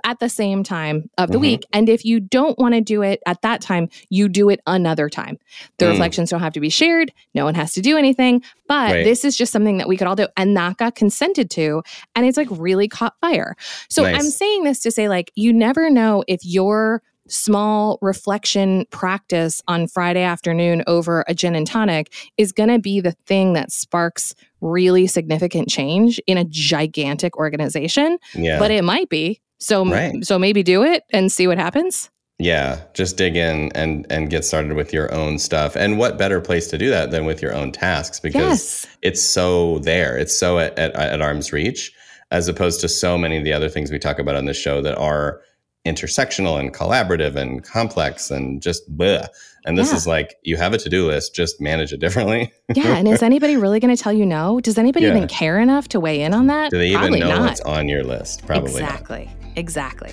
At 0.03 0.19
the 0.19 0.29
same 0.29 0.63
time 0.63 1.09
of 1.17 1.31
the 1.31 1.37
Mhm. 1.37 1.41
week. 1.41 1.65
And 1.73 1.89
if 1.89 2.05
you 2.05 2.19
don't 2.19 2.57
want 2.57 2.73
to 2.73 2.81
do 2.81 3.01
it 3.01 3.21
at 3.25 3.41
that 3.41 3.61
time, 3.61 3.89
you 4.09 4.29
do 4.29 4.49
it 4.49 4.61
another 4.65 5.09
time. 5.09 5.37
The 5.77 5.85
Mm. 5.85 5.89
reflections 5.91 6.29
don't 6.29 6.39
have 6.39 6.53
to 6.53 6.59
be 6.59 6.69
shared. 6.69 7.11
No 7.35 7.45
one 7.45 7.55
has 7.55 7.73
to 7.73 7.81
do 7.81 7.97
anything. 7.97 8.41
But 8.67 8.91
Right. 8.93 9.03
this 9.03 9.25
is 9.25 9.35
just 9.37 9.51
something 9.51 9.77
that 9.77 9.87
we 9.87 9.97
could 9.97 10.07
all 10.07 10.15
do. 10.15 10.27
And 10.37 10.55
that 10.57 10.77
got 10.77 10.95
consented 10.95 11.49
to. 11.51 11.81
And 12.15 12.25
it's 12.25 12.37
like 12.37 12.47
really 12.51 12.87
caught 12.87 13.13
fire. 13.21 13.55
So 13.89 14.03
Nice. 14.03 14.15
I'm 14.15 14.29
saying 14.29 14.63
this 14.63 14.79
to 14.81 14.91
say, 14.91 15.09
like, 15.09 15.31
you 15.35 15.51
never 15.53 15.89
know 15.89 16.23
if 16.27 16.39
your 16.45 17.01
small 17.31 17.99
reflection 18.01 18.85
practice 18.89 19.61
on 19.67 19.87
Friday 19.87 20.23
afternoon 20.23 20.83
over 20.87 21.23
a 21.27 21.35
gin 21.35 21.53
and 21.55 21.67
tonic 21.67 22.11
is 22.37 22.51
going 22.51 22.69
to 22.69 22.79
be 22.79 22.99
the 22.99 23.11
thing 23.27 23.53
that 23.53 23.71
sparks 23.71 24.33
really 24.61 25.05
significant 25.05 25.69
change 25.69 26.19
in 26.25 26.39
a 26.39 26.43
gigantic 26.43 27.37
organization. 27.37 28.17
yeah. 28.33 28.57
But 28.57 28.71
it 28.71 28.83
might 28.83 29.09
be. 29.09 29.39
So, 29.59 29.85
Right. 29.85 30.25
so 30.25 30.39
maybe 30.39 30.63
do 30.63 30.83
it 30.83 31.03
and 31.11 31.31
see 31.31 31.47
what 31.47 31.57
happens. 31.57 32.09
Yeah, 32.41 32.79
just 32.93 33.17
dig 33.17 33.35
in 33.35 33.69
and 33.75 34.05
and 34.09 34.29
get 34.29 34.45
started 34.45 34.71
with 34.73 34.93
your 34.93 35.13
own 35.13 35.39
stuff. 35.39 35.75
And 35.75 35.97
what 35.97 36.17
better 36.17 36.39
place 36.39 36.67
to 36.67 36.77
do 36.77 36.89
that 36.89 37.11
than 37.11 37.25
with 37.25 37.41
your 37.41 37.53
own 37.53 37.73
tasks 37.73 38.17
because 38.21 38.41
Yes. 38.41 38.87
it's 39.01 39.21
so 39.21 39.79
there. 39.79 40.17
It's 40.17 40.33
so 40.37 40.57
at, 40.59 40.77
at, 40.79 40.95
at 40.95 41.21
arm's 41.21 41.51
reach 41.51 41.91
as 42.31 42.47
opposed 42.47 42.79
to 42.81 42.87
so 42.87 43.17
many 43.17 43.37
of 43.37 43.43
the 43.43 43.51
other 43.51 43.67
things 43.67 43.91
we 43.91 43.99
talk 43.99 44.19
about 44.19 44.35
on 44.35 44.45
this 44.45 44.55
show 44.55 44.81
that 44.81 44.97
are 44.97 45.41
intersectional 45.85 46.57
and 46.59 46.73
collaborative 46.73 47.35
and 47.35 47.63
complex 47.63 48.31
and 48.31 48.61
just 48.61 48.89
bleh. 48.97 49.27
And 49.65 49.77
this 49.77 49.89
Yeah. 49.91 49.97
is 49.97 50.07
like 50.07 50.35
you 50.43 50.57
have 50.57 50.73
a 50.73 50.77
to-do 50.77 51.07
list, 51.07 51.35
just 51.35 51.59
manage 51.61 51.91
it 51.93 51.99
differently. 51.99 52.51
Yeah. 52.73 52.95
And 52.97 53.07
is 53.07 53.21
anybody 53.23 53.57
really 53.57 53.79
going 53.79 53.95
to 53.95 54.01
tell 54.01 54.13
you 54.13 54.25
no? 54.25 54.59
Does 54.59 54.77
anybody 54.77 55.05
Yeah. 55.05 55.15
even 55.15 55.27
care 55.27 55.59
enough 55.59 55.87
to 55.89 55.99
weigh 55.99 56.21
in 56.21 56.33
on 56.33 56.47
that? 56.47 56.71
Do 56.71 56.77
they 56.77 56.87
even 56.89 56.99
Probably 56.99 57.19
know 57.19 57.29
not. 57.29 57.41
what's 57.41 57.61
on 57.61 57.89
your 57.89 58.03
list? 58.03 58.45
Probably 58.45 58.71
not. 58.81 58.91
exactly. 58.91 59.29
Exactly. 59.55 60.11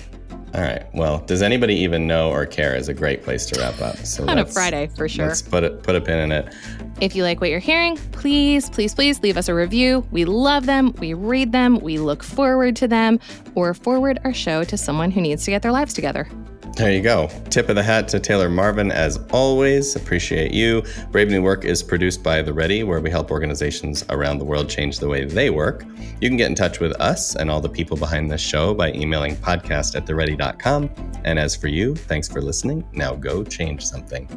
All 0.55 0.61
right. 0.61 0.83
Well, 0.93 1.19
does 1.27 1.41
anybody 1.41 1.75
even 1.75 2.07
know 2.07 2.29
or 2.31 2.45
care 2.45 2.73
is 2.75 2.87
a 2.89 2.93
great 2.93 3.21
place 3.23 3.45
to 3.47 3.59
wrap 3.59 3.79
up. 3.81 3.97
So 3.97 4.25
On 4.27 4.39
a 4.39 4.45
Friday, 4.45 4.89
for 4.95 5.07
sure. 5.07 5.27
Let's 5.27 5.41
put 5.41 5.63
it 5.63 5.83
put 5.83 5.95
a 5.95 6.01
pin 6.01 6.17
in 6.19 6.31
it. 6.31 6.47
If 7.01 7.15
you 7.15 7.23
like 7.23 7.41
what 7.41 7.49
you're 7.51 7.59
hearing, 7.59 7.97
please, 8.11 8.69
please, 8.69 8.95
please 8.95 9.21
leave 9.21 9.37
us 9.37 9.49
a 9.49 9.53
review. 9.53 10.07
We 10.09 10.25
love 10.25 10.65
them. 10.65 10.93
We 10.99 11.13
read 11.13 11.51
them. 11.51 11.79
We 11.79 11.99
look 11.99 12.23
forward 12.23 12.75
to 12.77 12.87
them 12.87 13.19
or 13.55 13.73
forward 13.75 14.19
our 14.23 14.33
show 14.33 14.63
to 14.63 14.77
someone 14.77 15.11
who 15.11 15.21
needs 15.21 15.43
to 15.45 15.51
get 15.51 15.61
their 15.61 15.71
lives 15.73 15.93
together. 15.93 16.27
There 16.77 16.91
you 16.91 17.01
go. 17.01 17.27
Tip 17.49 17.69
of 17.69 17.75
the 17.75 17.81
hat 17.81 18.07
to 18.09 18.19
Taylor 18.19 18.49
Marvin 18.49 18.91
as 18.91 19.17
always. 19.31 19.95
Appreciate 19.95 20.53
you. 20.53 20.83
Brave 21.09 21.27
New 21.27 21.41
Work 21.41 21.65
is 21.65 21.81
produced 21.81 22.21
by 22.21 22.43
The 22.43 22.53
Ready, 22.53 22.83
where 22.83 22.99
we 22.99 23.09
help 23.09 23.31
organizations 23.31 24.05
around 24.09 24.37
the 24.37 24.45
world 24.45 24.69
change 24.69 24.99
the 24.99 25.07
way 25.07 25.25
they 25.25 25.49
work. 25.49 25.85
You 26.21 26.29
can 26.29 26.37
get 26.37 26.49
in 26.49 26.55
touch 26.55 26.79
with 26.79 26.91
us 27.01 27.35
and 27.35 27.49
all 27.49 27.61
the 27.61 27.67
people 27.67 27.97
behind 27.97 28.29
this 28.29 28.41
show 28.41 28.75
by 28.75 28.93
emailing 28.93 29.37
podcast 29.37 29.95
at 29.95 30.05
theready.com. 30.05 30.91
And 31.23 31.39
as 31.39 31.55
for 31.55 31.67
you, 31.67 31.95
thanks 31.95 32.29
for 32.29 32.43
listening. 32.43 32.87
Now 32.93 33.15
go 33.15 33.43
change 33.43 33.83
something. 33.83 34.27